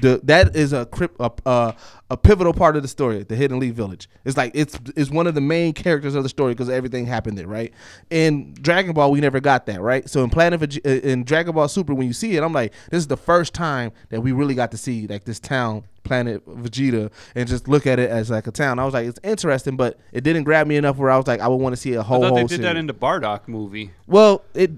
[0.00, 1.74] the that is a crypt a, a,
[2.10, 4.08] a pivotal part of the story the hidden leaf village.
[4.24, 7.38] It's like it's it's one of the main characters of the story because everything happened
[7.38, 7.72] there right?
[8.10, 10.08] In dragon ball we never got that right?
[10.08, 12.72] So in planet Vege- uh, in dragon ball super when you see it i'm like
[12.90, 16.46] this is the first time that we really got to see like this town planet
[16.46, 18.78] vegeta and just look at it as like a town.
[18.78, 21.40] I was like it's interesting but it didn't grab me enough where i was like
[21.40, 23.46] i would want to see a whole thought they whole did that in the Bardock
[23.46, 23.90] movie.
[24.06, 24.70] well it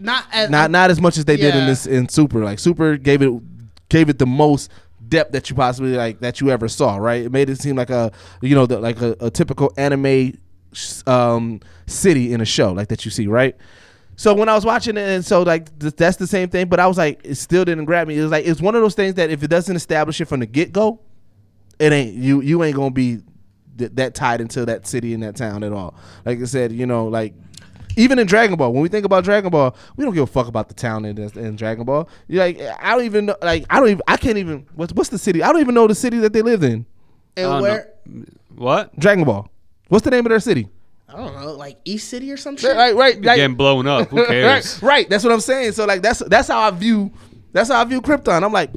[0.00, 2.42] not as not not as much as they did in this in Super.
[2.42, 3.49] Like Super gave it
[3.90, 4.70] gave it the most
[5.06, 6.96] depth that you possibly like that you ever saw.
[6.96, 7.24] Right?
[7.24, 8.10] It made it seem like a
[8.40, 10.38] you know the, like a, a typical anime
[11.06, 13.26] um, city in a show like that you see.
[13.26, 13.56] Right?
[14.16, 16.78] So when I was watching it, and so like th- that's the same thing, but
[16.78, 18.18] I was like, it still didn't grab me.
[18.18, 20.40] It was like it's one of those things that if it doesn't establish it from
[20.40, 21.00] the get go,
[21.78, 22.40] it ain't you.
[22.40, 23.20] You ain't gonna be
[23.78, 25.94] th- that tied into that city and that town at all.
[26.24, 27.34] Like I said, you know, like
[27.96, 30.46] even in Dragon Ball, when we think about Dragon Ball, we don't give a fuck
[30.46, 32.08] about the town in, in Dragon Ball.
[32.28, 33.36] You're like, I don't even know.
[33.42, 34.02] Like, I don't even.
[34.06, 34.66] I can't even.
[34.74, 35.42] What's what's the city?
[35.42, 36.86] I don't even know the city that they lived in.
[37.36, 38.24] And where know.
[38.54, 38.98] What?
[38.98, 39.48] Dragon Ball.
[39.88, 40.68] What's the name of their city?
[41.08, 42.76] I don't know, like East City or some shit.
[42.76, 44.08] Right, right, like, Getting blown up.
[44.10, 44.80] Who cares?
[44.80, 45.10] right, right.
[45.10, 45.72] That's what I'm saying.
[45.72, 47.12] So like, that's that's how I view.
[47.52, 48.42] That's how I view Krypton.
[48.44, 48.70] I'm like.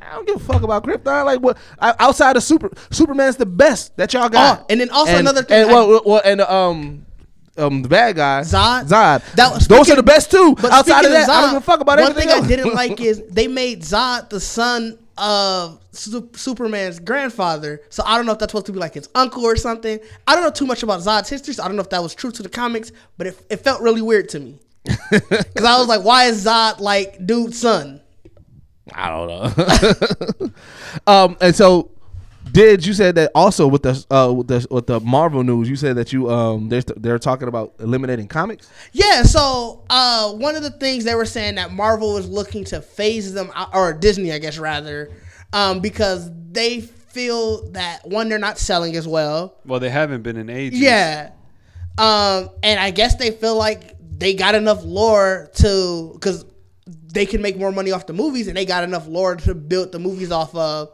[0.00, 1.24] I don't give a fuck about Krypton.
[1.24, 1.58] Like what?
[1.78, 4.60] I, outside of Super, Superman's the best that y'all got.
[4.60, 7.06] Oh, and then also another thing And I- well, well, well, and um,
[7.60, 8.88] um, the bad guy Zod?
[8.88, 9.22] Zod.
[9.34, 10.54] That was- Those speaking- are the best too.
[10.60, 12.46] But outside of that, I don't Zod, give a fuck about One everything thing else.
[12.46, 17.82] I didn't like is they made Zod the son of Su- Superman's grandfather.
[17.90, 19.98] So I don't know if that's supposed to be like his uncle or something.
[20.26, 22.14] I don't know too much about Zod's history, so I don't know if that was
[22.14, 24.58] true to the comics, but it, it felt really weird to me.
[25.10, 28.00] Because I was like, why is Zod like dude's son?
[28.94, 30.50] I don't know.
[31.06, 31.90] um, and so
[32.52, 35.68] did you said that also with the uh with the with the Marvel news?
[35.68, 38.70] You said that you um they're they're talking about eliminating comics.
[38.92, 42.80] Yeah, so uh, one of the things they were saying that Marvel was looking to
[42.80, 45.10] phase them out, or Disney, I guess rather,
[45.52, 49.56] um, because they feel that one, they're not selling as well.
[49.64, 50.80] Well, they haven't been in ages.
[50.80, 51.32] Yeah.
[51.98, 56.44] Um, and I guess they feel like they got enough lore to because
[57.12, 59.92] they can make more money off the movies, and they got enough lore to build
[59.92, 60.90] the movies off of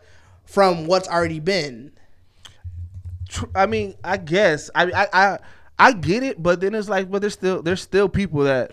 [0.46, 1.92] from what's already been.
[3.54, 5.38] I mean, I guess I, I I
[5.78, 8.72] I get it, but then it's like, but there's still there's still people that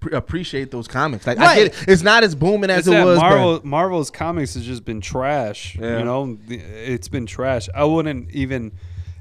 [0.00, 1.26] pre- appreciate those comics.
[1.26, 1.84] Like I get it.
[1.88, 3.18] It's not as booming as It's it was.
[3.18, 5.76] Marvel but Marvel's comics has just been trash.
[5.76, 5.98] Yeah.
[5.98, 7.68] You know, it's been trash.
[7.74, 8.72] I wouldn't even.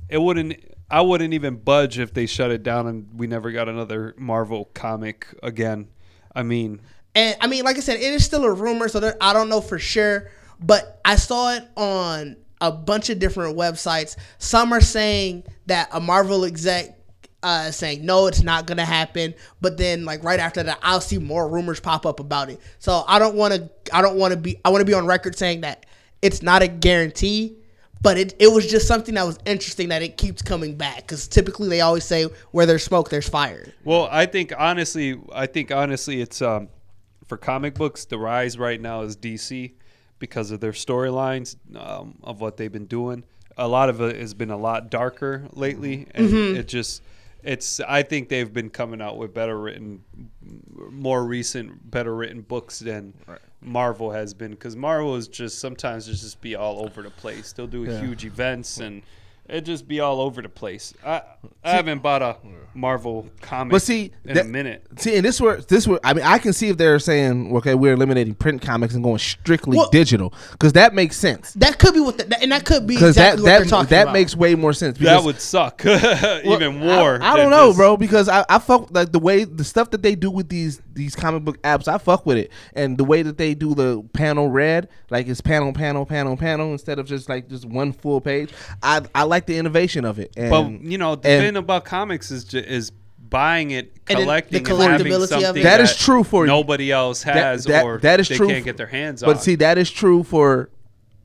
[0.09, 0.57] It wouldn't.
[0.89, 4.65] I wouldn't even budge if they shut it down and we never got another Marvel
[4.73, 5.87] comic again.
[6.35, 6.81] I mean,
[7.15, 9.47] And I mean, like I said, it is still a rumor, so there, I don't
[9.47, 10.29] know for sure.
[10.61, 14.15] But I saw it on a bunch of different websites.
[14.37, 16.97] Some are saying that a Marvel exec
[17.43, 19.33] uh, saying no, it's not gonna happen.
[19.59, 22.59] But then, like right after that, I'll see more rumors pop up about it.
[22.79, 23.69] So I don't want to.
[23.91, 24.59] I don't want to be.
[24.63, 25.85] I want to be on record saying that
[26.21, 27.57] it's not a guarantee.
[28.03, 31.27] But it, it was just something that was interesting that it keeps coming back because
[31.27, 33.71] typically they always say where there's smoke there's fire.
[33.83, 36.69] Well, I think honestly, I think honestly, it's um,
[37.27, 38.05] for comic books.
[38.05, 39.73] The rise right now is DC
[40.21, 43.25] because of their storylines um, of what they've been doing.
[43.57, 46.55] A lot of it has been a lot darker lately, and Mm-hmm.
[46.59, 47.01] it just
[47.43, 47.81] it's.
[47.81, 50.03] I think they've been coming out with better written,
[50.89, 53.13] more recent, better written books than.
[53.63, 57.51] Marvel has been because Marvel is just sometimes just be all over the place.
[57.53, 59.03] They'll do huge events and
[59.51, 60.93] it just be all over the place.
[61.05, 61.21] I
[61.63, 62.37] I haven't bought a
[62.73, 64.85] Marvel comic but see, in that- a minute.
[64.97, 67.75] See, and this where this where I mean, I can see if they're saying, okay,
[67.75, 71.51] we're eliminating print comics and going strictly Well- digital because that makes sense.
[71.53, 73.63] That could be what, the, that- and that could be Because exactly that what they're
[73.65, 74.13] that talking that about.
[74.13, 74.97] makes way more sense.
[74.99, 75.83] That would suck.
[76.41, 77.21] Well, Even more.
[77.21, 77.77] I, I don't know, this.
[77.77, 80.81] bro, because I, I fuck like the way the stuff that they do with these
[80.93, 81.87] these comic book apps.
[81.87, 85.41] I fuck with it, and the way that they do the panel read, like it's
[85.41, 88.51] panel, panel, panel, panel, instead of just like just one full page.
[88.81, 90.31] I I like the innovation of it.
[90.37, 92.91] And, But you know, the and thing about comics is ju- is
[93.29, 95.63] buying it, And collecting, the and having collectability of something it.
[95.63, 96.47] That is true for you.
[96.47, 99.37] nobody else has, that- or that is they true can't f- get their hands But
[99.37, 99.41] on.
[99.41, 100.69] see, that is true for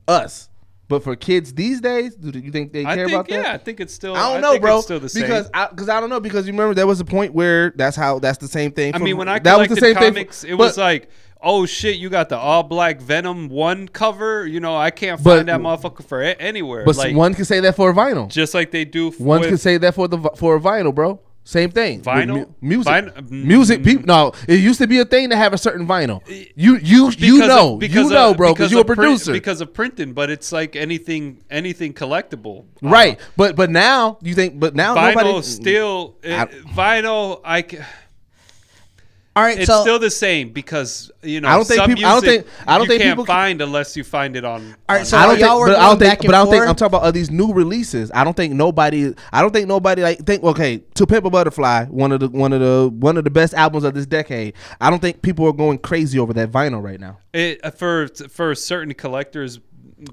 [0.07, 0.49] us.
[0.89, 3.43] But for kids these days, do you think they I care think about that?
[3.43, 4.15] yeah, I think it's still.
[4.15, 4.77] I don't know, think bro.
[4.77, 5.23] It's still the same.
[5.23, 7.97] because I, cause I don't know because you remember there was a point where that's
[7.97, 8.95] how that's the same thing.
[8.95, 11.09] I mean, when I that was the same thing for- comics, it but- was like,
[11.41, 14.45] oh shit, you got the all black Venom one cover.
[14.47, 16.83] You know, I can't But- find that motherfucker for a- anywhere.
[16.85, 18.29] But like, one can say that for a vinyl.
[18.29, 19.09] just like they do.
[19.09, 21.19] f- One with, can say that for the for a vinyl, bro.
[21.43, 21.99] Same thing.
[21.99, 22.27] With Vinyl?
[22.27, 23.81] mu- music, Vin- music.
[23.81, 26.21] People, no, it used to be a thing to have a certain vinyl.
[26.27, 29.31] You, you, you of- know, you of- know, bro, because you're a of print- producer,
[29.31, 30.11] because of printing.
[30.11, 32.65] But it's like anything, anything collectible.
[32.83, 33.19] Uh, right?
[33.37, 37.39] But but now you think, but now vinyl nobody still I- vinyl.
[37.45, 37.77] I ca-
[39.37, 42.05] All right, it's so still the same because you know I don't think some people-
[42.09, 44.43] I don't think- I don't you think can't people can- find unless you find it
[44.43, 44.75] on.
[44.89, 46.19] All right, so I don't think, y'all were but I don't think.
[46.25, 46.63] But I don't think.
[46.67, 48.11] I'm talking about uh, these new releases.
[48.15, 49.13] I don't think nobody.
[49.31, 50.43] I don't think nobody like think.
[50.43, 53.53] Okay, To Pimp a Butterfly, one of the one of the one of the best
[53.53, 54.55] albums of this decade.
[54.81, 57.19] I don't think people are going crazy over that vinyl right now.
[57.31, 59.59] it, uh, for for certain collectors.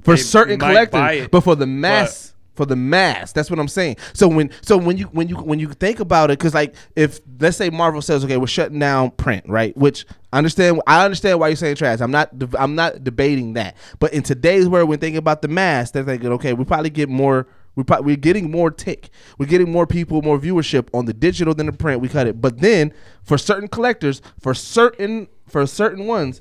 [0.02, 3.50] for they certain might buy collectors, it, but for the mass, for the mass, that's
[3.50, 3.96] what I'm saying.
[4.12, 7.20] So when, so when you when you when you think about it, because like if
[7.40, 9.76] let's say Marvel says, okay, we're shutting down print, right?
[9.76, 12.00] Which I understand, I understand why you're saying trash.
[12.00, 13.76] I'm not, I'm not debating that.
[14.00, 17.08] But in today's world, when thinking about the mass, they're thinking, okay, we probably get
[17.08, 17.46] more.
[17.76, 19.10] We probably, we're getting more tick.
[19.38, 22.00] We're getting more people, more viewership on the digital than the print.
[22.00, 26.40] We cut it, but then for certain collectors, for certain for certain ones,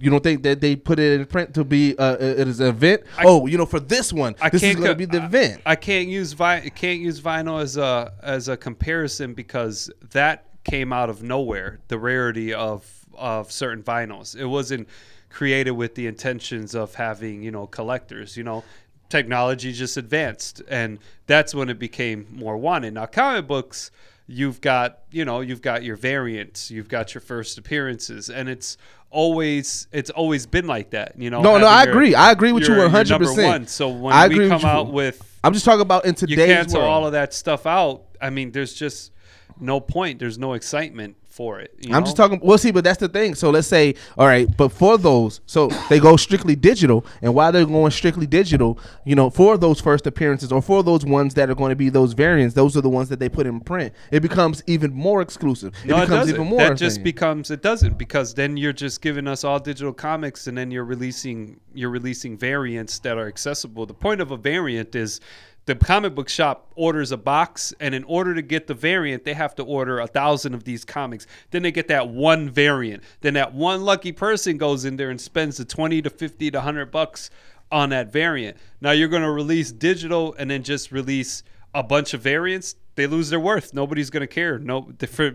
[0.00, 2.68] you don't think that they put it in print to be uh, it is an
[2.68, 3.02] event?
[3.20, 5.62] oh, you know, for this one, I this is going to be the I- event.
[5.66, 10.92] I can't use vi- can't use vinyl as a as a comparison because that came
[10.92, 11.80] out of nowhere.
[11.88, 12.84] The rarity of
[13.14, 14.36] of certain vinyls.
[14.36, 14.88] It wasn't
[15.30, 18.36] created with the intentions of having you know collectors.
[18.36, 18.64] You know,
[19.08, 22.94] technology just advanced, and that's when it became more wanted.
[22.94, 23.90] Now, comic books.
[24.30, 28.76] You've got, you know, you've got your variants, you've got your first appearances, and it's
[29.10, 31.40] always, it's always been like that, you know.
[31.42, 32.14] No, no, I your- agree.
[32.14, 33.44] I agree with you your- number 100%.
[33.46, 33.66] one.
[33.66, 34.66] So when I we with come you.
[34.66, 36.90] out with I'm just talking about in you today's cancel world.
[36.92, 38.02] all of that stuff out.
[38.20, 39.12] I mean, there's just
[39.60, 40.18] no point.
[40.18, 41.72] There's no excitement for it.
[41.78, 42.06] you I'm know?
[42.06, 42.40] just talking.
[42.42, 43.36] Well, see, but that's the thing.
[43.36, 47.52] So let's say, all right, but for those, so they go strictly digital, and while
[47.52, 51.48] they're going strictly digital, you know, for those first appearances or for those ones that
[51.48, 53.94] are going to be those variants, those are the ones that they put in print.
[54.10, 55.74] It becomes even more exclusive.
[55.84, 56.58] It No, it becomes even more.
[56.58, 57.04] that just thing.
[57.04, 60.84] becomes it doesn't because then you're just giving us all digital comics and then you're
[60.84, 63.86] releasing you're releasing variants that are accessible.
[63.86, 65.20] The point of a variant is
[65.68, 69.34] the comic book shop orders a box and in order to get the variant they
[69.34, 71.26] have to order a thousand of these comics.
[71.50, 73.02] Then they get that one variant.
[73.20, 76.58] Then that one lucky person goes in there and spends the 20 to 50 to
[76.58, 77.28] 100 bucks
[77.70, 78.56] on that variant.
[78.80, 81.42] Now you're going to release digital and then just release
[81.74, 82.74] a bunch of variants.
[82.94, 83.74] They lose their worth.
[83.74, 84.58] Nobody's going to care.
[84.58, 85.32] No for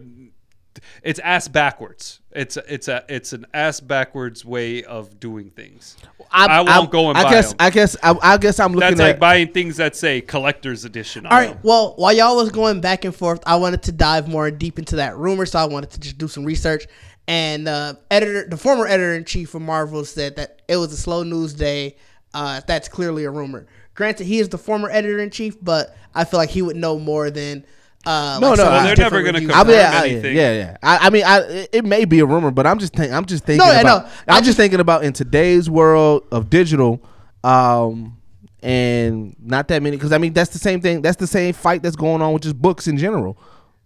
[1.01, 2.19] it's ass backwards.
[2.31, 5.97] It's a, it's a it's an ass backwards way of doing things.
[6.31, 7.49] I, won't go and I buy guess.
[7.49, 7.57] them.
[7.59, 7.95] I guess.
[8.01, 9.07] I, I guess I'm looking That's at.
[9.07, 11.25] like buying things that say collector's edition.
[11.25, 11.49] On All right.
[11.49, 11.59] them.
[11.63, 14.95] Well, while y'all was going back and forth, I wanted to dive more deep into
[14.97, 16.85] that rumor, so I wanted to just do some research.
[17.27, 20.97] And uh, editor, the former editor in chief of Marvel, said that it was a
[20.97, 21.97] slow news day.
[22.33, 23.67] Uh, that's clearly a rumor.
[23.93, 26.97] Granted, he is the former editor in chief, but I feel like he would know
[26.97, 27.65] more than.
[28.05, 29.51] Uh, No, like no, Well, they're never gonna reviews.
[29.51, 30.35] I confirm mean, yeah, I- anything.
[30.35, 30.77] yeah, yeah.
[30.83, 33.25] I, I mean, I, it- it may be a rumor, but I'm just, think, I'm
[33.25, 33.65] just thinking.
[33.65, 34.11] No, I about, know.
[34.27, 37.01] I I'm just thinking about in today's world of digital,
[37.45, 38.17] um,
[38.61, 39.95] and not that many.
[39.97, 41.01] Because I mean, that's the same thing.
[41.01, 43.37] That's the same fight that's going on with just books in general.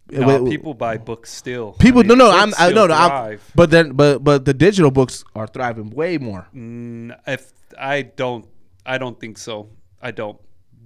[0.10, 1.73] No, With- people buy books still.
[1.73, 4.53] People, I mean, no, no, I'm, I, no, no, I'm, but then, but, but the
[4.53, 6.48] digital books are thriving way more.
[6.56, 8.45] Mm, if I don't,
[8.85, 9.68] I don't think so.
[10.02, 10.38] I don't.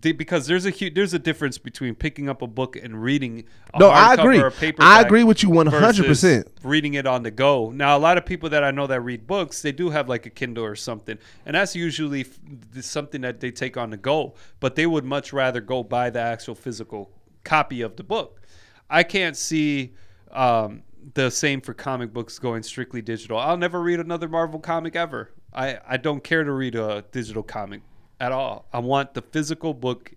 [0.02, 3.44] Because there's a huge, there's a difference between picking up a book and reading.
[3.78, 4.41] No, I agree.
[4.80, 6.48] I agree with you 100%.
[6.64, 7.69] Reading it on the go.
[7.69, 10.26] Now, a lot of people that I know that read books, they do have like
[10.26, 14.34] a Kindle or something, and that's usually f- something that they take on the go.
[14.60, 17.11] But they would much rather go buy the actual physical
[17.44, 18.41] copy of the book.
[18.90, 19.94] I can't see
[20.32, 20.84] um,
[21.14, 23.38] the same for comic books going strictly digital.
[23.38, 25.32] I'll never read another Marvel comic ever.
[25.53, 27.82] I, I don't care to read a digital comic
[28.22, 28.68] at all.
[28.72, 30.14] I want the physical book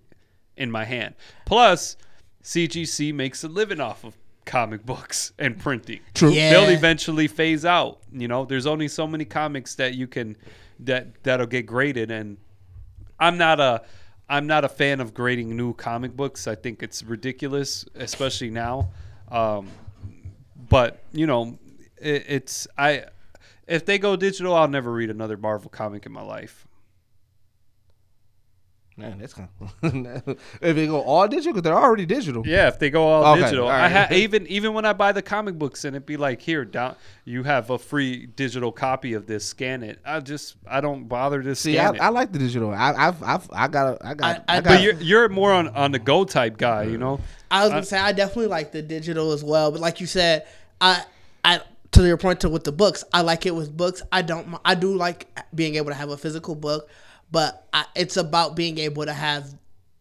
[0.58, 1.14] in my hand.
[1.46, 1.96] Plus,
[2.42, 4.14] CGC makes a living off of
[4.44, 6.00] comic books and printing.
[6.12, 6.30] True.
[6.30, 6.50] Yeah.
[6.50, 7.98] They'll eventually phase out.
[8.12, 10.36] You know, there's only so many comics that you can
[10.80, 12.36] that that'll get graded and
[13.18, 13.82] I'm not a
[14.28, 16.46] I'm not a fan of grading new comic books.
[16.46, 18.90] I think it's ridiculous, especially now.
[19.30, 19.68] Um,
[20.68, 21.58] but you know,
[21.96, 23.04] it, it's I
[23.66, 26.66] if they go digital, I'll never read another Marvel comic in my life.
[28.96, 29.74] Man, that's kind of.
[30.62, 32.46] if they go all digital, because they're already digital.
[32.46, 35.10] Yeah, if they go all Okay, digital, all I ha- even even when I buy
[35.10, 36.94] the comic books and it be like, here, down,
[37.24, 39.44] you have a free digital copy of this.
[39.44, 39.98] Scan it.
[40.04, 42.00] I just I don't bother to See, I, it.
[42.00, 42.70] I like the digital.
[42.72, 44.64] I, I've, I've, I got, a, I got, I- I, I- got.
[44.74, 47.18] but you're you're more on on the go type guy, you know.
[47.50, 50.06] I was gonna uh, say I definitely like the digital as well, but like you
[50.06, 50.46] said,
[50.80, 51.02] I
[51.44, 51.60] I
[51.92, 54.02] to your point to with the books, I like it with books.
[54.12, 56.88] I don't I do like being able to have a physical book,
[57.34, 59.52] but I, it's about being able to have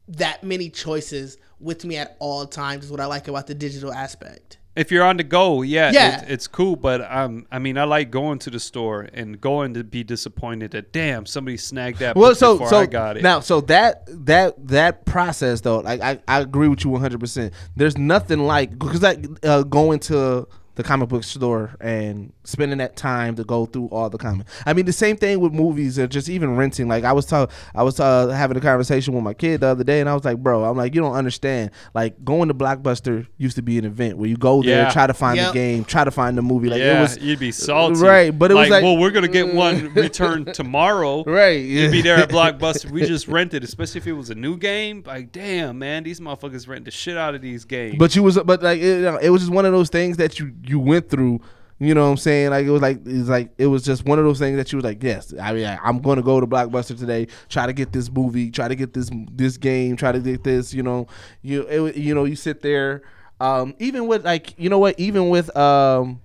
[0.07, 3.91] that many choices with me at all times is what I like about the digital
[3.91, 4.59] aspect.
[4.75, 6.21] If you're on the go, yeah, Yeah.
[6.21, 6.75] It, it's cool.
[6.75, 10.71] But um, I mean, I like going to the store and going to be disappointed
[10.71, 13.23] that damn somebody snagged that well, book so before so I got it.
[13.23, 17.19] now, so that that that process though, like I, I agree with you one hundred
[17.19, 17.51] percent.
[17.75, 22.95] There's nothing like because like uh, going to the comic book store and spending that
[22.95, 24.51] time to go through all the comics.
[24.65, 26.87] I mean, the same thing with movies or just even renting.
[26.87, 29.83] Like I was talking, I was uh, having a conversation with my kid the other
[29.83, 31.71] day, and I was like, bro, I'm like, you don't understand.
[31.93, 34.89] Like going to Blockbuster used to be an event where you go there, Yeah.
[34.91, 35.47] try to find Yep.
[35.49, 36.69] the game, try to find the movie.
[36.69, 39.27] Like yeah, it was you'd be salty, right, but it was like- well, we're gonna
[39.27, 41.23] get one returned tomorrow.
[41.25, 41.63] right.
[41.63, 42.89] You'd be there at Blockbuster.
[42.89, 45.03] We just rented, especially if it was a new game.
[45.05, 47.95] Like, damn, man, these motherfuckers rent the shit out of these games.
[47.99, 50.17] But you was, but like it, you know, it was just one of those things
[50.17, 51.41] that you you went through.
[51.79, 52.51] You know what I'm saying?
[52.51, 54.77] Like it was like it's like it was just one of those things that you
[54.77, 57.73] was like, yes, I mean, I, I'm going to go to Blockbuster today, try to
[57.73, 60.73] get this movie, try to get this this game, try to get this.
[60.73, 61.07] You know,
[61.41, 63.01] you it, you know you sit there,
[63.41, 66.21] um, even with like you know what, even with um.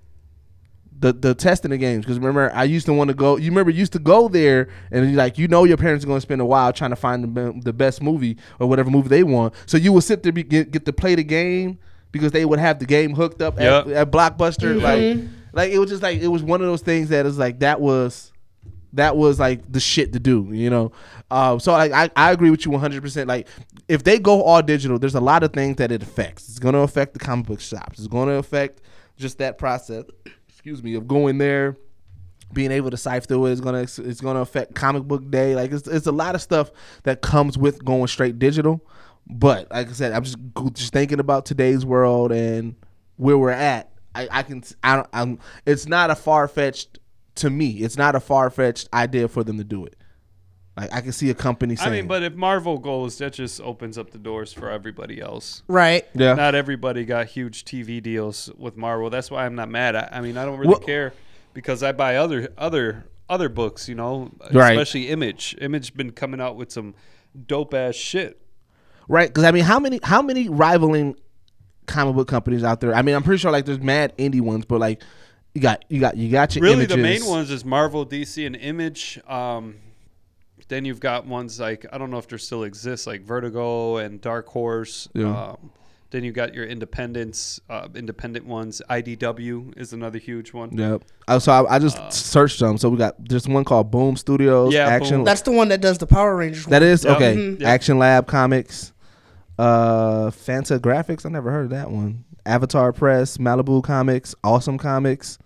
[1.01, 3.71] The, the testing the games because remember I used to want to go you remember
[3.71, 6.45] used to go there and like you know your parents are going to spend a
[6.45, 9.93] while trying to find the, the best movie or whatever movie they want so you
[9.93, 11.79] would sit there be, get, get to play the game
[12.13, 13.97] because they would have the game hooked up at, Yep.
[13.97, 17.27] at Blockbuster like like it was just like it was one of those things that
[17.27, 18.33] is like that was
[18.95, 20.91] that was like the shit to do, you know.
[21.31, 23.03] Uh, so like I, I agree with you 100.
[23.03, 23.47] percent Like
[23.87, 26.49] if they go all digital, there's a lot of things that it affects.
[26.49, 27.99] It's going to affect the comic book shops.
[27.99, 28.81] It's going to affect
[29.19, 30.05] just that process.
[30.49, 31.77] Excuse me of going there,
[32.53, 33.47] being able to cipher through.
[33.47, 35.55] It's gonna it's gonna affect comic book day.
[35.55, 36.71] Like it's it's a lot of stuff
[37.03, 38.81] that comes with going straight digital.
[39.29, 40.39] But like I said, I'm just
[40.73, 42.75] just thinking about today's world and
[43.17, 43.91] where we're at.
[44.15, 46.99] I, I can I don't I'm it's not a far fetched
[47.37, 47.71] to me.
[47.71, 49.97] It's not a far fetched idea for them to do it.
[50.79, 51.89] Like I can see a company saying.
[51.89, 55.63] I mean, but if Marvel goes, that just opens up the doors for everybody else.
[55.67, 56.07] Right.
[56.15, 59.11] yeah, Not everybody got huge TV deals with Marvel.
[59.11, 59.97] That's why I'm not mad.
[59.97, 61.13] I, I mean, I don't really Well- care
[61.53, 63.89] because I buy other other other books.
[63.89, 64.73] You know, Right.
[64.73, 65.57] especially Image.
[65.61, 66.95] Image been coming out with some
[67.47, 68.41] dope ass shit.
[69.09, 69.29] Right?
[69.29, 71.17] Because I mean, how many how many rivaling
[71.87, 72.95] comic book companies out there?
[72.95, 75.03] I mean, I'm pretty sure like there's mad indie ones, but like
[75.55, 78.55] you got you got you got your Really, the main ones is Marvel, DC, and
[78.57, 79.19] Image.
[79.27, 79.77] Um,
[80.69, 84.21] then you've got ones like I don't know if there still exists, like Vertigo and
[84.21, 85.09] Dark Horse.
[85.15, 85.51] Yeah.
[85.53, 85.71] Um,
[86.11, 88.81] Then you got your independents, uh, independent ones.
[88.89, 90.75] IDW is another huge one.
[90.77, 91.05] Yep.
[91.27, 92.79] Uh, so I, I just searched them.
[92.79, 94.73] So we got there's one called Boom Studios.
[94.73, 95.19] Yeah, Action.
[95.19, 95.25] Boom.
[95.25, 96.65] That's the one that does the Power Rangers.
[96.67, 97.17] That is Yep.
[97.17, 97.37] okay.
[97.37, 97.61] Mhm.
[97.61, 97.69] Yep.
[97.69, 98.93] Action Lab Comics,
[99.59, 101.27] uh, Fantagraphics.
[101.27, 102.25] I never heard of that one.
[102.47, 105.39] Avatar Press, Malibu Comics, Awesome Comics.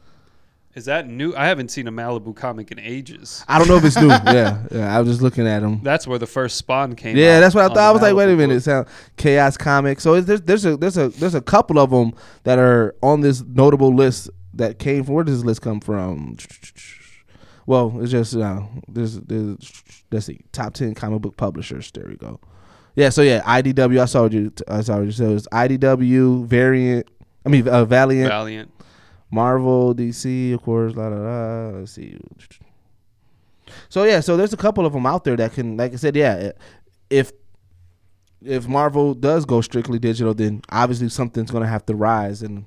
[0.74, 1.34] Is that new?
[1.36, 3.44] I haven't seen a Malibu comic in ages.
[3.46, 4.08] I don't know if it's new.
[4.08, 4.96] yeah, yeah.
[4.96, 5.82] I was just looking at them.
[5.82, 7.14] That's where the first Spawn came.
[7.14, 7.90] Yeah, that's what I thought.
[7.90, 10.02] I was like, wait a minute, sound Chaos Comics.
[10.02, 12.14] So there's there's a there's a there's a couple of them
[12.44, 15.14] that are on this notable list that came from.
[15.14, 16.38] Where does this list come from?
[17.66, 21.90] Well, it's just uh, there's there's let's see, top ten comic book publishers.
[21.90, 22.40] There we go.
[22.94, 24.00] Yeah, so yeah, IDW.
[24.00, 24.52] I saw you.
[24.68, 25.12] I saw you.
[25.12, 27.08] So it's IDW, Variant.
[27.44, 28.70] I mean, uh, Valiant, Valiant.
[29.30, 30.94] Marvel, DC, of course.
[30.94, 31.68] La la la.
[31.78, 32.18] Let's see.
[33.88, 36.16] So yeah, so there's a couple of them out there that can, like I said,
[36.16, 36.52] yeah.
[37.08, 37.32] If
[38.44, 42.66] if Marvel does go strictly digital, then obviously something's gonna have to rise and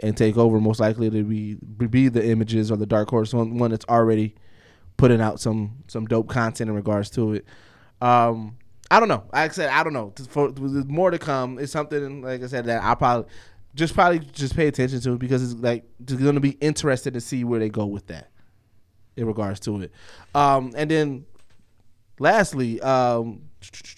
[0.00, 0.60] and take over.
[0.60, 4.34] Most likely to be be the images or the Dark Horse one, one that's already
[4.96, 7.44] putting out some some dope content in regards to it.
[8.00, 8.56] Um,
[8.90, 9.24] I don't know.
[9.32, 10.12] Like I said, I don't know.
[10.30, 11.58] For, there's more to come.
[11.58, 13.30] It's something like I said that I probably
[13.74, 17.44] just probably just pay attention to because it's like just gonna be interested to see
[17.44, 18.30] where they go with that
[19.16, 19.92] in regards to it.
[20.34, 21.26] Um, and then
[22.18, 23.42] lastly, um,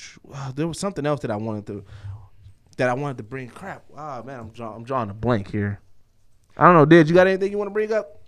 [0.54, 1.84] there was something else that I wanted to
[2.76, 3.48] that I wanted to bring.
[3.48, 5.80] Crap, ah man, I'm draw, I'm drawing a blank here.
[6.56, 6.84] I don't know.
[6.84, 8.19] Did you got anything you want to bring up?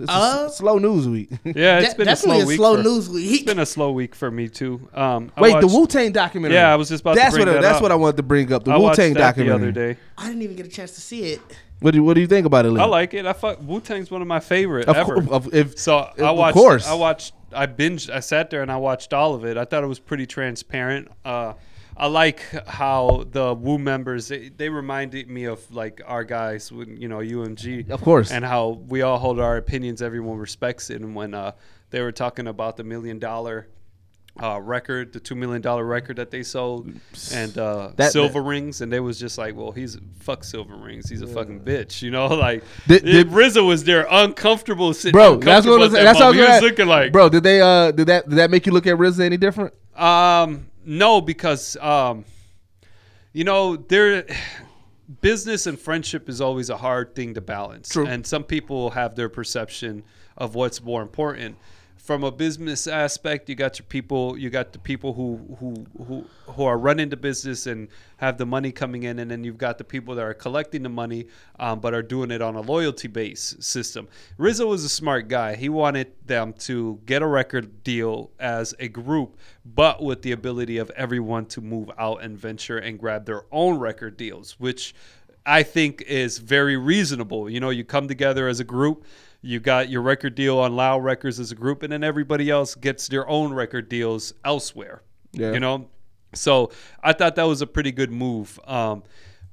[0.00, 1.30] It's a s- Uh, slow news week.
[1.44, 2.56] Yeah, it's De- been a definitely slow a week.
[2.56, 3.32] slow for, news week.
[3.32, 4.88] It's been a slow week for me too.
[4.94, 6.56] Um, I Wait, the watched- Wu Tang documentary.
[6.56, 7.82] Yeah, I was just about to that's bring what I- that that's up.
[7.82, 8.64] what I wanted to bring up.
[8.64, 9.68] The I Wu Tang that the documentary.
[9.68, 10.00] other day.
[10.16, 11.40] I didn't even get a chance to see it.
[11.80, 12.70] What do you, what do you think about it?
[12.72, 12.80] Lee?
[12.80, 13.24] I like it.
[13.24, 15.14] I fuck Wu Tang's one of my favorite Of, ever.
[15.22, 16.54] cour- of, if, So of I watched.
[16.54, 16.88] course.
[16.88, 17.34] I watched.
[17.52, 18.10] I binged.
[18.10, 19.56] I sat there and I watched all of it.
[19.56, 21.08] I thought it was pretty transparent.
[21.24, 21.52] Uh,
[21.98, 26.96] I like how the Wu members they, they reminded me of like our guys when
[26.96, 27.90] you know UMG.
[27.90, 28.30] Of course.
[28.30, 30.00] And how we all hold our opinions.
[30.00, 31.00] Everyone respects it.
[31.00, 31.52] And when uh,
[31.90, 33.68] they were talking about the million dollar.
[34.40, 36.88] Uh, record the two million dollar record that they sold
[37.34, 41.26] and uh, That- Cilvaringz and they was just like well he's fuck Cilvaringz he's a
[41.26, 45.66] fucking bitch you know like Did- did, did- RZA was there uncomfortable sitting bro, that's
[45.66, 46.50] what I was, that that's what I was moment.
[46.50, 48.86] he was looking like Bro, did they uh did that did that make you look
[48.86, 49.74] at RZA any different?
[49.96, 52.24] Um, no, because um,
[53.32, 54.26] you know, there
[55.20, 57.90] business and friendship is always a hard thing to balance.
[57.90, 58.06] True.
[58.06, 60.02] And some people have their perception
[60.36, 61.56] of what's more important.
[62.08, 66.24] From a business aspect, you got your people, you got the people who who who
[66.46, 69.76] who are running the business and have the money coming in, and then you've got
[69.76, 71.26] the people that are collecting the money,
[71.58, 74.08] um, but are doing it on a loyalty base system.
[74.38, 75.54] RZA was a smart guy.
[75.54, 79.36] He wanted them to get a record deal as a group,
[79.66, 83.78] but with the ability of everyone to move out and venture and grab their own
[83.78, 84.94] record deals, which
[85.44, 87.48] I think is very reasonable.
[87.48, 89.04] You know, you come together as a group,
[89.40, 92.74] you got your record deal on Loud Records as a group, and then everybody else
[92.74, 95.02] gets their own record deals elsewhere.
[95.32, 95.52] Yeah.
[95.52, 95.88] You know,
[96.34, 96.70] so
[97.02, 98.58] I thought that was a pretty good move.
[98.66, 99.02] Um,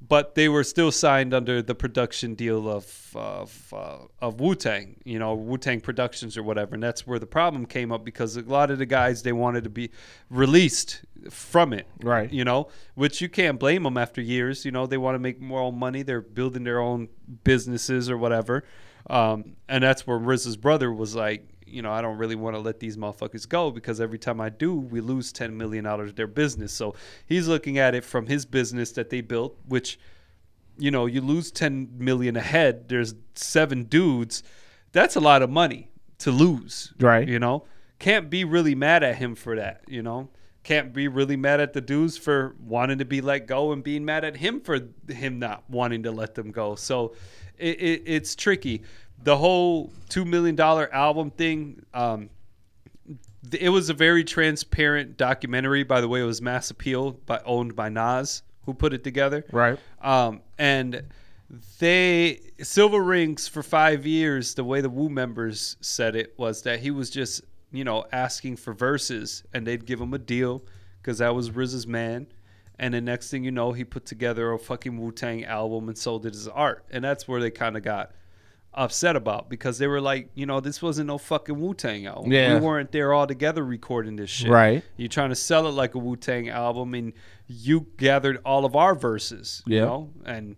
[0.08, 4.96] but they were still signed under the production deal of of, uh, of Wu Tang,
[5.04, 8.36] you know, Wu Tang Productions or whatever, and that's where the problem came up because
[8.36, 9.90] a lot of the guys they wanted to be
[10.30, 12.30] released from it, Right.
[12.30, 14.64] You know, which you can't blame them after years.
[14.64, 16.02] You know, they want to make more own money.
[16.02, 17.08] They're building their own
[17.42, 18.64] businesses or whatever,
[19.08, 22.60] um, and that's where RZA's brother was like, you know, I don't really want to
[22.60, 26.16] let these motherfuckers go because every time I do, we lose ten million dollars of
[26.16, 26.72] their business.
[26.72, 26.94] So
[27.26, 29.98] he's looking at it from his business that they built, which
[30.78, 34.42] you know, you lose 10 million ahead, there's seven dudes.
[34.92, 36.92] That's a lot of money to lose.
[36.98, 37.26] Right.
[37.26, 37.64] You know,
[37.98, 40.30] can't be really mad at him for that, you know?
[40.62, 44.04] Can't be really mad at the dudes for wanting to be let go and being
[44.04, 46.74] mad at him for him not wanting to let them go.
[46.74, 47.14] So
[47.58, 48.82] it, it, it's tricky.
[49.22, 52.30] The whole $2 million album thing, um,
[53.52, 55.82] it was a very transparent documentary.
[55.82, 59.44] By the way, it was Mass Appeal, by, owned by Nas, who put it together.
[59.52, 59.78] Right.
[60.02, 61.02] Um, and
[61.78, 64.54] they Cilvaringz for five years.
[64.54, 67.42] The way the Wu members said it was that he was just
[67.72, 70.64] you know asking for verses, and they'd give him a deal
[71.00, 72.26] because that was RZA's man.
[72.78, 75.96] And the next thing you know, he put together a fucking Wu Tang album and
[75.96, 78.12] sold it as art, and that's where they kind of got
[78.74, 82.30] upset about because they were like, you know, this wasn't no fucking Wu Tang album.
[82.30, 82.54] Yeah.
[82.54, 84.50] We weren't there all together recording this shit.
[84.50, 84.84] Right.
[84.98, 87.14] You're trying to sell it like a Wu Tang album, and
[87.46, 89.84] you gathered all of our verses, you Yeah.
[89.86, 90.56] know, and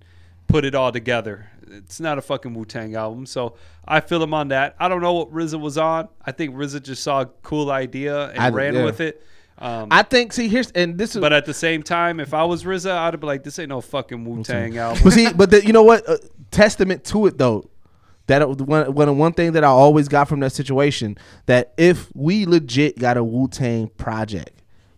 [0.49, 1.49] put it all together.
[1.71, 3.55] It's not a fucking Wu Tang album, so
[3.87, 4.75] I feel him on that.
[4.81, 6.09] I don't know what RZA was on.
[6.27, 8.85] I think RZA just saw a cool idea and I- ran yeah.
[8.85, 9.23] with it.
[9.61, 10.33] Um, I think.
[10.33, 11.21] See, here's and this is.
[11.21, 13.81] but at the same time, if I was RZA, I'd be like, this ain't no
[13.81, 15.03] fucking Wu Tang album.
[15.03, 16.09] but see, but the, you know what?
[16.09, 16.19] Uh,
[16.51, 17.69] testament to it though.
[18.29, 21.17] That uh, one, one one thing that I always got from that situation
[21.47, 24.51] that if we legit got a Wu Tang project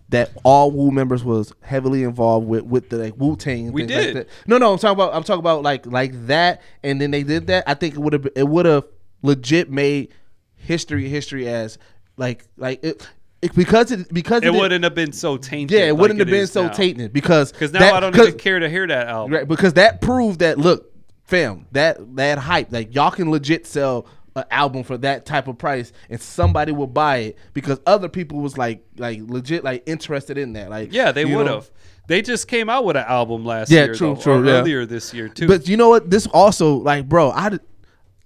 [0.08, 3.70] that all Wu members was heavily involved with with the like Wu Tang.
[3.72, 4.16] We Like did.
[4.16, 4.28] that.
[4.48, 7.46] No, no, I'm talking about I'm talking about like like that, and then they did
[7.46, 7.64] that.
[7.68, 8.84] I think it would have it would have
[9.22, 10.08] legit made
[10.56, 11.78] history history as
[12.16, 13.08] like like it,
[13.42, 15.78] it because it because it didn't- wouldn't have been so tainted.
[15.78, 16.72] yeah it like wouldn't have it been so now.
[16.72, 19.32] tainted because Because now that- I don't even care to hear that album.
[19.34, 20.92] Right, because that proved that look,
[21.24, 24.06] fam, that that hype, like y'all can legit sell
[24.36, 28.40] an album for that type of price, and somebody will buy it because other people
[28.40, 30.70] was like like legit like interested in that.
[30.70, 31.70] Like Yeah, they would have.
[32.08, 34.52] They just came out with an album last Yeah, year, true, though, true, or yeah.
[34.60, 35.46] earlier this year too.
[35.46, 36.10] But you know what?
[36.10, 37.58] This also like, bro, I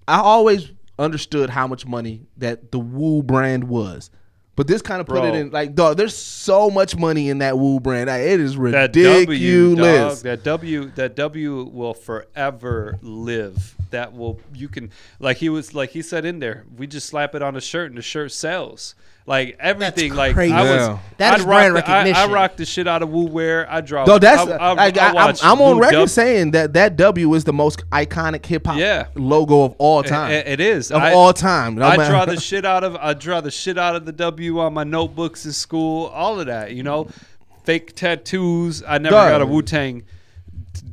[0.09, 4.11] I always understood how much money that the Wu brand was.
[4.57, 5.27] But this kind of put Bro.
[5.27, 5.97] it in like, dog.
[5.97, 8.09] There's so much money in that Wu brand.
[8.09, 13.75] Like, it is that W, dog, that W, that W will forever live.
[13.91, 16.65] That will you can like he was like he said in there.
[16.77, 18.95] We just slap it on a shirt and the shirt sells.
[19.27, 20.53] Like everything, like crazy.
[20.53, 20.99] I was, Yeah.
[21.17, 22.33] That I'd is rock brand the, I, I recognition.
[22.33, 23.67] rock the shit out of Wu Wear.
[23.73, 24.05] I draw.
[24.05, 26.75] No, that's I, I, like, I I, am I'm on Woo record Dub- saying that
[26.75, 29.07] that W is the most iconic hip hop Yeah.
[29.15, 30.31] logo of all time.
[30.31, 31.77] it- it is of I- all time.
[31.77, 34.13] No I matter- draw the shit out of I draw the shit out of the
[34.13, 36.09] W on my notebooks in school.
[36.09, 37.09] All of that, you know,
[37.65, 38.83] fake tattoos.
[38.87, 39.31] I never Dog.
[39.31, 40.03] got a Wu Tang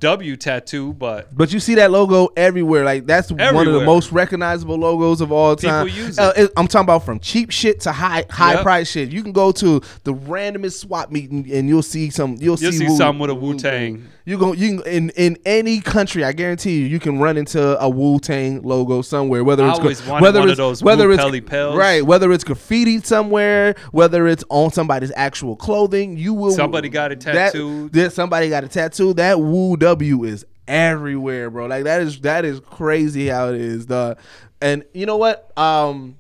[0.02, 2.84] W tattoo, but But you see that logo everywhere.
[2.84, 3.86] Like that's one of the Everywhere.
[3.86, 5.88] most recognizable logos of all People time.
[5.88, 6.48] use Uh.
[6.58, 8.64] I'm talking about from cheap shit to high high Yep.
[8.64, 9.10] price shit.
[9.12, 12.32] You can go to the randomest swap meeting and you'll see some.
[12.40, 14.04] You'll, You'll see Wu- some with a Wu-Tang.
[14.26, 14.54] You go.
[14.54, 16.24] You can, in in any country.
[16.24, 19.44] I guarantee you, you can run into a Wu Tang logo somewhere.
[19.44, 22.06] Whether it's gra- always wanted whether one of it's those whether Wu it's Pelly right.
[22.06, 26.52] Whether it's graffiti somewhere, whether it's on somebody's actual clothing, you will.
[26.52, 27.94] Somebody got it that- tattooed.
[27.94, 29.14] that somebody got a tattoo.
[29.14, 31.66] That Wu W is everywhere, bro.
[31.66, 34.18] Like that is that is crazy how it is, dog.
[34.62, 35.52] And you know what?
[35.58, 36.18] Um,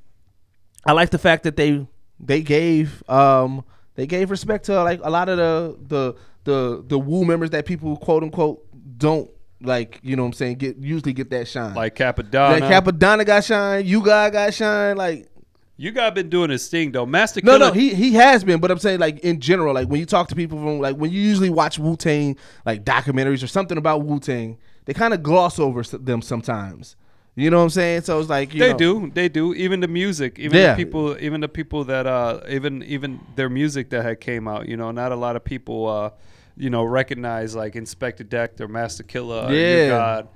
[0.85, 1.85] I like the fact that they
[2.19, 3.63] they gave um
[3.95, 7.65] they gave respect to like a lot of the the the the Wu members that
[7.65, 8.65] people quote unquote
[8.97, 9.29] don't
[9.61, 9.99] like.
[10.03, 10.57] You know what I'm saying?
[10.57, 11.73] Get usually get that shine.
[11.73, 12.59] like Cappadonna.
[12.59, 13.85] like Cappadonna got shine.
[13.85, 14.97] You guy got shine.
[14.97, 15.27] Like
[15.77, 17.05] you got been doing his thing though.
[17.05, 17.67] Master no, Killer.
[17.67, 20.27] no, he he has been, but I'm saying like in general, like when you talk
[20.27, 24.03] to people from like when you usually watch Wu Tang like documentaries or something about
[24.03, 26.95] Wu Tang, they kind of gloss over them sometimes.
[27.35, 28.01] You know what I'm saying?
[28.01, 29.11] So it's like you they know, do.
[29.13, 29.53] They do.
[29.53, 30.37] Even the music.
[30.37, 30.71] Even Yeah.
[30.75, 31.17] the people.
[31.19, 32.05] Even the people that.
[32.05, 32.41] Uh.
[32.49, 34.67] Even even their music that had came out.
[34.67, 35.87] You know, not a lot of people.
[35.87, 36.09] Uh.
[36.57, 39.51] You know, recognize like Inspectah Deck or Masta Killa.
[39.51, 39.85] Yeah.
[39.85, 40.27] U-God.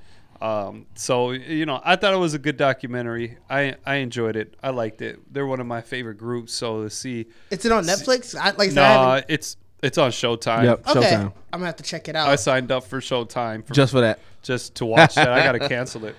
[0.42, 0.86] Um.
[0.96, 3.38] So you know, I thought it was a good documentary.
[3.50, 4.56] I I enjoyed it.
[4.64, 5.20] I liked it.
[5.34, 6.54] They're one of my favorite groups.
[6.54, 7.26] So to see.
[7.52, 8.36] Is it on Netflix?
[8.36, 10.64] I, like I said, I Nah, it's it's on Showtime.
[10.64, 12.28] Yep, okay, Showtime I'm gonna have to check it out.
[12.30, 14.20] I signed up for Showtime for just for that.
[14.42, 15.30] just to watch that.
[15.30, 16.16] I gotta cancel it.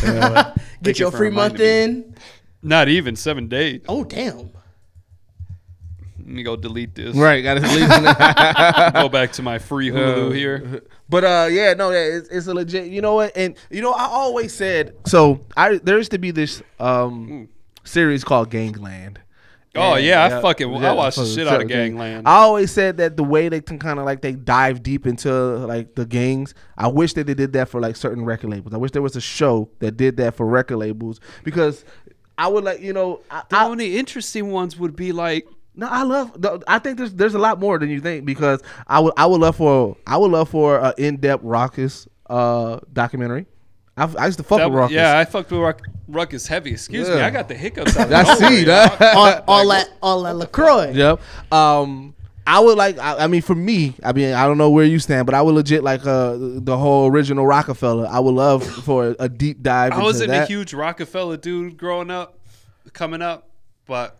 [0.82, 2.14] Get your you free month in.
[2.62, 3.82] Not even seven days.
[3.88, 4.50] Oh damn!
[6.18, 7.14] Let me go delete this.
[7.14, 8.94] Right, got to leave.
[8.94, 10.82] Go back to my free Hulu here.
[11.08, 12.86] But uh, yeah, no, yeah, it's, it's a legit.
[12.90, 13.36] You know what?
[13.36, 15.40] And you know, I always said so.
[15.56, 17.48] I there used to be this um
[17.84, 19.20] series called Gangland.
[19.76, 22.28] Oh And, yeah, I fucking yeah, I watched the shit out of Gangland.
[22.28, 25.32] I always said that the way they can kind of like they dive deep into
[25.32, 26.54] like the gangs.
[26.76, 28.72] I wish that they did that for like certain record labels.
[28.74, 31.84] I wish there was a show that did that for record labels because
[32.38, 35.46] I would like you know I, the I, only interesting ones would be like
[35.76, 36.40] no, I love.
[36.40, 39.26] the- I think there's there's a lot more than you think because I would I
[39.26, 43.46] would love for I would love for an in depth Rawkus uh documentary.
[43.96, 44.90] I, I used to fuck that, with Rawkus.
[44.90, 46.72] yeah, I fucked with Ruck, Rawkus heavy.
[46.72, 47.96] Excuse me, I got the hiccups.
[47.96, 49.02] Out of I nowhere, see that.
[49.16, 50.90] all, all that, all that Lacroix.
[50.90, 51.20] Yep.
[51.52, 52.14] Um,
[52.46, 52.98] I would like.
[52.98, 55.42] I, I mean, for me, I mean, I don't know where you stand, but I
[55.42, 58.06] would legit like uh the whole original Rockefeller.
[58.06, 59.92] I would love for a deep dive.
[59.92, 60.44] I into wasn't that.
[60.44, 62.38] a huge Rockefeller dude growing up,
[62.92, 63.48] coming up,
[63.86, 64.18] but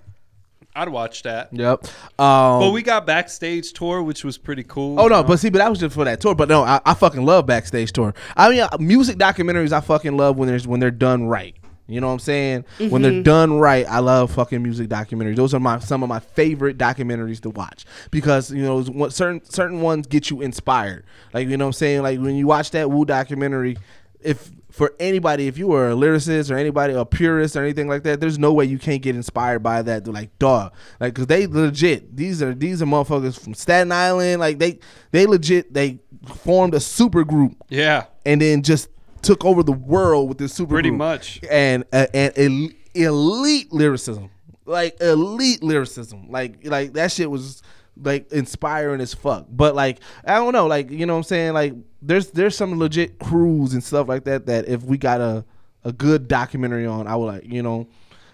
[0.76, 1.50] I'd watch that.
[1.52, 1.84] Yep.
[2.18, 4.98] Um, But we got backstage tour, which was pretty cool.
[4.98, 5.22] Oh no, know?
[5.22, 6.34] but see, but that was just for that tour.
[6.34, 8.14] But no, I, I fucking love backstage tour.
[8.36, 11.56] I mean, uh, music documentaries I fucking love when there's when they're done right.
[11.86, 12.64] You know what I'm saying?
[12.78, 15.36] When they're done right, I love fucking music documentaries.
[15.36, 19.44] Those are my some of my favorite documentaries to watch because you know what certain
[19.44, 21.04] certain ones get you inspired.
[21.34, 22.02] Like you know what I'm saying?
[22.02, 23.76] Like when you watch that Wu documentary,
[24.22, 28.02] if for anybody, if you were a lyricist or anybody a purist or anything like
[28.02, 30.04] that, there's no way you can't get inspired by that.
[30.04, 32.16] They're like, dog, like, cause they legit.
[32.16, 34.40] These are these are motherfuckers from Staten Island.
[34.40, 34.80] Like they
[35.12, 36.00] they legit they
[36.38, 38.88] formed a super group yeah, and then just
[39.22, 40.98] took over the world with this super Pretty group.
[40.98, 41.38] much.
[41.48, 42.70] and uh, and el-
[43.12, 44.28] elite lyricism,
[44.66, 47.62] like elite lyricism, like like that shit was
[47.96, 49.46] like inspiring as fuck.
[49.50, 52.78] But like I don't know, like you know what I'm saying, like there's there's some
[52.78, 55.44] legit crews and stuff like that that if we got a
[55.84, 57.88] a good documentary on, I would like you know.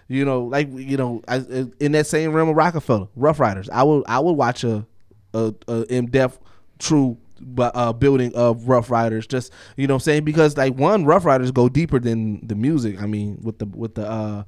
[0.07, 1.37] You know, like you know, I,
[1.79, 3.69] in that same realm of Rockefeller, Ruff Ryders.
[3.69, 4.85] I would I would watch a
[5.33, 6.37] a, a in depth
[6.79, 7.17] true
[7.59, 9.27] uh building of Ruff Ryders.
[9.27, 13.01] Just you know I'm saying because like one Ruff Ryders go deeper than the music.
[13.01, 14.43] I mean with the with the uh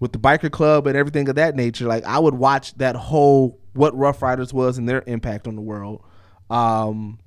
[0.00, 1.86] with the biker club and everything of that nature.
[1.86, 5.62] Like I would watch that whole what Ruff Ryders was and their impact on the
[5.62, 6.02] world.
[6.50, 7.18] Um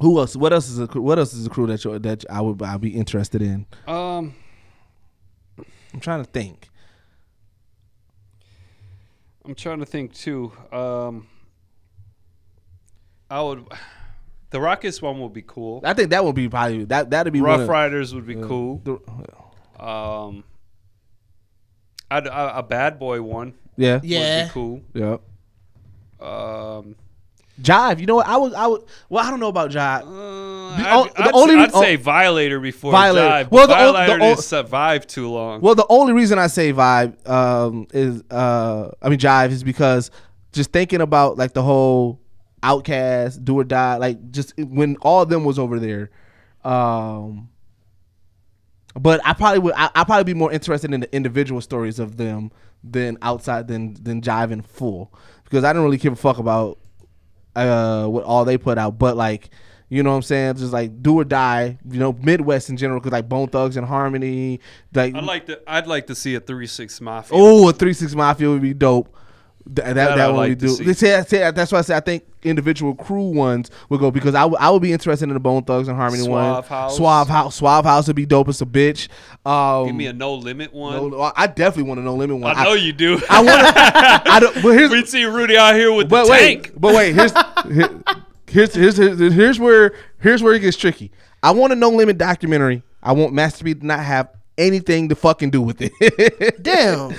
[0.00, 0.34] who else?
[0.34, 2.80] What else is a what else is a crew that you, that I would I'd
[2.80, 3.66] be interested in?
[3.86, 4.34] Um,
[5.94, 6.68] I'm trying to think.
[9.44, 10.52] I'm trying to think too.
[10.72, 11.26] Um,
[13.30, 13.64] I would.
[14.50, 15.80] The Rockets one would be cool.
[15.84, 18.34] I think that would be probably that that'd be one Rough of- Riders would be
[18.34, 18.80] cool.
[18.84, 20.44] the- Um,
[22.10, 24.00] I'd, a, a bad boy one yeah.
[24.02, 24.42] Yeah.
[24.42, 24.82] would be cool.
[24.94, 25.16] Yeah.
[26.22, 26.96] Um,
[27.60, 28.26] Jive, you know what?
[28.26, 28.82] I would, I would.
[29.10, 30.02] Well, I don't know about Jive.
[30.02, 33.28] uh, The I'd, the I'd, only I'd say Violator before Violator.
[33.46, 33.50] Jive.
[33.50, 35.60] Well, the the Violator o- didn't survive too long.
[35.60, 40.10] Well, the only reason I say vibe um, is, uh, I mean, jive is because
[40.52, 42.20] just thinking about like the whole
[42.62, 46.10] OutKast, do or die, like just when all of them was over there.
[46.64, 47.50] Um,
[48.98, 52.16] but I probably would, I, I probably be more interested in the individual stories of
[52.16, 52.50] them
[52.84, 55.12] than outside than than jive in full
[55.52, 56.78] because I don't really give a fuck about
[57.54, 59.50] uh what all they put out, but like.
[59.90, 60.54] You know what I'm saying?
[60.54, 61.76] Just like do or die.
[61.86, 64.58] You know, Midwest in general, because like Bone Thugs-n-Harmony,
[64.94, 65.60] like I'd like to.
[65.66, 67.36] I'd like to see a three six mafia.
[67.38, 69.14] Oh, a three six mafia would be dope.
[69.64, 70.68] Th- That that, That one like we do.
[70.68, 70.92] see.
[70.94, 74.58] Say- that's why I say I think individual crew ones would go because I would
[74.60, 76.44] I would be interested in the Bone Thugs-n-Harmony one.
[76.54, 76.96] Suave House.
[76.96, 79.08] Suave House, Suave House would be dope as a bitch.
[79.46, 81.10] Um, Give me a no limit one.
[81.10, 82.56] no, I definitely want a no limit one.
[82.56, 83.20] I know you do.
[83.30, 83.50] I want.
[84.26, 84.54] I don't.
[84.62, 86.72] But here's We'd see Rudy out here with but the wait, tank.
[86.76, 87.14] but wait.
[87.14, 87.32] Here's
[88.48, 91.10] here's here's here's, here's where here's where it gets tricky.
[91.42, 92.82] I want a no limit documentary.
[93.02, 96.62] I want Master P to not have anything to fucking do with it.
[96.62, 97.12] Damn.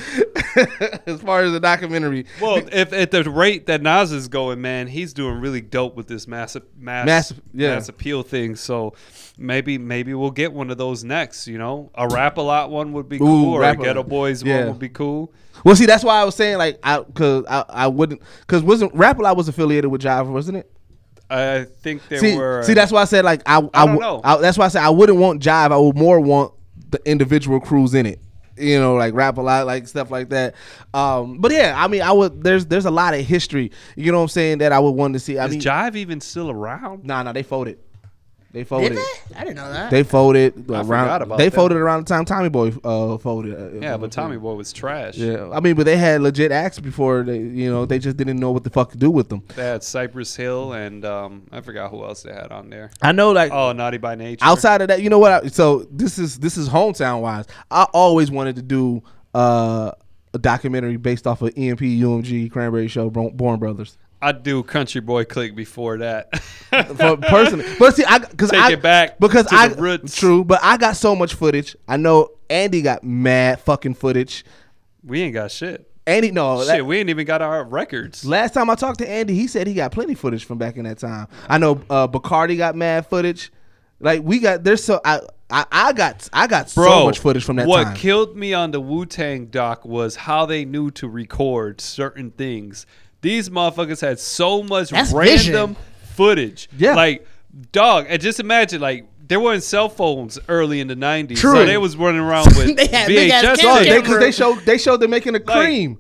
[1.08, 2.26] as far as the documentary.
[2.42, 6.08] Well, if at the rate that Nas is going, man, he's doing really dope with
[6.08, 7.76] this massive mass Mass- yeah.
[7.76, 8.56] mass appeal thing.
[8.56, 8.94] So
[9.38, 11.48] maybe maybe we'll get one of those next.
[11.48, 13.96] You know, a rap a lot one would be cool, or a Rap-A-Lot.
[13.96, 14.60] Geto Boys Yeah.
[14.60, 15.34] one would be cool.
[15.64, 18.94] Well, see, that's why I was saying like I because I, I wouldn't because wasn't
[18.94, 20.70] Rap a Lot was affiliated with Jive, wasn't it?
[21.30, 22.62] I think there See, were.
[22.64, 24.22] see, that's why I said like I I, I don't w- know.
[24.24, 25.72] I- that's why I said I wouldn't want Jive.
[25.72, 26.54] I would more want
[26.94, 28.20] the individual crews in it.
[28.56, 30.54] You know, like rap a lot, like stuff like that.
[30.94, 32.44] Um, but yeah, I mean, I would.
[32.44, 33.72] There's there's a lot of history.
[33.96, 35.40] You know what I'm saying that I would want to see.
[35.40, 37.04] I is mean, Jive even still around?
[37.04, 37.80] nah, nah, they folded.
[38.54, 38.98] They Did folded.
[38.98, 39.36] they?
[39.36, 39.90] I didn't know that.
[39.90, 40.86] They folded I around.
[40.86, 41.56] forgot about they that.
[41.56, 43.56] folded around the time Tommy Boy uh, folded.
[43.60, 45.18] uh, Yeah, but Tommy Boy was trash.
[45.18, 47.24] Yeah, I mean, but they had legit acts before.
[47.24, 49.42] They, you know, they just didn't know what the fuck to do with them.
[49.56, 52.92] They had Cypress Hill and um, I forgot who else they had on there.
[53.02, 54.46] I know, like Oh, Naughty by Nature.
[54.46, 55.32] outside of that, you know what?
[55.46, 57.46] I, so this is this is hometown wise.
[57.72, 59.02] I always wanted to do
[59.34, 59.92] uh,
[60.36, 63.98] a documentary based off of EMP, UMG, Cranberry Show, Born Born Brothers.
[64.24, 66.40] I'd do Country Boy Click before that.
[66.98, 70.78] For personally, but see, I because Take I it back because I true, but I
[70.78, 71.76] got so much footage.
[71.88, 74.44] I know Andy got mad fucking footage.
[75.04, 75.88] we ain't got shit.
[76.06, 78.26] Andy, no, Shit, that- we ain't even got our records.
[78.26, 80.84] Last time I talked to Andy, he said he got plenty footage from back in
[80.86, 81.28] that time.
[81.48, 83.52] I know uh Bacardi got mad footage.
[84.00, 87.46] Like we got there's so I I, I got I got Bro, so much footage
[87.46, 87.96] from that what time.
[87.96, 92.86] killed me on the Wu Tang doc was how they knew to record certain things.
[93.24, 95.76] These motherfuckers had so much That's random vision.
[96.14, 96.70] footage.
[96.78, 96.94] Yeah.
[96.96, 97.26] Like,
[97.72, 101.38] dog, and just imagine, like, there weren't cell phones early in the 90s.
[101.38, 101.56] True.
[101.56, 103.62] So they was running around with They had big-ass VHS cameras.
[103.62, 105.98] Dog, they, cause they showed they showed them making a cream.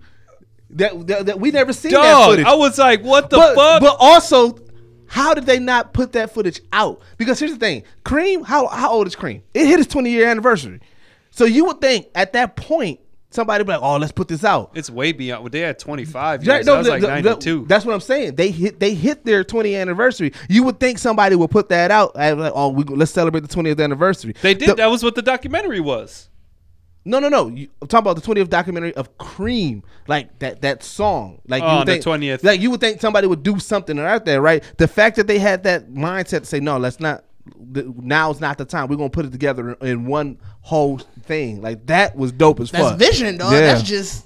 [0.72, 2.46] that, that, that we never seen that Dog, footage.
[2.46, 3.82] I was like, what the but, fuck?
[3.82, 4.60] but also,
[5.08, 7.02] how did they not put that footage out?
[7.18, 9.44] Because here's the thing: Cream, how how old is Cream?
[9.54, 10.82] It hit its 20 year anniversary.
[11.32, 13.00] So you would think at that point
[13.34, 15.44] somebody would be like, "Oh, let's put this out." it's way beyond.
[15.44, 16.66] Well, they had 25 Yeah, years.
[16.66, 17.66] no, that was like the- 92.
[17.68, 18.36] that's what I'm saying.
[18.36, 20.32] They hit they hit their 20th anniversary.
[20.50, 22.12] You would think somebody would put that out.
[22.16, 24.36] And like, oh, we let's celebrate the 20th anniversary.
[24.42, 24.70] they did.
[24.70, 26.30] The- that was what the documentary was.
[27.06, 27.50] no, no, no.
[27.50, 31.42] You, I'm talking about the 20th documentary of Cream, like that that song.
[31.48, 32.44] Like Oh, you would the 20th.
[32.44, 34.64] Like you would think somebody would do something out there, right?
[34.78, 37.26] The fact that they had that mindset to say, no, let's not.
[37.74, 38.88] Th- Now's not the time.
[38.88, 41.62] We're gonna put it together in, in one whole thing.
[41.62, 43.00] Like that was dope as That's fuck.
[43.00, 43.52] vision, dog.
[43.54, 43.60] Yeah.
[43.62, 44.26] That's just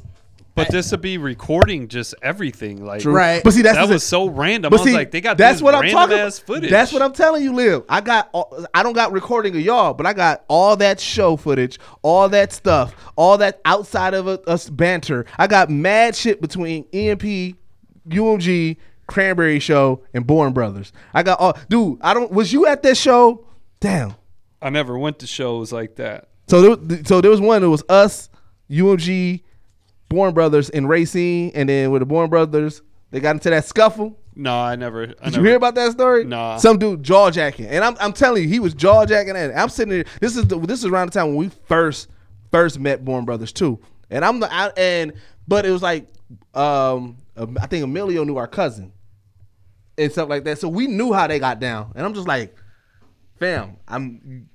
[0.53, 2.83] But this would be recording just everything.
[2.85, 3.13] Like, True.
[3.13, 3.43] Right.
[3.43, 4.69] But see, that's that the- was so random.
[4.71, 6.47] But I was see, like, they got that's this what I'm talking ass about.
[6.47, 6.69] footage.
[6.71, 7.85] That's what I'm telling you, Lib.
[7.89, 11.37] I got, all, I don't got recording of y'all, but I got all that show
[11.37, 15.25] footage, all that stuff, all that outside of us banter.
[15.37, 17.55] I got mad shit between EMP,
[18.09, 18.77] UMG,
[19.07, 20.91] Cranberry Show, and Born Brothers.
[21.13, 21.99] I got all dude.
[22.01, 22.31] I don't.
[22.31, 23.45] Was you at that show?
[23.79, 24.15] Damn.
[24.61, 26.29] I never went to shows like that.
[26.47, 27.63] So there, so there was one.
[27.63, 28.29] It was us,
[28.69, 29.43] UMG,
[30.09, 32.81] Born Brothers, and Racine, and then with the Born Brothers,
[33.11, 34.17] they got into that scuffle.
[34.35, 35.03] No, I never.
[35.03, 36.23] I Did never, you hear about that story?
[36.23, 36.57] Nah.
[36.57, 39.69] Some dude jaw jacking, and I'm, I'm telling you, he was jaw jacking, and I'm
[39.69, 40.05] sitting there.
[40.21, 42.09] This is the, this is around the time when we first
[42.51, 43.79] first met Born Brothers too,
[44.09, 45.13] and I'm the I, and
[45.47, 46.07] but it was like
[46.53, 48.91] um I think Emilio knew our cousin
[49.97, 52.55] and stuff like that, so we knew how they got down, and I'm just like,
[53.39, 54.49] fam, I'm.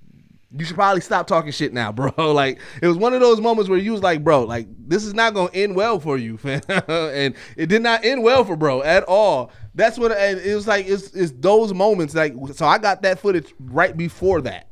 [0.55, 2.13] You should probably stop talking shit now, bro.
[2.33, 5.15] Like it was one of those moments where you was like, bro, like this is
[5.15, 6.61] not gonna end well for you, fam.
[6.69, 9.51] and it did not end well for bro at all.
[9.75, 10.87] That's what and it was like.
[10.87, 12.35] It's it's those moments like.
[12.53, 14.69] So I got that footage right before that.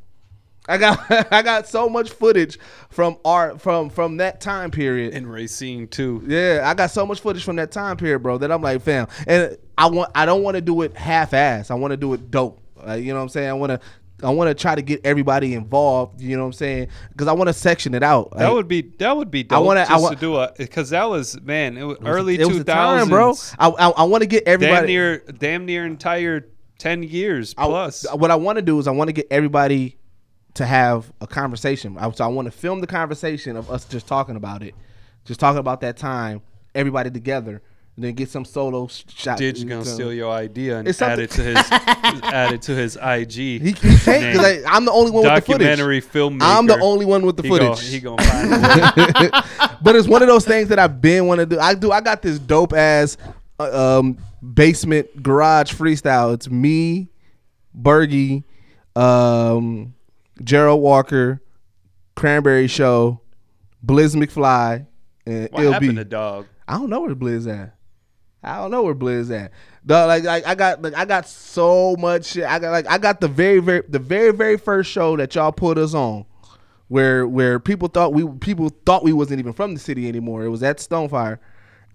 [0.68, 1.00] I got
[1.32, 2.58] I got so much footage
[2.90, 5.14] from our from from that time period.
[5.14, 6.22] in Racine too.
[6.26, 9.08] Yeah, I got so much footage from that time period, bro, that I'm like, fam.
[9.26, 11.70] And I want I don't want to do it half ass.
[11.70, 12.60] I want to do it dope.
[12.76, 13.48] Like, you know what I'm saying?
[13.48, 13.80] I want to
[14.22, 16.88] I want to try to get everybody involved, you know what I'm saying?
[17.16, 18.30] Cuz I want to section it out.
[18.32, 20.36] That Like, would be that would be dope I wanna- I just wa- to do
[20.36, 23.34] a because that was man it was it was- early was time, bro.
[23.58, 26.46] I I, I want to get everybody damn near damn near entire
[26.78, 28.04] ten years I- plus.
[28.14, 29.96] what I want to do is I want to get everybody
[30.54, 31.96] to have a conversation.
[31.98, 34.74] I, so I want to film the conversation of us just talking about it,
[35.24, 36.42] just talking about that time,
[36.74, 37.62] everybody together,
[38.02, 39.38] then get some solo sh- shot.
[39.38, 42.96] Didge's gonna steal your idea and It's add it to his add it to his
[42.96, 43.32] IG.
[43.32, 45.66] He, he can't because I'm the only one with the footage.
[45.66, 46.42] documentary filmmaker.
[46.42, 47.68] I'm the only one with the he footage.
[47.68, 49.70] Go, he gonna find a way.
[49.82, 51.58] but it's one of those things that I've been want to do.
[51.58, 51.90] I do.
[51.92, 53.16] I got this dope ass
[53.58, 54.18] uh, um,
[54.54, 56.34] basement garage freestyle.
[56.34, 57.08] It's me,
[57.78, 58.44] Bergie,
[58.96, 59.94] um,
[60.42, 61.42] Gerald Walker,
[62.16, 63.20] Cranberry Show,
[63.84, 64.86] Blizz McFly,
[65.26, 65.96] and What it'll happened be.
[65.96, 66.46] to dog?
[66.66, 67.74] I don't know where Blizz at.
[68.42, 69.52] I don't know where Blizz at.
[69.84, 72.44] Dog, like, like I got like I got so much shit.
[72.44, 75.52] I got like I got the very very the very very first show that y'all
[75.52, 76.24] put us on,
[76.88, 80.44] where where people thought we people thought we wasn't even from the city anymore.
[80.44, 81.38] It was at Stonefire,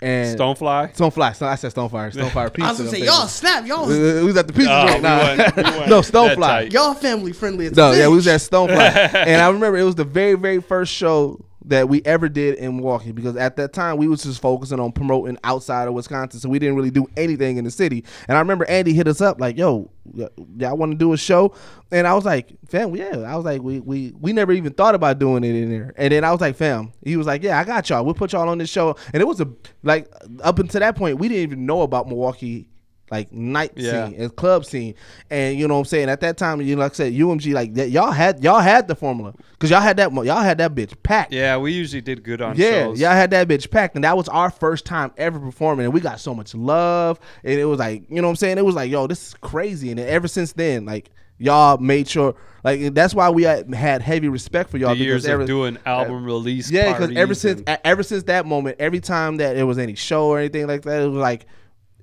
[0.02, 0.96] and Stonefly.
[0.96, 1.36] Stonefly.
[1.36, 2.12] So I said Stonefire.
[2.14, 2.68] Stonefire Pizza.
[2.68, 4.96] I was gonna say, y'all snap, y'all, We, we was at the pizza joint.
[4.96, 5.18] we Nah.
[5.20, 6.74] wasn't- we wasn't no Stonefly.
[6.74, 7.68] y'all family friendly.
[7.68, 8.70] It's No, a yeah, we was at Stonefly,
[9.14, 12.78] and I remember it was the very, very first show that we ever did in
[12.78, 16.50] Milwaukee because at that time we was just focusing on promoting outside of Wisconsin, so
[16.50, 18.04] we didn't really do anything in the city.
[18.28, 21.54] And I remember Andy hit us up like, "Yo, y'all want to do a show?"
[21.92, 24.96] And I was like, "Fam, yeah." I was like, "We we we never even thought
[24.96, 27.60] about doing it in there." And then I was like, "Fam," he was like, "Yeah,
[27.60, 28.06] I got y'all.
[28.06, 29.48] We'll put y'all on this show." And it was a
[29.84, 30.12] like
[30.44, 32.70] up until that point, we didn't even know about Milwaukee
[33.12, 34.08] like night Yeah.
[34.08, 34.96] scene and club scene.
[35.30, 36.10] And you know what I'm saying?
[36.10, 38.88] At that time, you know, like I said, UMG like that, y'all had y'all had
[38.88, 41.32] the formula because y'all had that y'all had that bitch packed.
[41.32, 43.00] Yeah, we usually did good on Yeah, shows.
[43.00, 46.00] y'all had that bitch packed, and that was our first time ever performing, and we
[46.02, 48.58] got so much love, and it was like, you know what I'm saying?
[48.58, 52.34] It was like, yo, this is crazy, and ever since then, like y'all made sure,
[52.64, 53.72] like that's why we had,
[54.02, 56.72] heavy respect for y'all the years because ever, of doing uh, album release.
[56.72, 60.28] yeah, because ever since ever since that moment, every time that there was any show
[60.30, 61.46] or anything like that, it was like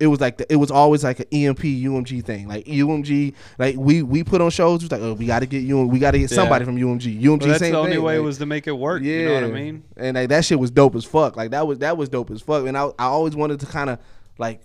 [0.01, 2.48] it was like the, it was always like an EMP UMG thing.
[2.48, 4.82] Like UMG, like we we put on shows.
[4.82, 6.77] It was like, oh, we got to get UM, we got to get somebody from
[6.77, 7.20] UMG.
[7.20, 8.02] UMG, Well, that's the only thing.
[8.02, 9.02] way like, was to make it work.
[9.02, 9.85] You know what I mean?
[9.97, 11.36] and like that shit was dope as fuck.
[11.36, 12.66] Like that was that was dope as fuck.
[12.66, 13.98] And I I always wanted to kind of
[14.39, 14.60] like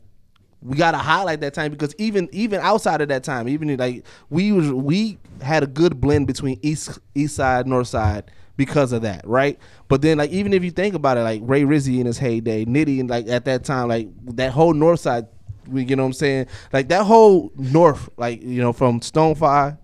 [0.61, 4.51] we gotta highlight that time because even even outside of that time, even like we
[4.51, 9.25] was we had a good blend between east east side north side because of that,
[9.25, 9.57] right?
[9.87, 12.65] But then like even if you think about it, like Ray Rizzy in his heyday,
[12.65, 15.27] Nitty and like at that time, like that whole north side,
[15.67, 19.77] we you know what I'm saying, like that whole north, like you know from Stonefly,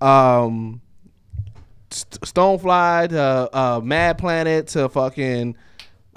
[0.00, 0.80] um,
[1.90, 5.56] St- Stonefly to uh, Mad Planet to fucking.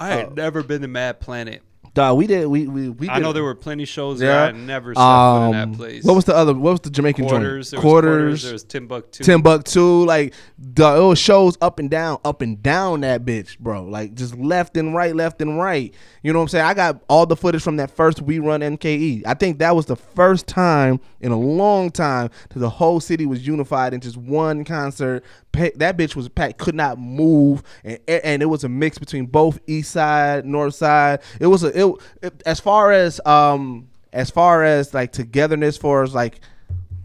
[0.00, 1.62] I had never been to Mad Planet.
[1.94, 2.46] Dog, we did.
[2.46, 4.44] We we, we I know there were plenty shows Yeah.
[4.44, 6.04] I never set foot in Um, that place.
[6.04, 6.54] What was the other?
[6.54, 7.70] What was the Jamaican quarters?
[7.70, 7.82] joint?
[7.82, 8.42] There was quarters.
[8.42, 9.24] There was Timbuktu.
[9.24, 13.84] Timbuktu, like the it was shows up and down, up and down that bitch, bro.
[13.84, 15.92] Like just left and right, left and right.
[16.22, 16.64] You know what I'm saying?
[16.66, 19.22] I got all the footage from that first We Run MKE.
[19.26, 23.26] I think that was the first time in a long time that the whole city
[23.26, 25.24] was unified in just one concert.
[25.52, 29.58] That bitch was packed, could not move, and and it was a mix between both
[29.66, 31.20] East Side, North Side.
[31.40, 31.87] It was a it,
[32.22, 36.40] it as far as um as far as like togetherness, for as like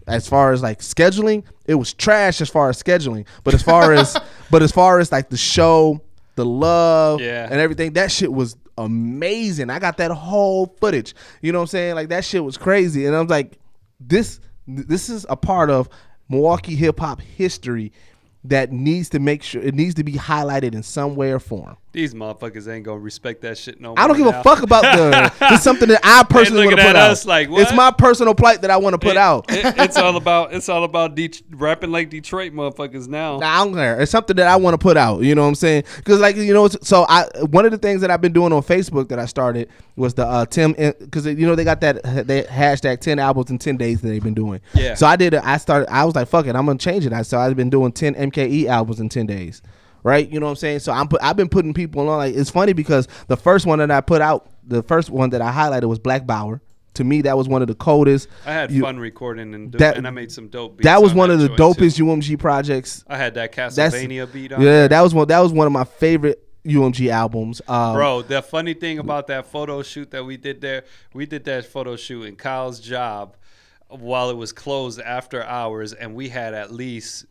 [0.08, 3.26] as far as like scheduling, it was trash as far as scheduling.
[3.44, 4.18] But as far as
[4.52, 6.02] but as far as like the show,
[6.36, 7.48] the love, Yeah.
[7.50, 9.70] and everything, that shit was amazing.
[9.70, 11.14] I got that whole footage.
[11.42, 11.96] You know what I'm saying?
[11.96, 13.06] Like that shit was crazy.
[13.06, 13.58] And I was like,
[14.00, 15.90] this this is a part of
[16.30, 17.92] Milwaukee hip hop history
[18.46, 21.78] that needs to make sure it needs to be highlighted in some way or form.
[21.94, 24.00] These motherfuckers ain't gonna respect that shit no more.
[24.00, 24.40] I don't give now.
[24.40, 25.32] a fuck about the.
[25.54, 27.26] It's something that I personally want to put out.
[27.26, 29.46] like, It's my personal plight that I want to put It- out.
[29.50, 33.38] it- it's all about it's all about Det- rapping like Detroit motherfuckers now.
[33.38, 34.02] Nah, I don't care.
[34.02, 35.22] It's something that I want to put out.
[35.22, 35.84] You know what I'm saying?
[35.98, 38.64] Because like you know, so I one of the things that I've been doing on
[38.64, 42.42] Facebook that I started was the uh, Tim because you know they got that they
[42.42, 44.62] hashtag ten albums in ten days that they've been doing.
[44.74, 44.96] Yeah.
[44.96, 45.36] So I did.
[45.36, 45.94] I started.
[45.94, 47.14] I was like, fuck it, I'm gonna change it.
[47.14, 49.62] I so I've been doing ten MKE albums in ten days.
[50.04, 50.80] Right, you know what I'm saying.
[50.80, 52.18] So I'm put, I've been putting people on.
[52.18, 55.42] Like it's funny because the first one that I put out, the first one that
[55.42, 56.62] I highlighted was Black Bauer.
[56.96, 58.28] To me, that was one of the coldest.
[58.46, 60.84] I had You- fun recording and, do, That- and I made some dope beats.
[60.86, 61.84] That was on one of the joint, too.
[61.86, 64.62] dopest UMG projects I had that that's Castlevania beat on.
[64.62, 64.88] Yeah, there.
[64.90, 65.28] that was one.
[65.28, 67.62] That was one of my favorite UMG albums.
[67.68, 71.46] Um, Bro, the funny thing about that photo shoot that we did there, we did
[71.46, 73.38] that photo shoot in Kyle's job
[73.90, 77.26] while it was closed after hours, and we had at least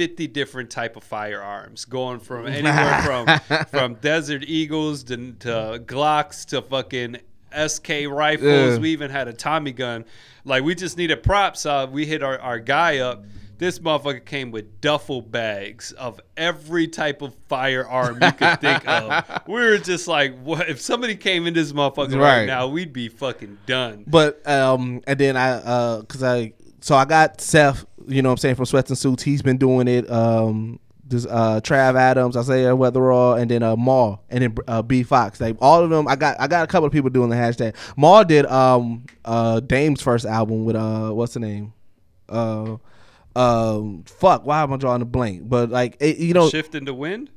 [0.00, 6.46] 50 different type of firearms going from anywhere from from desert eagles to, to glocks
[6.46, 7.18] to fucking
[7.66, 8.78] sk rifles Yeah.
[8.78, 10.06] we even had a tommy gun
[10.46, 13.24] like we just needed props uh, we hit our, our guy up
[13.58, 19.42] this motherfucker came with duffel bags of every type of firearm you could think of.
[19.46, 20.70] We were just like, what?
[20.70, 22.46] If somebody came in this motherfucker right, Right.
[22.46, 24.04] now, we'd be fucking done.
[24.06, 28.34] But um, and then I uh, cause I so I got Seth, you know, what
[28.34, 29.22] I'm saying from Sweats and Suits.
[29.22, 30.10] He's been doing it.
[30.10, 30.80] Um,
[31.10, 35.40] this uh Trav Adams, Isaiah Weatherall, and then uh Maul, and then uh, B Fox.
[35.40, 37.74] Like all of them, I got I got a couple of people doing the hashtag.
[37.96, 41.72] Maul did um uh Dame's first album with uh what's the name
[42.28, 42.76] uh
[43.36, 45.48] um fuck why am I drawing a blank?
[45.48, 47.30] But like it, you know Shift in the wind,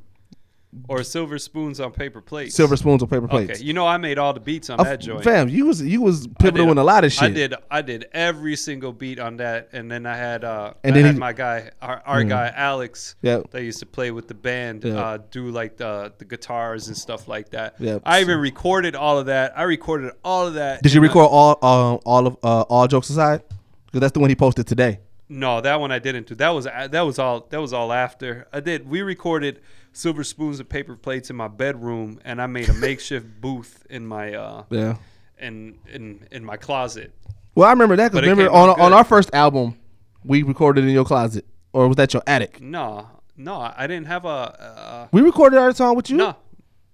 [0.88, 2.56] or silver spoons on paper plates.
[2.56, 3.52] silver spoons on paper plates.
[3.60, 5.24] Okay, you know I made all the beats on Uh, that joint.
[5.24, 7.24] Fam, you was you was I pivotal in a lot of shit.
[7.24, 7.54] I did.
[7.70, 10.44] I did every single beat on that, and then I had.
[10.44, 13.52] Uh, And I then had he- my guy, our, our guy Alex, Yep.
[13.52, 14.98] that used to play with the band, Yep.
[14.98, 17.76] uh, do like the the guitars and stuff like that.
[17.80, 18.02] Yep.
[18.06, 19.54] I even recorded all of that.
[19.58, 20.82] I recorded all of that.
[20.84, 23.42] Did you record all uh, all of uh, all jokes aside?
[23.86, 25.00] Because that's the one he posted today.
[25.30, 26.36] No, that one I didn't do.
[26.36, 28.48] That was that was all that was all after.
[28.52, 28.88] I did.
[28.90, 29.62] We recorded
[29.94, 34.06] silver spoons and paper plates in my bedroom, and I made a makeshift booth in
[34.06, 34.96] my uh Yeah.
[35.40, 37.14] in in in my closet.
[37.56, 39.78] Well, I remember that because remember on on our first album,
[40.24, 42.60] we recorded in your closet, or was that your attic?
[42.62, 43.08] No,
[43.38, 44.28] no, I didn't have a.
[44.28, 46.18] Uh, We recorded our song with you.
[46.18, 46.36] no,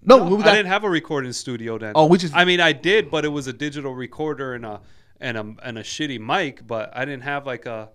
[0.01, 1.93] no, no, we I didn't have a recording studio then.
[1.95, 4.81] Oh, which is I mean, I did, but it was a digital recorder and a
[5.21, 6.65] and a and a shitty mic.
[6.67, 7.89] But I didn't have like a,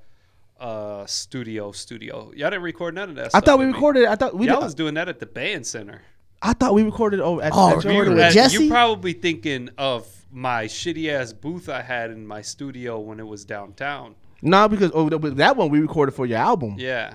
[0.61, 2.33] a studio studio.
[2.37, 3.27] Y'all didn't record none of that.
[3.27, 3.77] I stuff thought we with me.
[3.79, 4.05] recorded.
[4.07, 4.47] I thought we.
[4.47, 6.03] Y'all did, was doing that at the band center.
[6.43, 7.21] I thought we recorded.
[7.21, 8.17] Oh, at, Oh, at your recorded crib.
[8.17, 8.65] with Uh, Jesse?
[8.65, 13.27] You're probably thinking of my shitty ass booth I had in my studio when it
[13.27, 14.15] was downtown.
[14.43, 16.75] No, because oh, but that one we recorded for your album.
[16.79, 17.15] Yeah.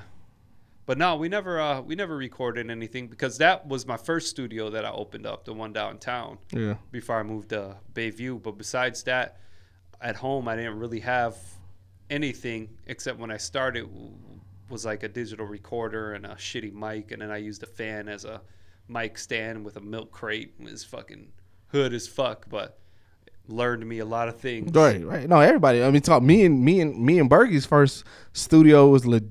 [0.88, 4.72] But no, we never uh, we never recorded anything because that was my first studio
[4.72, 6.40] that I opened up, the one downtown.
[6.52, 6.76] Yeah.
[6.92, 8.42] Before I moved to Bayview.
[8.42, 9.38] But besides that,
[10.02, 11.38] at home I didn't really have
[12.10, 13.88] anything except when I started
[14.70, 18.08] was like a digital recorder and a shitty mic and then I used a fan
[18.08, 18.42] as a
[18.88, 20.54] mic stand with a milk crate.
[20.60, 21.32] It was fucking
[21.68, 22.80] hood as fuck, but
[23.48, 24.74] learned me a lot of things.
[24.74, 25.28] Right, right.
[25.28, 25.84] No, everybody.
[25.84, 28.04] I mean, talk me and me and me and Bergie's first
[28.34, 29.22] studio was le-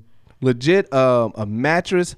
[0.41, 2.17] legit um, a mattress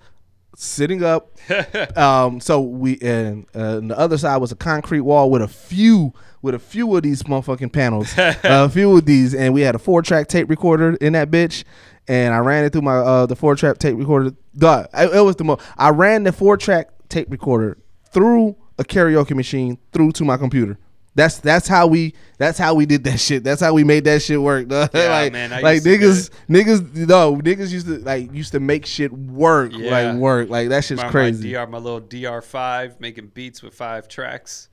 [0.57, 1.37] sitting up.
[1.97, 5.49] um, so we and, uh, and the other side was a concrete wall with a
[5.49, 6.13] few
[6.43, 9.79] with a few of these motherfucking panels, a few of these, and we had a
[9.79, 11.65] four track tape recorder in that bitch.
[12.09, 14.35] And I ran it through my uh, the four track tape recorder.
[14.57, 15.61] Duh, it, it was the most.
[15.77, 17.79] I ran the four track tape recorder
[18.11, 20.79] through a karaoke machine through to my computer.
[21.21, 23.45] That's that's how we that's how we did that shit.
[23.45, 24.69] That's how we made that shit work.
[24.69, 24.89] dog.
[24.95, 29.13] Yeah, like man, like niggas niggas no niggas used to like used to make shit
[29.13, 29.91] work Yeah.
[29.91, 31.53] like work like that shit's my, crazy.
[31.53, 34.69] My, DR, my little DR5 making beats with five tracks.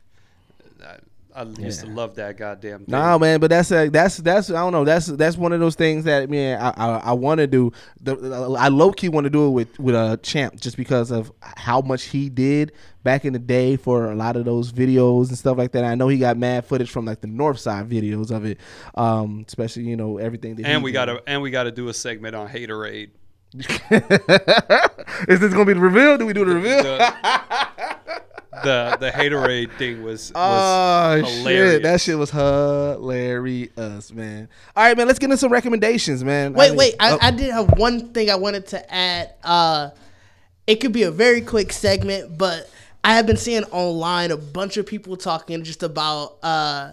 [0.81, 0.97] I,
[1.37, 2.85] I used to love that goddamn thing.
[2.87, 4.83] Nah, man, but that's a, that's that's I don't know.
[4.83, 7.71] That's that's one of those things that man I I, I want to do.
[8.01, 11.31] The, I low key want to do it with with a champ just because of
[11.41, 12.71] how much he did
[13.03, 15.83] back in the day for a lot of those videos and stuff like that.
[15.83, 18.57] I know he got mad footage from like the North Side videos of it,
[18.95, 20.55] um, especially you know everything.
[20.55, 20.95] That and he we did.
[20.95, 23.11] gotta and we gotta do a segment on Haterade.
[23.53, 26.17] Is this gonna be the reveal?
[26.17, 26.83] Do we do the reveal?
[26.83, 28.21] The
[28.63, 31.73] the, the Haterade thing was, was Oh hilarious.
[31.73, 34.49] shit, that shit was hilarious, man.
[34.75, 36.53] All right, man, let's get into some recommendations, man.
[36.53, 36.95] Wait, mean- wait.
[36.99, 39.33] I, oh, I did have one thing I wanted to add.
[39.43, 39.89] Uh,
[40.65, 42.69] it could be a very quick segment, but
[43.03, 46.91] I have been seeing online a bunch of people talking just about uh,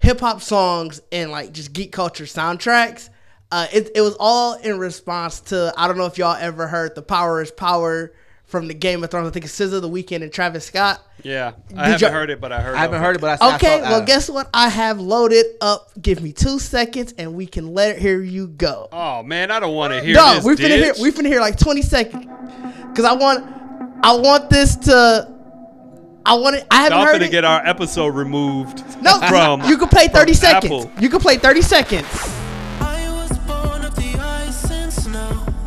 [0.00, 3.10] hip hop songs and like just geek culture soundtracks.
[3.50, 6.94] Uh, it, it was all in response to I don't know if y'all ever heard
[6.94, 8.12] the Power is Power
[8.52, 9.26] from the Game of Thrones.
[9.26, 11.00] I think it's SZA, The Weeknd, and Travis Scott.
[11.24, 12.74] Yeah, Did I haven't you- heard it, but I heard.
[12.74, 12.78] It.
[12.78, 14.48] I haven't heard it, but I, I Okay, saw, well, uh, guess what?
[14.54, 15.90] I have loaded up.
[16.00, 18.88] Give me two seconds, and we can let hear you go.
[18.92, 20.44] Oh man, I don't want to hear No, this.
[20.44, 20.92] we finna hear.
[20.92, 20.98] ditch.
[21.00, 22.26] We finna hear like twenty seconds,
[22.90, 23.44] because I want.
[24.04, 25.28] I want this to.
[26.26, 26.66] I want it.
[26.70, 27.30] I haven't Y'all heard finna it.
[27.32, 28.84] get our episode removed.
[29.02, 30.64] no, from you can play thirty seconds.
[30.86, 31.02] Apple.
[31.02, 32.06] You can play thirty seconds.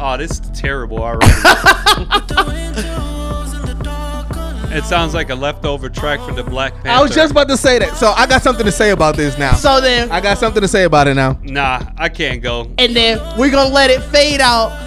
[0.08, 1.26] Oh, this is terrible already.
[1.26, 4.72] The windows in the dark unknown.
[4.74, 6.90] it sounds like a leftover track from the Black Panther.
[6.90, 7.98] I was just about to say that.
[7.98, 9.54] So I got something to say about this now.
[9.56, 11.40] So then, I got something to say about it now.
[11.42, 12.72] Nah, I can't go.
[12.78, 14.80] and then we're gonna let it fade out,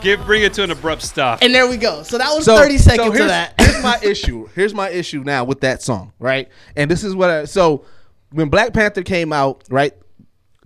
[0.00, 1.40] Give, bring it to an abrupt stop.
[1.42, 2.02] and there we go.
[2.04, 3.54] So that was So thirty seconds so here's, of that.
[3.60, 4.48] here's my issue.
[4.54, 6.48] Here's my issue now with that song, right?
[6.76, 7.84] And this is what I so
[8.30, 9.92] when Black Panther came out, right?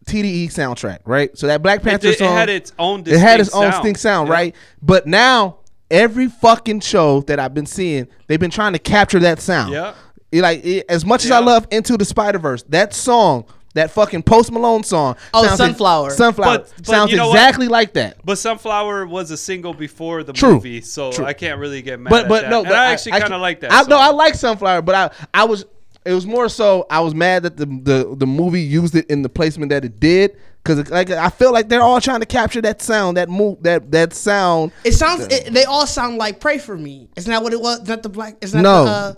[0.06, 1.36] TDE soundtrack, right?
[1.38, 3.72] So that Black Panther did- it song had its own It had its own sound.
[3.72, 4.34] distinct sound, Yeah.
[4.34, 4.54] right?
[4.82, 5.56] But now
[5.90, 9.72] every fucking show that I've been seeing, they've been trying to capture that sound.
[9.72, 9.92] Yeah.
[10.30, 13.90] It, like it- as much as I love Into the Spider Verse, that song, that
[13.90, 16.10] fucking Post Malone song, Oh, sounds Sunflower.
[16.10, 17.36] Sunflower But- but sounds you know what?
[17.36, 18.16] exactly like that.
[18.24, 20.54] But Sunflower was a single before the True.
[20.54, 21.24] movie, so True.
[21.26, 22.50] I can't really get mad but but that.
[22.50, 23.72] no, And but I actually kind of like that.
[23.72, 23.98] I, no.
[23.98, 25.64] I like Sunflower, but I I was
[26.04, 29.22] it was more so I was mad that the the, the movie used it in
[29.22, 32.60] the placement that it did because like I feel like they're all trying to capture
[32.62, 34.72] that sound, that move, that that sound.
[34.84, 35.26] It sounds.
[35.30, 37.80] It, they all sound like "Pray for Me." Isn't that what it was?
[37.80, 38.36] Is that the black?
[38.40, 38.84] Isn't that No.
[38.84, 39.14] The, uh,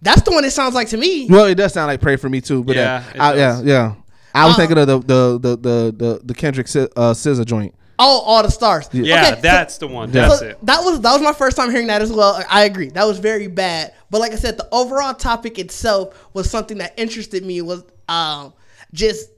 [0.00, 0.44] that's the one.
[0.44, 1.26] It sounds like to me.
[1.28, 3.48] Well, it does sound like "Pray for Me" too, but Yeah, uh, it I, yeah,
[3.52, 3.64] does.
[3.64, 3.94] yeah.
[4.34, 7.74] I was Uh, thinking of the the the the the, the Kendrick uh, SZA joint.
[8.04, 8.88] Oh, all the stars.
[8.92, 10.10] Yeah, Okay, so- that's the one.
[10.10, 10.58] That's so it.
[10.66, 12.42] that was that was my first time hearing that as well.
[12.50, 12.88] I agree.
[12.90, 13.94] That was very bad.
[14.10, 17.62] But like I said, the overall topic itself was something that interested me.
[17.62, 18.52] Was um
[18.92, 19.30] just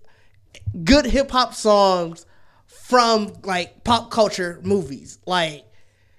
[0.83, 2.27] good hip hop songs
[2.67, 5.19] from like pop culture movies.
[5.27, 5.65] Like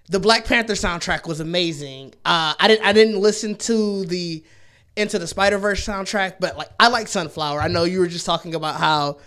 [0.10, 2.14] the Black Panther soundtrack was amazing.
[2.24, 4.44] Uh, I didn't I didn't listen to the
[4.96, 7.60] Into the Spider Verse soundtrack, but like I like Sunflower.
[7.60, 9.18] I know you were just talking about how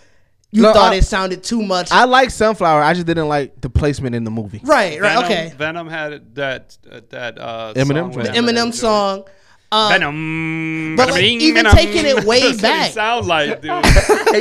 [0.51, 1.91] you No, thought I- it sounded too much.
[1.91, 2.81] I like Sunflower.
[2.81, 4.61] I just didn't like the placement in the movie.
[4.63, 5.53] right, right, Venom, okay.
[5.57, 8.37] Venom had that uh, that uh, Eminem song with joint?
[8.37, 9.23] Eminem song.
[9.71, 10.95] Uh, Venom.
[10.95, 11.71] But, like, Venom, even Venom.
[11.77, 12.89] taking it way That's what back.
[12.89, 13.85] It sound like, dude.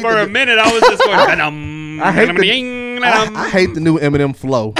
[0.00, 2.00] For a minute, I was just going Venom.
[2.02, 2.32] I hate, the,
[3.00, 4.72] Venom, I, I hate the new Eminem flow.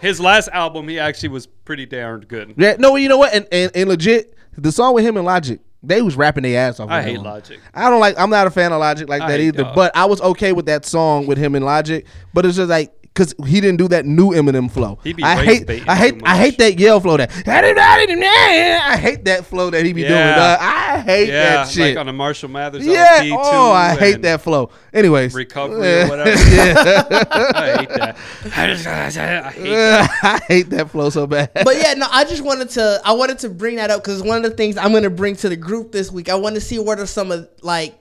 [0.00, 2.54] His last album, he actually was pretty darn good.
[2.58, 3.32] yeah, no, you know what?
[3.32, 6.80] And, and and legit, the song with him and Logic, they was rapping their ass
[6.80, 6.90] off.
[6.90, 7.20] I hate.
[7.20, 7.60] Logic.
[7.72, 8.18] I don't like.
[8.18, 9.62] I'm not a fan of Logic like I that hate either.
[9.64, 9.74] Dog.
[9.74, 12.06] But I was okay with that song with him and Logic.
[12.32, 14.98] But it's just like because he didn't do that new Eminem flow.
[15.04, 15.66] He be I hate.
[15.68, 16.20] baiting I hate.
[16.24, 17.16] I hate that yell flow.
[17.16, 17.30] That.
[17.46, 20.12] I hate that flow that he be doing.
[20.14, 20.34] Yeah.
[20.34, 20.58] dog.
[20.60, 21.90] I hate Yeah, that shit.
[21.90, 23.16] like on the Marshall Mathers yeah.
[23.18, 23.36] LP too.
[23.38, 24.70] Oh, I hate that flow.
[24.92, 25.32] Anyways.
[25.32, 26.06] Recovery Yeah.
[26.06, 26.30] or whatever.
[26.34, 28.16] I hate that.
[28.44, 30.10] I hate that.
[30.22, 31.50] I hate that flow so bad.
[31.54, 34.38] but yeah, no, I just wanted to I wanted to bring that up because one
[34.44, 36.28] of the things I'm gonna bring to the group this week.
[36.28, 37.94] I want to see what are some of like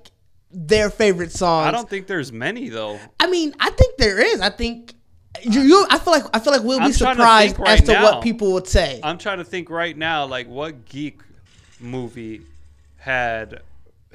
[0.52, 1.68] their favorite songs.
[1.68, 3.00] I don't think there's many though.
[3.20, 4.42] I mean, I think there is.
[4.42, 4.94] I think
[5.42, 5.62] you.
[5.62, 7.94] you I feel like I feel like we'll be I'm trying to surprised as to
[7.94, 8.04] now.
[8.04, 9.00] what people would say.
[9.04, 11.22] I'm trying to think right now, like what geek
[11.80, 12.42] movie
[12.98, 13.62] had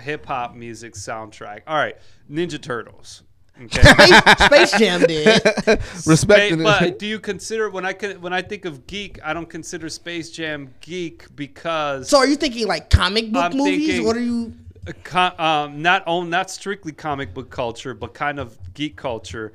[0.01, 1.63] hip hop music soundtrack?
[1.67, 1.97] All right,
[2.31, 3.23] Ninja Turtles.
[3.61, 3.83] Okay.
[3.83, 5.43] Space, Space Jam did.
[6.07, 9.51] Respecting But do you consider when I con- when I think of geek, I don't
[9.51, 14.01] consider Space Jam geek because So are you thinking like comic book I'm movies?
[14.01, 14.55] what are you?
[14.87, 19.53] uh, co- um, not on not strictly comic book culture, but kind of geek culture.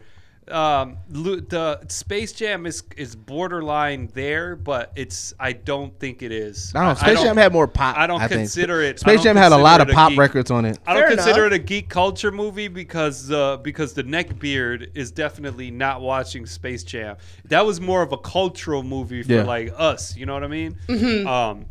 [0.51, 6.73] Um, the Space Jam is is borderline there, but it's I don't think it is.
[6.75, 6.91] I don't know.
[6.91, 7.97] I Space don't- Jam had more pop.
[7.97, 8.31] I don't think.
[8.31, 10.65] consider it- Space Jam had a lot of consider it a pop geek- records on
[10.65, 10.79] it.
[10.85, 11.59] I don't Fair consider enough.
[11.59, 16.83] it a geek culture movie because uh, because the neckbeard is definitely not watching Space
[16.83, 17.15] Jam.
[17.45, 19.43] That was more of a cultural movie for Yeah.
[19.43, 20.15] like us.
[20.17, 20.77] You know what I mean?
[20.87, 21.27] Mm-hmm.
[21.27, 21.65] Um,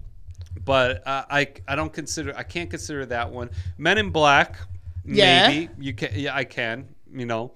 [0.64, 3.50] but uh, I I don't consider I can't consider that one.
[3.76, 4.56] Men in Black.
[5.04, 5.48] Yeah.
[5.48, 6.10] Maybe you can.
[6.14, 6.88] Yeah, I can.
[7.12, 7.52] You know.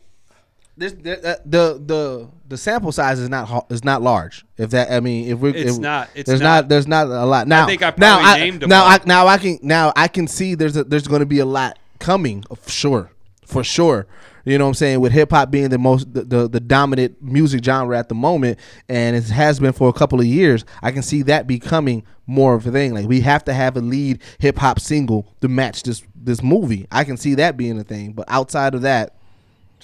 [0.79, 4.45] This, the, uh, the the the sample size is not is not large.
[4.59, 6.47] If that I mean if we It's if, not, it's there's not.
[6.63, 6.69] not.
[6.69, 7.67] there's not a lot now.
[7.67, 8.85] think I now I, now.
[8.85, 11.47] I now I can now I can see there's a, there's going to be a
[11.47, 13.11] lot coming for sure
[13.47, 14.07] for sure.
[14.45, 15.01] You know what I'm saying?
[15.01, 18.59] With hip hop being the most the, the the dominant music genre at the moment,
[18.89, 22.55] and it has been for a couple of years, I can see that becoming more
[22.55, 22.95] of a thing.
[22.95, 26.87] Like we have to have a lead hip hop single to match this this movie.
[26.93, 28.13] I can see that being a thing.
[28.13, 29.17] But outside of that,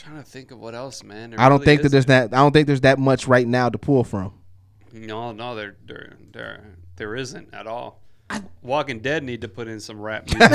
[0.02, 1.30] trying to think of what else, man.
[1.30, 2.30] There I don't really think that there's isn't.
[2.30, 2.36] that.
[2.36, 4.34] I don't think there's that much right now to pull from.
[4.92, 6.64] No, no, there, there, there,
[6.96, 8.00] there isn't at all.
[8.62, 10.50] Walking Dead need to put in some rap music.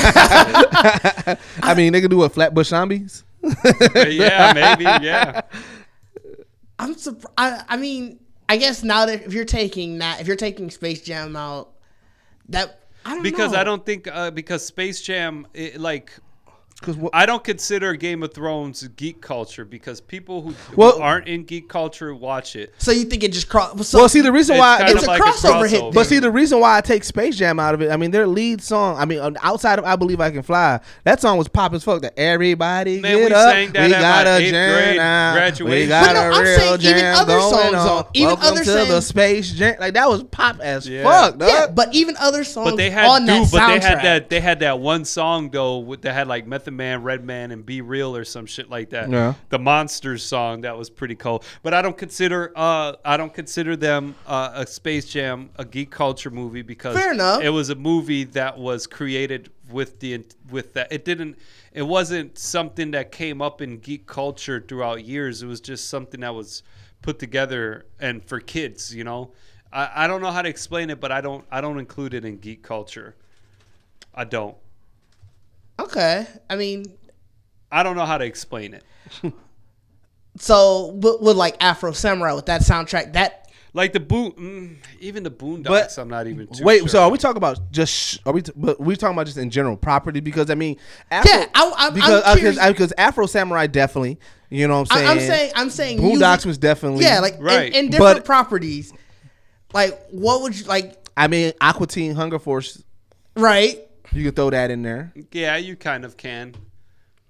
[1.62, 3.24] I mean, they could do a Flatbush Zombies.
[3.96, 4.84] yeah, maybe.
[5.06, 5.42] Yeah.
[6.80, 7.28] I'm surprised.
[7.38, 8.20] I, I mean,
[8.50, 11.74] I guess now that if you're taking that, if you're taking Space Jam out,
[12.50, 13.60] that I don't because know.
[13.60, 16.12] I don't think uh, because Space Jam it, like
[16.80, 21.28] Because I don't consider Game of Thrones geek culture because people who, who Well- aren't
[21.28, 22.72] in geek culture watch it.
[22.78, 23.88] So you think it just cross?
[23.88, 25.92] So well, see the reason It's why kind it's a like crossover hit.
[25.92, 28.28] But see, the reason why I take Space Jam out of it, I mean, their
[28.28, 31.48] lead song, I mean, um, outside of I Believe I Can Fly, that song was
[31.48, 32.04] pop as fuck.
[32.04, 34.96] That everybody Man, get we up, sang that we at got my a eighth jam
[34.98, 35.34] now.
[35.34, 35.90] We graduation.
[35.90, 38.06] got But no, a I'm real saying even jam other going songs, on.
[38.14, 39.76] even Welcome other to the songs- Space Jam.
[39.80, 41.04] Like that was pop as Yeah.
[41.04, 41.50] fuck, dog.
[41.50, 44.30] yeah, but even other songs But they had on that dude, but they had that
[44.30, 47.66] they had that one song though with, that had like Method The man, Redman, and
[47.66, 49.10] B-Real or some shit like that.
[49.10, 49.36] Yeah.
[49.48, 51.42] The Monstars song that was pretty cool.
[51.64, 55.92] But I don't consider uh I don't consider them uh, a Space Jam a geek
[55.92, 57.42] culture movie because Fair enough.
[57.42, 61.38] it was a movie that was created with the with that it didn't
[61.72, 65.44] it wasn't something that came up in geek culture throughout years.
[65.44, 66.64] It was just something that was
[67.02, 69.32] put together and for kids, you know.
[69.72, 72.26] I, I don't know how to explain it, but I don't I don't include it
[72.26, 73.16] in geek culture.
[74.14, 74.58] I don't.
[75.80, 76.86] Okay, I mean,
[77.72, 78.84] I don't know how to explain it.
[80.38, 85.24] so with, with like Afro Samurai with that soundtrack, that Like the boon, mm, even
[85.24, 85.64] the Boondocks.
[85.66, 86.48] But- I'm not even.
[86.48, 87.94] Too Wait, sure so are we talking about just?
[87.94, 88.42] sh- Are we?
[88.42, 90.78] T- but we talking about just in general property because I mean,
[91.12, 94.20] Afro, Yeah, I- I'm- because I'm uh, because because Afro Samurai definitely.
[94.50, 95.10] You know what I'm saying?
[95.10, 97.74] I'm saying I'm saying Boondocks music- was definitely yeah, like Right.
[97.74, 98.94] in, in different But- properties.
[99.74, 100.96] Like, what would you like?
[101.18, 102.82] I mean, Aqua Teen Hunger Force.
[103.36, 103.87] Right?
[104.14, 105.14] You can throw that in there.
[105.32, 106.56] Yeah, you kind of can.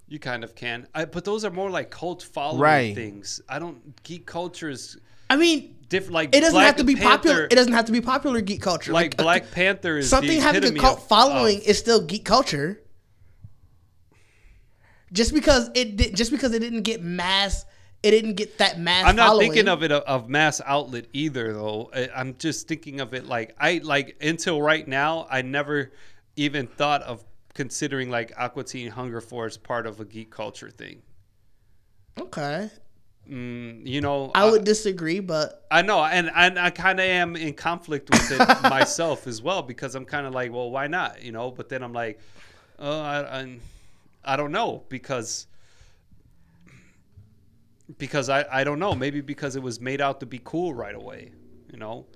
[0.06, 0.86] You kind of can.
[0.94, 2.94] I, but those are more like cult following Right.
[2.94, 3.40] things.
[3.48, 4.02] I don't.
[4.04, 4.96] Geek culture is
[5.28, 6.14] I mean, different.
[6.14, 7.44] Like it doesn't Black have to be popular.
[7.44, 8.92] It doesn't have to be popular geek culture.
[8.92, 12.00] like a- Black Panther is something the having a cult of- following of- is still
[12.00, 12.80] geek culture.
[15.12, 17.64] Just because it did, just because it didn't get mass,
[18.02, 19.06] it didn't get that mass.
[19.06, 19.50] I'm not following.
[19.52, 21.90] thinking of it of, of mass outlet either, though.
[21.94, 25.26] I, I'm just thinking of it like I like until right now.
[25.30, 25.92] I never
[26.38, 27.24] even thought of
[27.54, 31.02] considering like Aqua Teen Hunger Force part of a geek culture thing.
[32.18, 32.70] Okay,
[33.28, 37.36] Mm, you know, I would disagree, but I know, and and I kind of am
[37.36, 41.22] in conflict with it myself as well because I'm kind of like, well, why not?
[41.22, 42.20] You know, but then I'm like,
[42.78, 43.58] oh, I, I,
[44.24, 45.46] I don't know because
[47.98, 50.94] because I, I don't know maybe because it was made out to be cool right
[50.94, 51.32] away.
[51.70, 52.06] You know,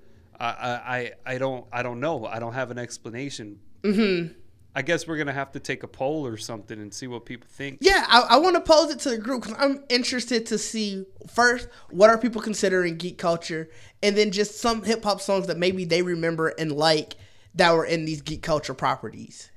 [0.41, 2.25] I I, I- I don't I don't know.
[2.25, 3.61] I don't have an explanation.
[3.83, 4.35] Mm-hmm.
[4.75, 7.47] I guess we're gonna have to take a poll or something and see what people
[7.51, 7.79] think.
[7.83, 11.05] yeah, I, I want to pose it to the group because I'm interested to see
[11.31, 13.69] first what are people considering geek culture,
[14.03, 17.17] and then just some hip hop songs that maybe they remember and like
[17.55, 19.51] that were in these geek culture properties.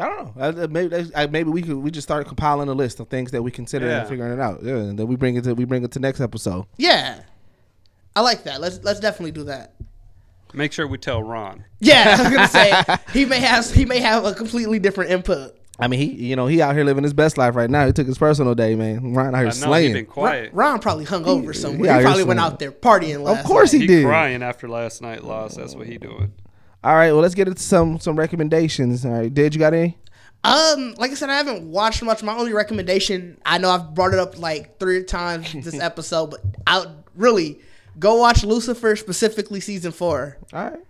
[0.00, 0.42] I don't know.
[0.42, 3.30] I- I- Maybe I- maybe we could we just start compiling a list of things
[3.30, 4.00] that we consider Yeah.
[4.00, 4.64] and figuring it out.
[4.64, 6.64] Yeah, and then we bring it to we bring it to next episode.
[6.76, 7.20] Yeah,
[8.16, 8.60] I like that.
[8.60, 9.74] Let's let's definitely do that.
[10.54, 11.64] Make sure we tell Ron.
[11.80, 12.82] Yeah, I was gonna say
[13.12, 15.56] he may have he may have a completely different input.
[15.78, 17.86] I mean, he you know he out here living his best life right now.
[17.86, 19.12] He took his personal day, man.
[19.14, 19.92] Ron out here I know he's slaying.
[19.92, 20.52] been quiet.
[20.52, 21.90] Ron probably hung over he somewhere.
[21.90, 23.80] out He probably went out there partying last Of course night.
[23.82, 24.04] he He did.
[24.06, 25.56] crying after last night loss.
[25.56, 26.32] That's what he doing.
[26.84, 29.04] All right, well let's get into some some recommendations.
[29.04, 29.98] All right, did you got any?
[30.44, 32.22] Um, like I said, I haven't watched much.
[32.22, 36.40] My only recommendation, I know I've brought it up like three times this episode, but
[36.66, 36.84] I
[37.16, 37.60] really
[37.98, 40.38] go watch Lucifer, specifically season four.
[40.52, 40.80] All right.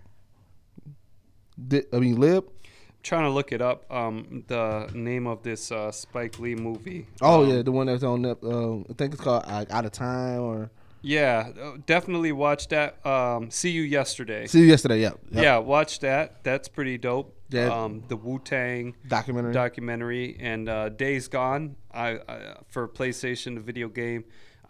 [1.69, 2.45] Didge, I mean, Lib.
[3.03, 3.91] trying to look it up.
[3.93, 7.07] Um, the name of this uh, Spike Lee movie.
[7.21, 8.23] Oh Um, yeah, the one that's on.
[8.23, 10.71] Nep- Uh, I think it's called like, Out of Time or
[11.03, 11.51] yeah.
[11.63, 13.05] uh, Definitely watch that.
[13.07, 14.47] Um, See you yesterday.
[14.47, 15.01] See you yesterday.
[15.01, 15.13] Yeah.
[15.31, 15.45] yep.
[15.45, 16.43] Yeah, watch that.
[16.45, 17.37] That's pretty dope.
[17.51, 17.67] Yeah.
[17.85, 19.53] Um, the Wu Tang Documentary.
[19.53, 21.77] documentary and uh, Days Gone.
[21.93, 24.25] I, I for PlayStation, the video game.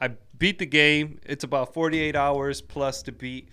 [0.05, 1.19] I beat the game.
[1.25, 3.49] It's about 48 hours plus to beat.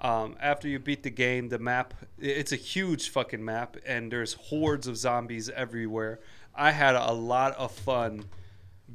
[0.00, 4.32] Um, after you beat the game, the map it's a huge fucking map, and there's
[4.34, 6.18] hordes of zombies everywhere.
[6.52, 8.24] I had a lot of fun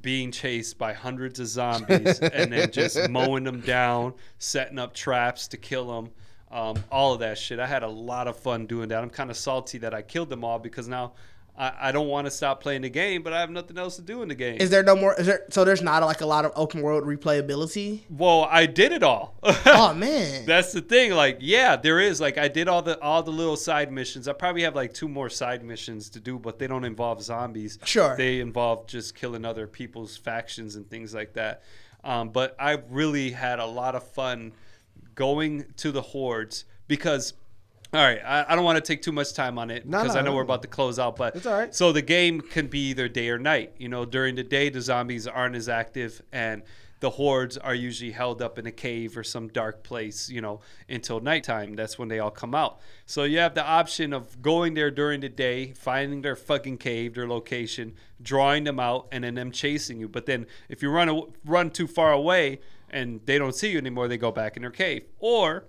[0.01, 5.47] being chased by hundreds of zombies and then just mowing them down, setting up traps
[5.47, 6.11] to kill them.
[6.51, 7.59] Um, all of that shit.
[7.59, 9.01] I had a lot of fun doing that.
[9.01, 11.13] I'm kind of salty that I killed them all because now
[11.59, 14.01] I, I don't want to stop playing the game, but I have nothing else to
[14.01, 14.57] do in the game.
[14.61, 15.13] Is there no more?
[15.19, 18.03] Is there so there's not like a lot of open world replayability?
[18.09, 19.35] well, I did it all.
[19.65, 21.11] Oh man, That's the thing.
[21.11, 22.21] Like, yeah, there is.
[22.21, 24.27] Like, I did all the all the little side missions.
[24.27, 27.77] I probably have like two more side missions to do, but they don't involve zombies.
[27.83, 28.15] Sure.
[28.15, 31.63] They involve just killing other people's factions and things like that.
[32.03, 34.53] Um, but I really had a lot of fun
[35.15, 37.33] going to the hordes because.
[37.91, 40.13] All right, I, I don't want to take too much time on it No, because
[40.13, 40.35] no, I know no.
[40.35, 41.15] we're about to close out.
[41.15, 41.73] But It's all right.
[41.73, 43.73] so the game can be either day or night.
[43.77, 46.61] You know, during the day the zombies aren't as active, and
[46.99, 50.59] the hordes are usually held up in a cave or some dark place, you know,
[50.89, 51.75] until nighttime.
[51.75, 52.79] That's when they all come out.
[53.07, 57.15] So you have the option of going there during the day, finding their fucking cave,
[57.15, 60.07] their location, drawing them out, and then them chasing you.
[60.09, 62.59] But then if you run a, run too far away
[62.91, 65.03] and they don't see you anymore, they go back in their cave.
[65.19, 65.63] Or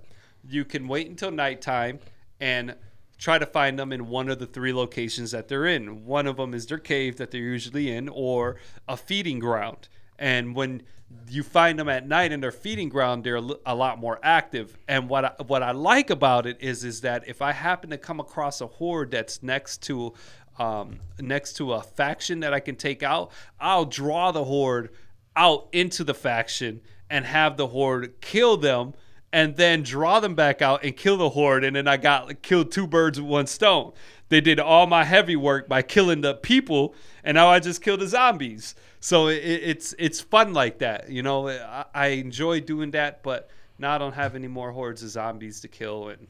[0.50, 2.00] you can wait until nighttime
[2.40, 2.74] and
[3.18, 6.06] try to find them in one of the three locations that they're in.
[6.06, 8.56] One of them is their cave that they're usually in, or
[8.88, 9.88] a feeding ground.
[10.18, 10.82] And when
[11.28, 14.78] you find them at night in their feeding ground, they're a lot more active.
[14.88, 17.98] And what I, what I like about it is is that if I happen to
[17.98, 20.14] come across a horde that's next to
[20.58, 24.90] um, next to a faction that I can take out, I'll draw the horde
[25.34, 28.92] out into the faction and have the horde kill them
[29.32, 32.72] and then draw them back out and kill the horde and then I got killed
[32.72, 33.92] two birds with one stone.
[34.28, 37.96] They did all my heavy work by killing the people and now I just kill
[37.96, 38.74] the zombies.
[39.00, 41.48] So it, it's it's fun like that, you know.
[41.48, 45.60] I, I enjoy doing that, but now I don't have any more hordes of zombies
[45.60, 46.26] to kill and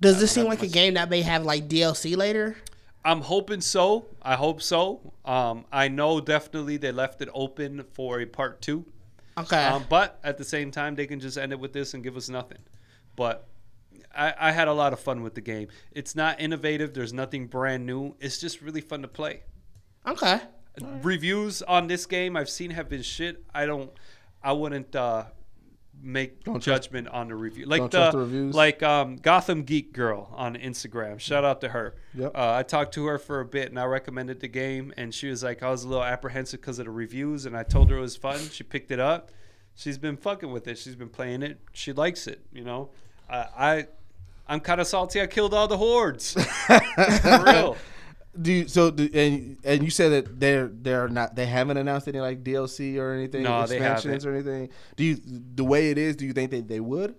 [0.00, 2.56] Does this seem like a game that may have like DLC later?
[3.04, 4.06] I'm hoping so.
[4.20, 5.12] I hope so.
[5.24, 8.84] Um, I know definitely they left it open for a part two.
[9.38, 9.64] Okay.
[9.64, 12.16] Um, but at the same time, they can just end it with this and give
[12.16, 12.58] us nothing.
[13.16, 13.46] But
[14.14, 15.68] I, I had a lot of fun with the game.
[15.92, 16.94] It's not innovative.
[16.94, 18.14] There's nothing brand new.
[18.20, 19.42] It's just really fun to play.
[20.06, 20.40] okay.
[21.02, 23.42] Reviews on this game I've seen have been shit.
[23.54, 23.90] I don't.
[24.42, 25.24] I wouldn't uh,
[26.02, 27.66] make Don't trust- judgment on the review.
[27.66, 28.54] Like the, trust the reviews?
[28.54, 31.18] like um, Gotham Geek Girl on Instagram.
[31.18, 31.94] Shout out to her.
[32.14, 32.32] Yep.
[32.34, 35.28] Uh, I talked to her for a bit and I recommended the game, and she
[35.28, 37.98] was like, I was a little apprehensive because of the reviews, and I told her
[37.98, 38.38] it was fun.
[38.38, 39.30] She picked it up.
[39.74, 40.78] She's been fucking with it.
[40.78, 41.60] She's been playing it.
[41.72, 42.40] She likes it.
[42.52, 42.90] You know,
[43.28, 43.86] I, I
[44.48, 45.20] I'm kind of salty.
[45.20, 46.32] I killed all the hordes.
[46.66, 47.76] for real.
[48.40, 48.90] Do you, so?
[48.90, 52.98] Do, and and you said that they're they're not they haven't announced any like DLC
[52.98, 54.68] or anything, No, expansions or anything.
[54.96, 55.16] Do you
[55.54, 56.16] the way it is?
[56.16, 57.16] Do you think that they would?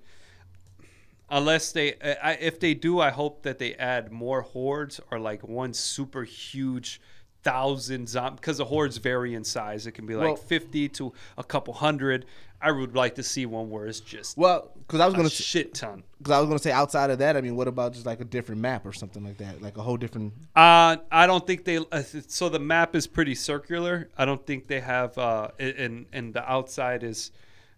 [1.29, 5.19] Unless they, uh, I, if they do, I hope that they add more hordes or
[5.19, 7.01] like one super huge
[7.43, 9.87] thousand zombies because the hordes vary in size.
[9.87, 12.25] It can be like Well- fifty to a couple hundred.
[12.61, 15.73] I would like to see one where it's just Well, because I was gonna shit
[15.73, 16.03] ton.
[16.17, 18.25] because I was gonna say outside of that, I mean, what about just like a
[18.25, 20.33] different map or something like that, like a whole different?
[20.55, 21.77] Uh, I don't think they.
[21.77, 24.09] Uh, so the map is pretty circular.
[24.17, 25.17] I don't think they have.
[25.17, 27.31] Uh, and and the outside is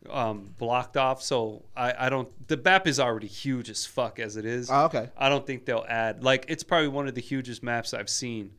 [0.10, 1.22] um, blocked off.
[1.22, 2.30] So I, I don't.
[2.48, 4.70] The map is already huge as fuck as it is.
[4.72, 5.10] Oh, okay.
[5.18, 6.24] I don't think they'll add.
[6.24, 8.52] Like it's probably one of the hugest maps I've seen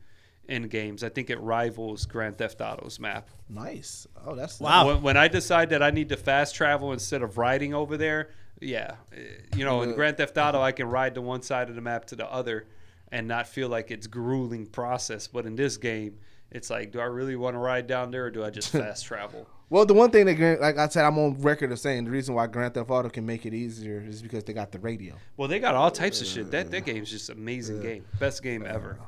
[0.51, 1.03] in games.
[1.03, 3.29] I think it rivals Grand Theft Auto's map.
[3.49, 4.05] Nice.
[4.25, 4.87] Oh, that's Wow.
[4.87, 8.31] When, when I decide that I need to fast travel instead of riding over there,
[8.59, 9.19] yeah, eh,
[9.55, 12.05] you know, in Grand Theft Auto, I can ride to one side of the map
[12.05, 12.67] to the other
[13.11, 15.25] and not feel like it's grueling process.
[15.27, 16.17] But in this game,
[16.51, 19.05] it's like, do I really want to ride down there or do I just fast
[19.05, 19.47] travel?
[19.69, 22.35] Well, the one thing that, like I said, I'm on record of saying the reason
[22.35, 25.15] why Grand Theft Auto can make it easier is because they got the radio.
[25.37, 26.51] Well, they got all types of shit.
[26.51, 28.99] That that game's just amazing game, best game ever.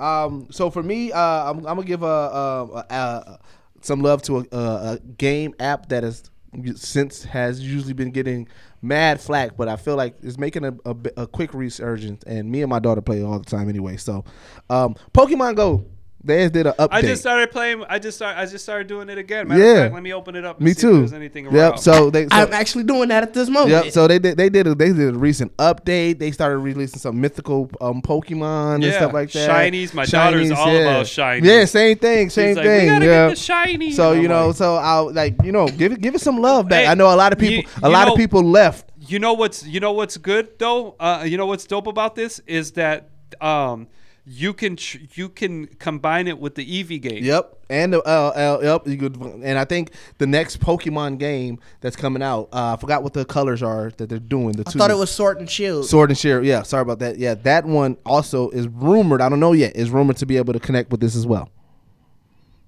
[0.00, 3.38] Um, so for me, uh, I'm, I'm gonna give a, a, a, a
[3.82, 6.30] some love to a, game app that has
[6.74, 8.48] since has usually been getting
[8.82, 12.22] mad flack, but I feel like it's making a, quick resurgence.
[12.24, 13.96] And me and my daughter play all the time anyway.
[13.96, 14.24] So,
[14.68, 15.86] um, Pokemon Go,
[16.22, 16.88] they just did an update.
[16.90, 17.82] I just started playing.
[17.88, 18.38] I just started.
[18.38, 19.48] I just started doing it again.
[19.48, 19.70] Matter Yeah.
[19.70, 20.58] of fact, let me open it up.
[20.58, 20.90] And me see too.
[20.94, 21.54] If there's anything around.
[21.54, 21.78] Yep.
[21.78, 22.24] So they.
[22.24, 23.70] So, I'm actually doing that at this moment.
[23.86, 23.92] Yep.
[23.92, 24.36] So they did.
[24.36, 24.66] They did.
[24.66, 26.18] A, they did a recent update.
[26.18, 29.48] They started releasing some mythical um, Pokemon and stuff like that.
[29.50, 29.94] shinies.
[29.94, 30.78] My shinies, daughter's all yeah.
[30.80, 31.44] about shinies.
[31.44, 32.30] Yeah, same thing.
[32.30, 32.80] Same She's like, thing.
[32.86, 33.28] we gotta yeah.
[33.28, 33.92] get the shiny.
[33.92, 36.68] So you know, like, so I'll like you know, give it give it some love
[36.68, 36.84] back.
[36.84, 37.56] Hey, I know a lot of people.
[37.56, 38.90] you- a lot know- of people left.
[39.08, 40.94] you know what's you know what's good though.
[41.00, 43.08] Uh, you know what's dope about this is that
[43.40, 43.88] um,
[44.26, 47.24] you can tr- you can combine it with the Eevee game.
[47.24, 51.58] Yep, and the uh, uh, yep, you could, and I think the next Pokemon game
[51.80, 52.48] that's coming out.
[52.52, 54.52] Uh, I forgot what the colors are that they're doing.
[54.52, 55.86] The I two thought it was Sword and Shield.
[55.86, 56.44] Sword and Shield.
[56.44, 57.18] Yeah, sorry about that.
[57.18, 59.20] Yeah, that one also is rumored.
[59.20, 59.74] I don't know yet.
[59.74, 61.50] Is rumored to be able to connect with this as well.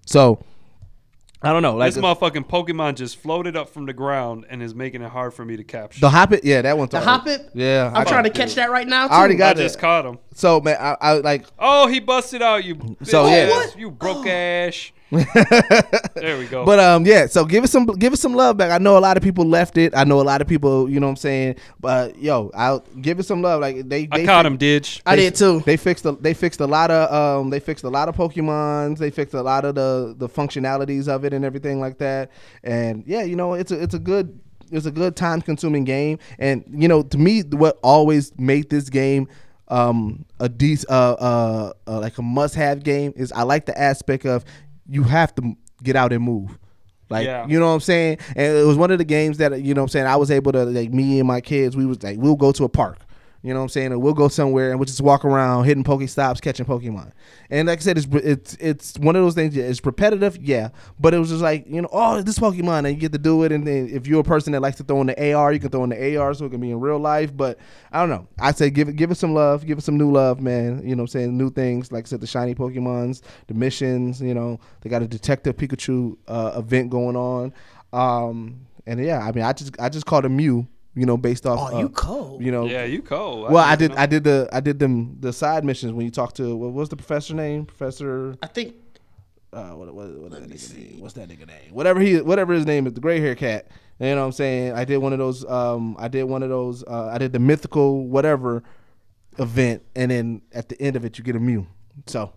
[0.06, 0.42] So
[1.44, 1.74] I don't know.
[1.76, 5.34] Like This motherfucking Pokemon just floated up from the ground and is making it hard
[5.34, 6.00] for me to capture.
[6.00, 6.40] the Hoppip.
[6.44, 7.50] Yeah, that one's the Hoppip.
[7.54, 9.08] Yeah, I'm I- trying to catch that right now.
[9.08, 9.14] Too.
[9.14, 10.18] I already got I just caught him.
[10.34, 12.96] So man, I, I like Oh, he busted out you.
[13.02, 13.32] So, yeah.
[13.32, 13.78] ass, What?
[13.78, 14.92] you broke ass.
[16.14, 16.64] there we go.
[16.64, 17.26] But um, yeah.
[17.26, 18.70] So give us some, give us some love back.
[18.70, 19.94] I know a lot of people left it.
[19.94, 21.56] I know a lot of people, you know what I'm saying.
[21.80, 23.60] But yo, I'll give it some love.
[23.60, 25.02] Like they, I caught him, Didge.
[25.04, 25.60] I did too.
[25.60, 28.98] They fixed a, they fixed a lot of um they fixed a lot of Pokemons.
[28.98, 32.30] They fixed a lot of the the functionalities of it and everything like that.
[32.64, 34.40] And yeah, you know, it's a it's a good
[34.70, 36.18] it's a good time consuming game.
[36.38, 39.28] And you know, to me, what always made this game
[39.68, 43.78] um a decent uh, uh uh like a must have game is I like the
[43.80, 44.44] aspect of
[44.88, 46.58] you have to get out and move.
[47.10, 47.46] Like Yeah.
[47.46, 48.18] you know what I'm saying?
[48.36, 50.30] And it was one of the games that you know what I'm saying I was
[50.30, 52.98] able to like me and my kids we was like we'll go to a park.
[53.42, 53.90] You know what I'm saying?
[53.90, 57.10] And we'll go somewhere and we'll just walk around hitting Pokestops, catching Pokemon.
[57.50, 59.56] And like I said, it's it's it's one of those things.
[59.56, 60.68] It's repetitive, yeah,
[61.00, 63.42] but it was just like you know, oh, this Pokemon, and you get to do
[63.42, 63.50] it.
[63.50, 65.70] And then if you're a person that likes to throw in the AR, you can
[65.70, 67.36] throw in the AR, so it can be in real life.
[67.36, 67.58] But
[67.90, 68.28] I don't know.
[68.38, 70.80] I say give it give it some love, give it some new love, man.
[70.84, 71.36] You know what I'm saying?
[71.36, 74.22] New things like I said, the shiny Pokemons, the missions.
[74.22, 77.52] You know, they got a Detective Pikachu uh, event going on.
[77.92, 80.68] Um, and yeah, I mean, I just I just called a Mew.
[80.94, 81.72] You know, based off.
[81.72, 82.42] Oh, you uh, cold.
[82.42, 83.50] You know, Yeah, you cold.
[83.50, 83.96] well, I didn't did.
[83.96, 84.02] know.
[84.02, 84.48] I did the.
[84.52, 87.64] I did them the side missions when you talk to what was the professor name?
[87.64, 88.34] Professor.
[88.42, 88.74] I think
[89.54, 91.00] Uh, what, what, what that nigga name?
[91.00, 91.72] What's that nigga name?
[91.72, 93.68] Whatever he, whatever his name is, the gray hair cat.
[94.00, 94.72] You know what I'm saying?
[94.72, 95.44] I did one of those.
[95.48, 96.82] Um, I did one of those.
[96.84, 98.62] Uh, I did the mythical whatever
[99.38, 101.66] event, and then at the end of it, you get a Mew.
[102.06, 102.32] So.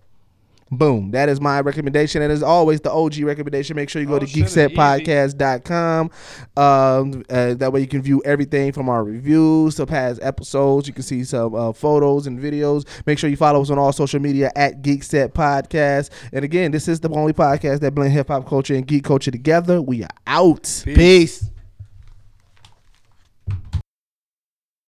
[0.71, 1.11] Boom.
[1.11, 2.23] That is my recommendation.
[2.23, 3.75] And as always, the OG recommendation.
[3.75, 6.09] Make sure you go Oh, to geeksetpodcast.com.
[6.57, 10.87] Um, uh, that way you can view everything from our reviews to past episodes.
[10.87, 12.85] You can see some uh, photos and videos.
[13.05, 16.09] Make sure you follow us on all social media at Geekset Podcast.
[16.33, 19.31] And again, this is the only podcast that blend hip hop culture and geek culture
[19.31, 19.81] together.
[19.81, 20.81] We are out.
[20.85, 21.51] peace.